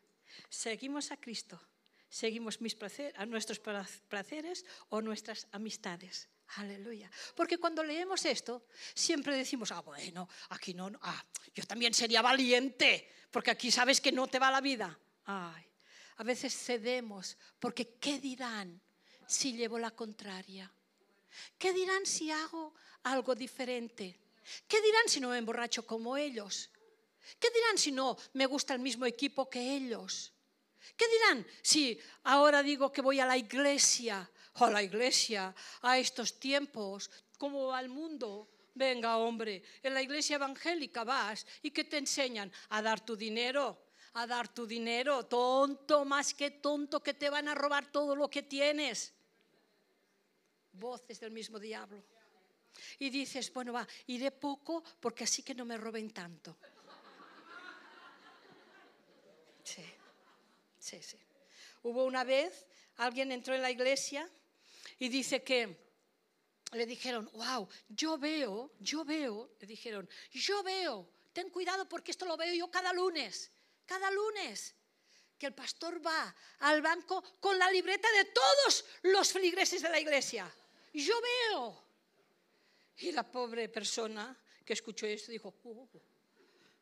¿Seguimos 0.48 1.12
a 1.12 1.18
Cristo? 1.18 1.60
¿Seguimos 2.08 2.62
mis 2.62 2.78
a 3.16 3.26
nuestros 3.26 3.60
placeres 3.60 4.64
o 4.88 5.02
nuestras 5.02 5.48
amistades? 5.52 6.30
Aleluya. 6.56 7.12
Porque 7.36 7.58
cuando 7.58 7.84
leemos 7.84 8.24
esto, 8.24 8.66
siempre 8.96 9.36
decimos, 9.36 9.74
ah, 9.74 9.82
bueno, 9.82 10.30
aquí 10.52 10.74
no, 10.74 10.90
ah, 11.02 11.26
yo 11.54 11.66
también 11.66 11.94
sería 11.94 12.22
valiente, 12.22 13.10
porque 13.30 13.52
aquí 13.52 13.72
sabes 13.72 14.00
que 14.00 14.14
no 14.14 14.28
te 14.28 14.40
va 14.40 14.50
la 14.52 14.62
vida. 14.62 14.98
Ay, 15.26 15.66
a 16.16 16.24
veces 16.24 16.56
cedemos, 16.56 17.38
porque 17.60 18.00
¿qué 18.00 18.20
dirán 18.20 18.80
si 19.28 19.52
llevo 19.52 19.78
la 19.80 19.92
contraria? 19.92 20.72
¿Qué 21.58 21.74
dirán 21.74 22.06
si 22.06 22.32
hago 22.32 22.74
algo 23.04 23.36
diferente? 23.36 24.20
¿Qué 24.68 24.82
dirán 24.82 25.08
si 25.08 25.20
no 25.20 25.30
me 25.30 25.38
emborracho 25.38 25.86
como 25.86 26.18
ellos? 26.18 26.70
¿Qué 27.40 27.50
dirán 27.50 27.78
si 27.78 27.92
no 27.92 28.18
me 28.34 28.46
gusta 28.46 28.74
el 28.74 28.80
mismo 28.80 29.06
equipo 29.06 29.50
que 29.50 29.76
ellos? 29.76 30.34
¿Qué 30.98 31.06
dirán 31.08 31.48
si 31.62 32.00
ahora 32.24 32.62
digo 32.62 32.92
que 32.92 33.02
voy 33.02 33.20
a 33.20 33.26
la 33.26 33.38
iglesia? 33.38 34.30
O 34.56 34.66
a 34.66 34.70
la 34.70 34.84
iglesia, 34.84 35.56
a 35.82 35.98
estos 35.98 36.40
tiempos, 36.40 37.10
¿cómo 37.40 37.68
va 37.68 37.80
el 37.80 37.90
mundo? 37.90 38.50
Venga, 38.76 39.18
hombre, 39.18 39.64
en 39.82 39.94
la 39.94 40.02
iglesia 40.02 40.36
evangélica 40.36 41.04
vas 41.04 41.46
y 41.64 41.72
que 41.72 41.86
te 41.86 41.98
enseñan 41.98 42.52
a 42.70 42.82
dar 42.82 43.04
tu 43.04 43.16
dinero, 43.16 43.86
a 44.14 44.28
dar 44.28 44.54
tu 44.54 44.68
dinero, 44.68 45.26
tonto 45.26 46.06
más 46.06 46.34
que 46.36 46.52
tonto, 46.52 47.02
que 47.02 47.16
te 47.16 47.30
van 47.30 47.48
a 47.48 47.56
robar 47.56 47.92
todo 47.92 48.16
lo 48.16 48.30
que 48.30 48.44
tienes. 48.44 49.14
Voces 50.74 51.20
del 51.20 51.32
mismo 51.32 51.60
diablo 51.60 52.04
y 53.00 53.10
dices, 53.10 53.52
bueno, 53.54 53.74
va, 53.74 53.88
iré 54.08 54.32
poco 54.32 54.84
porque 55.00 55.24
así 55.24 55.44
que 55.44 55.56
no 55.56 55.66
me 55.66 55.78
roben 55.78 56.12
tanto. 56.12 56.58
Sí, 59.64 59.86
sí, 60.80 61.02
sí. 61.02 61.18
Hubo 61.84 62.06
una 62.06 62.24
vez, 62.24 62.66
alguien 62.98 63.32
entró 63.32 63.54
en 63.56 63.62
la 63.62 63.72
iglesia 63.72 64.30
y 65.00 65.10
dice 65.10 65.44
que 65.44 65.78
le 66.72 66.86
dijeron, 66.86 67.30
wow, 67.34 67.68
yo 67.90 68.18
veo, 68.18 68.72
yo 68.80 69.06
veo, 69.06 69.52
le 69.60 69.68
dijeron, 69.68 70.10
yo 70.32 70.64
veo, 70.64 71.10
ten 71.32 71.50
cuidado 71.50 71.88
porque 71.88 72.12
esto 72.12 72.26
lo 72.26 72.38
veo 72.38 72.54
yo 72.54 72.70
cada 72.70 72.94
lunes. 72.94 73.52
cada 73.86 74.10
lunes 74.12 74.76
que 75.38 75.48
el 75.48 75.54
pastor 75.54 76.06
va 76.06 76.34
al 76.60 76.82
banco 76.82 77.22
con 77.40 77.60
la 77.60 77.70
libreta 77.70 78.10
de 78.14 78.26
todos 78.26 78.86
los 79.04 79.32
feligreses 79.32 79.82
de 79.82 79.90
la 79.90 80.00
iglesia. 80.00 80.50
Yo 80.94 81.14
veo. 81.22 81.84
Y 82.98 83.12
la 83.12 83.24
pobre 83.24 83.68
persona 83.70 84.38
que 84.64 84.74
escuchó 84.74 85.06
esto 85.08 85.32
dijo, 85.32 85.54
oh, 85.64 85.90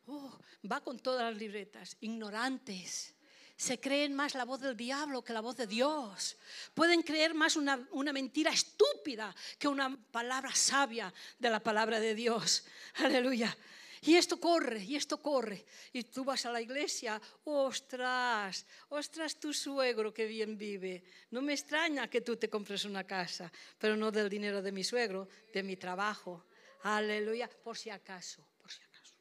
oh, 0.08 0.40
va 0.70 0.82
con 0.82 1.00
todas 1.00 1.32
las 1.32 1.40
libretas, 1.40 1.98
ignorantes. 2.02 3.16
Se 3.56 3.80
creen 3.80 4.14
más 4.14 4.34
la 4.36 4.44
voz 4.44 4.60
del 4.60 4.76
diablo 4.76 5.24
que 5.24 5.34
la 5.34 5.40
voz 5.40 5.56
de 5.56 5.68
Dios. 5.68 6.38
Pueden 6.74 7.04
creer 7.04 7.34
más 7.34 7.56
una, 7.56 7.88
una 7.92 8.12
mentira 8.12 8.52
estúpida 8.52 9.34
que 9.58 9.68
una 9.68 9.98
palabra 10.12 10.54
sabia 10.54 11.14
de 11.40 11.50
la 11.50 11.60
palabra 11.60 12.00
de 12.00 12.16
Dios. 12.16 12.66
Aleluya. 12.96 13.56
Y 14.04 14.16
esto 14.16 14.40
corre, 14.40 14.84
y 14.84 14.96
esto 14.96 15.22
corre. 15.22 15.64
Y 15.94 16.04
tú 16.06 16.26
vas 16.26 16.44
a 16.48 16.52
la 16.52 16.60
iglesia, 16.60 17.22
ostras, 17.44 18.66
ostras 18.90 19.40
tu 19.40 19.54
suegro 19.54 20.12
que 20.12 20.26
bien 20.26 20.58
vive. 20.58 21.04
No 21.30 21.42
me 21.42 21.54
extraña 21.54 22.10
que 22.10 22.22
tú 22.22 22.36
te 22.36 22.50
compres 22.50 22.86
una 22.86 23.04
casa, 23.04 23.52
pero 23.78 23.96
no 23.96 24.12
del 24.12 24.28
dinero 24.28 24.64
de 24.64 24.72
mi 24.72 24.84
suegro, 24.84 25.28
de 25.54 25.62
mi 25.62 25.78
trabajo. 25.78 26.46
Aleluya, 26.82 27.48
por 27.48 27.78
si 27.78 27.92
acaso, 27.92 28.44
por 28.60 28.72
si 28.72 28.82
acaso. 28.82 29.14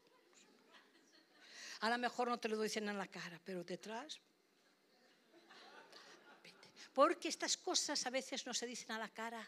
A 1.81 1.91
lo 1.91 1.99
mejor 1.99 2.29
no 2.29 2.39
te 2.39 2.49
lo 2.49 2.59
dicen 2.59 2.89
en 2.89 2.97
la 2.97 3.07
cara, 3.07 3.39
pero 3.45 3.63
detrás. 3.63 4.19
Porque 6.95 7.29
estas 7.29 7.59
cosas 7.59 8.07
a 8.07 8.11
veces 8.11 8.47
no 8.47 8.55
se 8.55 8.67
dicen 8.67 8.93
a 8.93 8.99
la 8.99 9.11
cara, 9.11 9.47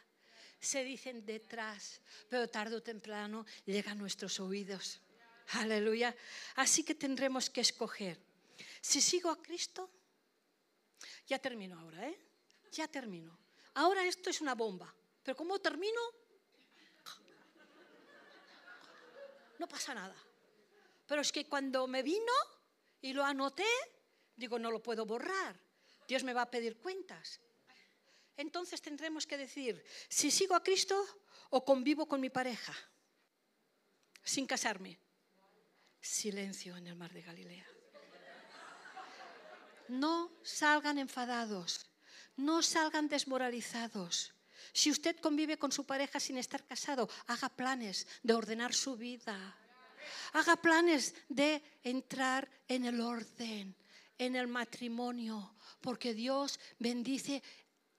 se 0.60 0.84
dicen 0.84 1.24
detrás, 1.24 2.02
pero 2.28 2.48
tarde 2.48 2.76
o 2.76 2.82
temprano 2.82 3.46
llegan 3.64 3.96
a 3.96 4.00
nuestros 4.02 4.38
oídos. 4.38 5.00
Aleluya. 5.48 6.14
Así 6.56 6.84
que 6.84 6.94
tendremos 6.94 7.50
que 7.50 7.60
escoger. 7.60 8.18
Si 8.80 9.00
sigo 9.00 9.30
a 9.30 9.40
Cristo, 9.40 9.90
ya 11.26 11.38
termino 11.38 11.78
ahora, 11.78 12.08
¿eh? 12.08 12.18
Ya 12.72 12.88
termino. 12.88 13.38
Ahora 13.74 14.04
esto 14.04 14.30
es 14.30 14.40
una 14.40 14.54
bomba, 14.54 14.92
pero 15.22 15.36
como 15.36 15.58
termino, 15.60 16.00
no 19.58 19.68
pasa 19.68 19.94
nada. 19.94 20.16
Pero 21.06 21.20
es 21.20 21.30
que 21.30 21.46
cuando 21.46 21.86
me 21.86 22.02
vino 22.02 22.32
y 23.00 23.12
lo 23.12 23.24
anoté, 23.24 23.66
digo, 24.36 24.58
no 24.58 24.70
lo 24.70 24.82
puedo 24.82 25.04
borrar. 25.06 25.58
Dios 26.08 26.24
me 26.24 26.32
va 26.32 26.42
a 26.42 26.50
pedir 26.50 26.78
cuentas. 26.78 27.40
Entonces 28.36 28.80
tendremos 28.80 29.26
que 29.26 29.36
decir 29.36 29.84
si 30.08 30.30
sigo 30.30 30.54
a 30.54 30.62
Cristo 30.62 31.06
o 31.50 31.64
convivo 31.64 32.06
con 32.06 32.20
mi 32.20 32.30
pareja, 32.30 32.74
sin 34.24 34.46
casarme 34.46 34.98
silencio 36.02 36.76
en 36.76 36.88
el 36.88 36.96
mar 36.96 37.12
de 37.12 37.22
Galilea. 37.22 37.66
No 39.88 40.32
salgan 40.42 40.98
enfadados, 40.98 41.86
no 42.36 42.62
salgan 42.62 43.08
desmoralizados. 43.08 44.34
Si 44.72 44.90
usted 44.90 45.16
convive 45.16 45.58
con 45.58 45.72
su 45.72 45.84
pareja 45.84 46.20
sin 46.20 46.38
estar 46.38 46.64
casado, 46.64 47.08
haga 47.26 47.48
planes 47.48 48.06
de 48.22 48.34
ordenar 48.34 48.74
su 48.74 48.96
vida. 48.96 49.56
Haga 50.32 50.56
planes 50.56 51.14
de 51.28 51.62
entrar 51.82 52.50
en 52.68 52.84
el 52.84 53.00
orden, 53.00 53.76
en 54.18 54.36
el 54.36 54.48
matrimonio, 54.48 55.54
porque 55.80 56.14
Dios 56.14 56.58
bendice 56.78 57.42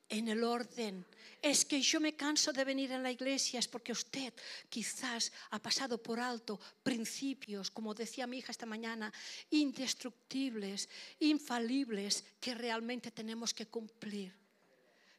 en 0.10 0.28
el 0.28 0.44
orden. 0.44 1.06
Es 1.42 1.66
que 1.66 1.82
yo 1.82 2.00
me 2.00 2.16
canso 2.16 2.54
de 2.54 2.64
venir 2.64 2.94
a 2.94 3.00
la 3.00 3.12
iglesia, 3.12 3.60
es 3.60 3.68
porque 3.68 3.92
usted 3.92 4.34
quizás 4.70 5.32
ha 5.52 5.60
pasado 5.60 6.02
por 6.02 6.20
alto 6.20 6.60
principios, 6.82 7.70
como 7.70 7.94
decía 7.94 8.28
mi 8.28 8.38
hija 8.38 8.52
esta 8.52 8.66
mañana, 8.66 9.12
indestructibles, 9.50 10.88
infalibles, 11.20 12.24
que 12.40 12.56
realmente 12.56 13.12
tenemos 13.12 13.54
que 13.54 13.66
cumplir. 13.66 14.34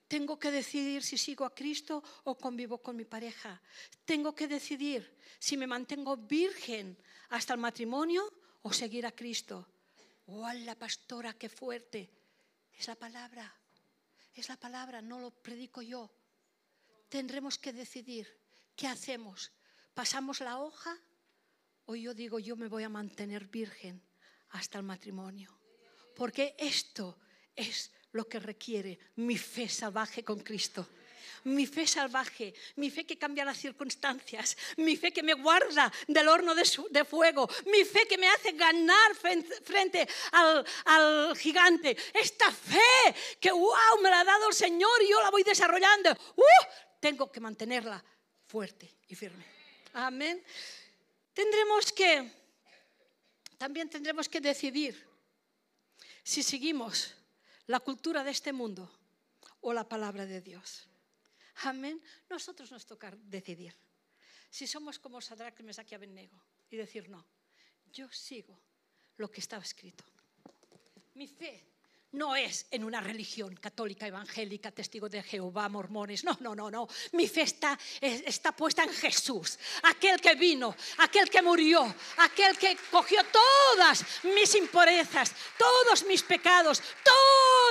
Tengo 0.09 0.39
que 0.39 0.51
decidir 0.51 1.03
si 1.03 1.19
sigo 1.19 1.45
a 1.45 1.55
Cristo 1.55 2.03
o 2.25 2.37
convivo 2.37 2.79
con 2.79 2.97
mi 2.97 3.05
pareja. 3.05 3.61
Tengo 4.05 4.35
que 4.35 4.49
decidir 4.49 5.19
si 5.39 5.57
me 5.57 5.67
mantengo 5.67 6.17
virgen 6.17 6.97
hasta 7.31 7.55
el 7.55 7.61
matrimonio 7.61 8.23
o 8.63 8.73
seguir 8.73 9.07
a 9.07 9.13
Cristo. 9.13 9.67
¡Oh, 10.27 10.51
la 10.53 10.75
pastora, 10.75 11.35
qué 11.35 11.49
fuerte! 11.49 12.09
Es 12.79 12.87
la 12.89 12.95
palabra. 12.95 13.64
Es 14.35 14.49
la 14.49 14.57
palabra, 14.57 15.01
no 15.01 15.21
lo 15.21 15.31
predico 15.31 15.81
yo. 15.81 16.11
Tendremos 17.09 17.59
que 17.59 17.73
decidir 17.73 18.27
qué 18.75 18.89
hacemos. 18.89 19.53
¿Pasamos 19.95 20.41
la 20.41 20.59
hoja 20.59 20.99
o 21.87 21.95
yo 21.95 22.15
digo 22.15 22.39
yo 22.41 22.57
me 22.57 22.67
voy 22.67 22.83
a 22.83 22.89
mantener 22.89 23.47
virgen 23.47 24.03
hasta 24.51 24.79
el 24.79 24.85
matrimonio? 24.85 25.57
Porque 26.17 26.57
esto 26.59 27.19
es 27.55 27.93
lo 28.13 28.29
que 28.29 28.41
requiere 28.41 28.99
mi 29.17 29.39
fe 29.39 29.69
salvaje 29.69 30.25
con 30.25 30.41
Cristo 30.41 30.89
mi 31.45 31.67
fe 31.67 31.87
salvaje, 31.87 32.55
mi 32.77 32.91
fe 32.91 33.05
que 33.05 33.19
cambia 33.19 33.45
las 33.45 33.59
circunstancias, 33.59 34.57
mi 34.79 34.97
fe 34.97 35.13
que 35.13 35.23
me 35.23 35.35
guarda 35.35 35.93
del 36.09 36.29
horno 36.29 36.55
de, 36.55 37.05
fuego, 37.05 37.49
mi 37.67 37.85
fe 37.85 38.07
que 38.07 38.19
me 38.19 38.29
hace 38.29 38.53
ganar 38.53 39.15
frente, 39.15 40.09
al, 40.33 41.37
gigante. 41.37 41.97
Esta 42.13 42.51
fe 42.51 43.15
que, 43.39 43.53
wow, 43.53 44.01
me 44.03 44.11
la 44.11 44.21
ha 44.21 44.25
dado 44.25 44.49
el 44.49 44.55
Señor 44.55 45.03
y 45.03 45.11
yo 45.11 45.23
la 45.23 45.31
voy 45.31 45.43
desarrollando. 45.43 46.13
Uh, 46.37 46.43
tengo 47.01 47.31
que 47.31 47.41
mantenerla 47.41 48.03
fuerte 48.47 48.97
y 49.09 49.15
firme. 49.15 49.45
Amén. 49.93 50.43
Tendremos 51.33 51.93
que, 51.93 52.31
también 53.59 53.91
tendremos 53.91 54.29
que 54.29 54.41
decidir 54.41 55.07
si 56.23 56.43
seguimos 56.43 57.15
la 57.67 57.81
cultura 57.81 58.25
de 58.25 58.31
este 58.31 58.53
mundo 58.53 58.91
o 59.61 59.73
la 59.73 59.89
palabra 59.89 60.27
de 60.27 60.41
Dios. 60.41 60.89
Amén. 61.63 62.03
Nosotros 62.29 62.71
nos 62.71 62.87
toca 62.87 63.11
decidir. 63.17 63.75
Si 64.51 64.67
somos 64.67 64.99
como 64.99 65.21
Sadrach, 65.21 65.61
Mesach 65.61 65.91
y 65.91 65.95
Abednego 65.95 66.43
y 66.71 66.77
decir 66.77 67.09
no, 67.09 67.27
yo 67.93 68.11
sigo 68.11 68.61
lo 69.17 69.31
que 69.31 69.41
estaba 69.41 69.63
escrito. 69.63 70.05
Mi 71.15 71.27
fe 71.29 71.75
no 72.15 72.37
es 72.37 72.67
en 72.71 72.85
una 72.85 73.01
religión 73.01 73.55
católica, 73.57 74.07
evangélica, 74.07 74.71
testigo 74.71 75.09
de 75.09 75.23
Jehová, 75.23 75.69
mormones. 75.69 76.25
No, 76.25 76.37
no, 76.41 76.55
no, 76.55 76.71
no. 76.71 76.89
Mi 77.13 77.29
fe 77.29 77.43
está, 77.43 77.79
está, 78.01 78.53
puesta 78.53 78.85
en 78.85 78.93
Jesús, 78.93 79.59
aquel 79.83 80.21
que 80.21 80.35
vino, 80.35 80.75
aquel 80.99 81.29
que 81.29 81.43
murió, 81.43 81.83
aquel 82.19 82.57
que 82.57 82.77
cogió 82.91 83.21
todas 83.25 84.05
mis 84.23 84.55
impurezas, 84.55 85.35
todos 85.59 86.05
mis 86.07 86.23
pecados, 86.23 86.81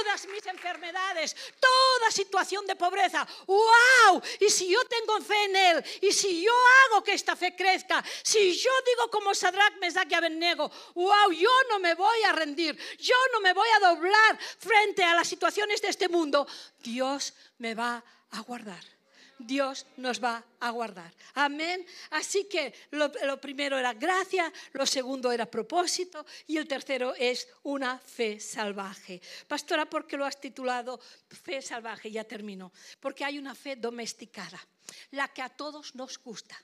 todas 0.04 0.28
mis 0.28 0.46
enfermedades, 0.46 1.36
toda 1.60 2.12
situación 2.12 2.66
de 2.66 2.76
pobreza. 2.76 3.26
¡Wow! 3.48 4.22
Y 4.40 4.50
si 4.50 4.70
yo 4.70 4.84
tengo 4.86 5.20
fe 5.22 5.46
en 5.46 5.56
Él, 5.56 5.86
y 6.02 6.12
si 6.12 6.44
yo 6.44 6.52
hago 6.86 7.04
que 7.04 7.14
esta 7.14 7.36
fe 7.36 7.56
crezca, 7.56 8.04
si 8.22 8.54
yo 8.54 8.72
digo 8.86 9.10
como 9.10 9.34
Sadrach, 9.34 9.78
Mesach 9.80 10.12
y 10.12 10.14
Abednego, 10.14 10.70
¡wow! 10.96 11.32
Yo 11.32 11.52
no 11.70 11.80
me 11.80 11.94
voy 11.96 12.24
a 12.24 12.34
rendir, 12.34 12.78
yo 13.00 13.16
no 13.32 13.40
me 13.40 13.54
voy 13.54 13.70
a 13.78 13.88
doblar 13.88 14.38
frente 14.60 15.04
a 15.04 15.16
las 15.16 15.28
situaciones 15.28 15.82
de 15.82 15.90
este 15.90 16.10
mundo, 16.10 16.48
Dios 16.80 17.34
me 17.58 17.74
va 17.74 18.04
a 18.32 18.40
guardar. 18.42 18.93
Dios 19.46 19.86
nos 19.98 20.24
va 20.24 20.44
a 20.60 20.70
guardar. 20.70 21.14
Amén. 21.36 21.86
Así 22.12 22.46
que 22.46 22.74
lo, 22.92 23.40
primero 23.40 23.78
era 23.78 23.94
gracia, 23.94 24.52
lo 24.74 24.86
segundo 24.86 25.32
era 25.32 25.46
propósito 25.46 26.26
y 26.48 26.58
el 26.58 26.68
tercero 26.68 27.14
es 27.16 27.48
una 27.64 28.00
fe 28.00 28.40
salvaje. 28.40 29.22
Pastora, 29.48 29.86
¿por 29.86 30.08
qué 30.08 30.18
lo 30.18 30.26
has 30.26 30.40
titulado 30.40 31.00
fe 31.30 31.62
salvaje? 31.62 32.12
Ya 32.12 32.24
termino. 32.24 32.72
Porque 33.00 33.26
hay 33.26 33.38
una 33.38 33.56
fe 33.56 33.76
domesticada, 33.76 34.60
la 35.12 35.28
que 35.28 35.42
a 35.42 35.50
todos 35.50 35.96
nos 35.96 36.18
gusta. 36.18 36.58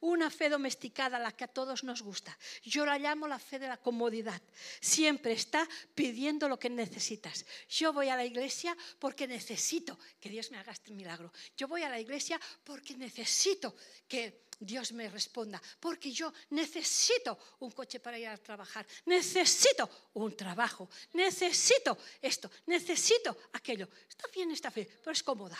Una 0.00 0.30
fe 0.30 0.48
domesticada, 0.48 1.18
la 1.18 1.32
que 1.32 1.44
a 1.44 1.48
todos 1.48 1.84
nos 1.84 2.02
gusta. 2.02 2.36
Yo 2.64 2.84
la 2.84 2.98
llamo 2.98 3.26
la 3.26 3.38
fe 3.38 3.58
de 3.58 3.68
la 3.68 3.76
comodidad. 3.76 4.40
Siempre 4.80 5.32
está 5.32 5.68
pidiendo 5.94 6.48
lo 6.48 6.58
que 6.58 6.70
necesitas. 6.70 7.44
Yo 7.68 7.92
voy 7.92 8.08
a 8.08 8.16
la 8.16 8.24
iglesia 8.24 8.76
porque 8.98 9.26
necesito 9.26 9.98
que 10.20 10.28
Dios 10.28 10.50
me 10.50 10.58
haga 10.58 10.72
este 10.72 10.92
milagro. 10.92 11.32
Yo 11.56 11.68
voy 11.68 11.82
a 11.82 11.88
la 11.88 12.00
iglesia 12.00 12.40
porque 12.64 12.96
necesito 12.96 13.74
que 14.08 14.42
Dios 14.60 14.92
me 14.92 15.08
responda, 15.08 15.60
porque 15.80 16.12
yo 16.12 16.32
necesito 16.50 17.36
un 17.60 17.72
coche 17.72 17.98
para 17.98 18.18
ir 18.18 18.28
a 18.28 18.36
trabajar, 18.36 18.86
necesito 19.06 19.90
un 20.14 20.36
trabajo, 20.36 20.88
necesito 21.14 21.98
esto, 22.20 22.50
necesito 22.66 23.36
aquello. 23.52 23.88
Está 24.08 24.28
bien 24.32 24.52
esta 24.52 24.70
fe, 24.70 24.88
pero 25.02 25.12
es 25.12 25.22
cómoda 25.22 25.58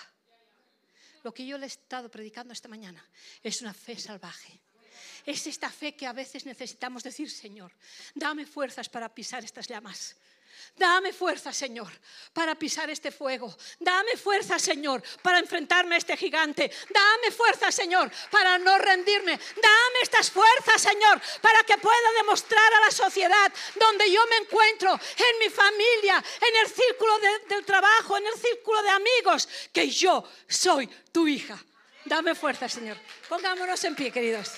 lo 1.22 1.32
que 1.32 1.46
yo 1.46 1.58
le 1.58 1.66
he 1.66 1.68
estado 1.68 2.10
predicando 2.10 2.52
esta 2.52 2.68
mañana 2.68 3.04
es 3.42 3.62
una 3.62 3.74
fe 3.74 3.98
salvaje. 3.98 4.60
Es 5.24 5.46
esta 5.46 5.70
fe 5.70 5.94
que 5.94 6.06
a 6.06 6.12
veces 6.12 6.46
necesitamos 6.46 7.02
decir, 7.02 7.30
Señor, 7.30 7.72
dame 8.14 8.46
fuerzas 8.46 8.88
para 8.88 9.14
pisar 9.14 9.44
estas 9.44 9.68
llamas. 9.68 10.16
Dame 10.76 11.12
fuerza, 11.12 11.52
Señor, 11.52 11.92
para 12.32 12.54
pisar 12.54 12.88
este 12.90 13.10
fuego. 13.10 13.54
Dame 13.78 14.16
fuerza, 14.16 14.58
Señor, 14.58 15.02
para 15.22 15.38
enfrentarme 15.38 15.94
a 15.94 15.98
este 15.98 16.16
gigante. 16.16 16.70
Dame 16.90 17.30
fuerza, 17.30 17.70
Señor, 17.70 18.10
para 18.30 18.58
no 18.58 18.78
rendirme. 18.78 19.38
Dame 19.38 19.98
estas 20.02 20.30
fuerzas, 20.30 20.80
Señor, 20.80 21.20
para 21.40 21.62
que 21.64 21.76
pueda 21.78 22.12
demostrar 22.16 22.74
a 22.74 22.80
la 22.86 22.90
sociedad 22.90 23.52
donde 23.74 24.10
yo 24.10 24.24
me 24.28 24.36
encuentro, 24.38 24.92
en 24.92 25.38
mi 25.38 25.50
familia, 25.50 26.22
en 26.40 26.56
el 26.56 26.68
círculo 26.68 27.18
del 27.48 27.64
trabajo, 27.64 28.16
en 28.16 28.26
el 28.26 28.34
círculo 28.34 28.82
de 28.82 28.90
amigos, 28.90 29.48
que 29.72 29.88
yo 29.88 30.24
soy 30.48 30.86
tu 31.12 31.28
hija. 31.28 31.58
Dame 32.04 32.34
fuerza, 32.34 32.68
Señor. 32.68 32.96
Pongámonos 33.28 33.82
en 33.84 33.94
pie, 33.94 34.10
queridos. 34.10 34.52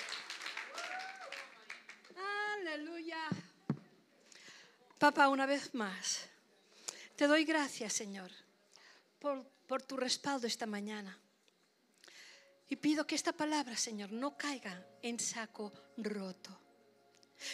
Aleluya. 2.74 3.28
Papá, 5.05 5.28
una 5.28 5.44
vez 5.44 5.74
más, 5.74 6.30
te 7.14 7.26
doy 7.26 7.44
gracias, 7.44 7.92
Señor, 7.92 8.30
por, 9.18 9.44
por, 9.66 9.82
tu 9.82 9.98
respaldo 9.98 10.46
esta 10.46 10.64
mañana. 10.64 11.20
Y 12.70 12.76
pido 12.76 13.07
que 13.07 13.14
esta 13.14 13.34
palabra, 13.34 13.76
Señor, 13.76 14.12
no 14.12 14.34
caiga 14.34 14.82
en 15.02 15.20
saco 15.20 15.74
roto. 15.98 16.59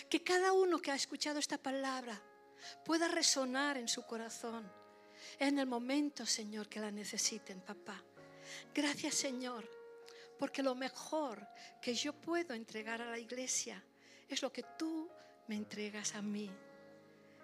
Que 0.08 0.22
cada 0.22 0.52
uno 0.52 0.78
que 0.78 0.92
ha 0.92 0.94
escuchado 0.94 1.40
esta 1.40 1.58
palabra 1.58 2.22
pueda 2.84 3.08
resonar 3.08 3.76
en 3.78 3.88
su 3.88 4.06
corazón 4.06 4.70
en 5.40 5.58
el 5.58 5.66
momento, 5.66 6.24
Señor, 6.26 6.68
que 6.68 6.78
la 6.78 6.92
necesiten, 6.92 7.62
papá. 7.62 8.00
Gracias, 8.72 9.16
Señor, 9.16 9.68
porque 10.38 10.62
lo 10.62 10.76
mejor 10.76 11.44
que 11.82 11.94
yo 11.94 12.12
puedo 12.12 12.54
entregar 12.54 13.02
a 13.02 13.10
la 13.10 13.18
iglesia 13.18 13.82
es 14.28 14.40
lo 14.40 14.52
que 14.52 14.62
tú 14.78 15.10
me 15.48 15.56
entregas 15.56 16.14
a 16.14 16.22
mí. 16.22 16.48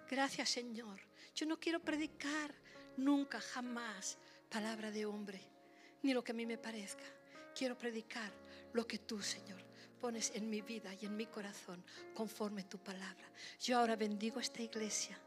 Gracias 0.09 0.49
Señor. 0.49 0.99
Yo 1.35 1.45
no 1.45 1.59
quiero 1.59 1.79
predicar 1.79 2.53
nunca, 2.97 3.39
jamás 3.39 4.17
palabra 4.49 4.91
de 4.91 5.05
hombre, 5.05 5.41
ni 6.01 6.13
lo 6.13 6.23
que 6.23 6.31
a 6.31 6.35
mí 6.35 6.45
me 6.45 6.57
parezca. 6.57 7.03
Quiero 7.55 7.77
predicar 7.77 8.31
lo 8.73 8.87
que 8.87 8.99
tú, 8.99 9.21
Señor, 9.21 9.61
pones 9.99 10.31
en 10.35 10.49
mi 10.49 10.61
vida 10.61 10.93
y 10.93 11.05
en 11.05 11.15
mi 11.15 11.25
corazón 11.25 11.83
conforme 12.13 12.63
tu 12.63 12.77
palabra. 12.77 13.31
Yo 13.61 13.77
ahora 13.77 13.95
bendigo 13.95 14.39
esta 14.39 14.61
iglesia 14.61 15.17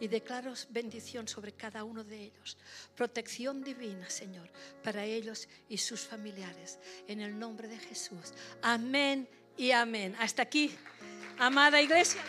y 0.00 0.08
declaro 0.08 0.54
bendición 0.70 1.28
sobre 1.28 1.52
cada 1.52 1.84
uno 1.84 2.04
de 2.04 2.22
ellos. 2.22 2.56
Protección 2.96 3.62
divina, 3.62 4.08
Señor, 4.08 4.50
para 4.82 5.04
ellos 5.04 5.48
y 5.68 5.78
sus 5.78 6.00
familiares. 6.00 6.78
En 7.06 7.20
el 7.20 7.38
nombre 7.38 7.68
de 7.68 7.78
Jesús. 7.78 8.32
Amén 8.62 9.28
y 9.56 9.70
amén. 9.70 10.16
Hasta 10.18 10.42
aquí, 10.42 10.74
amada 11.38 11.80
iglesia. 11.80 12.22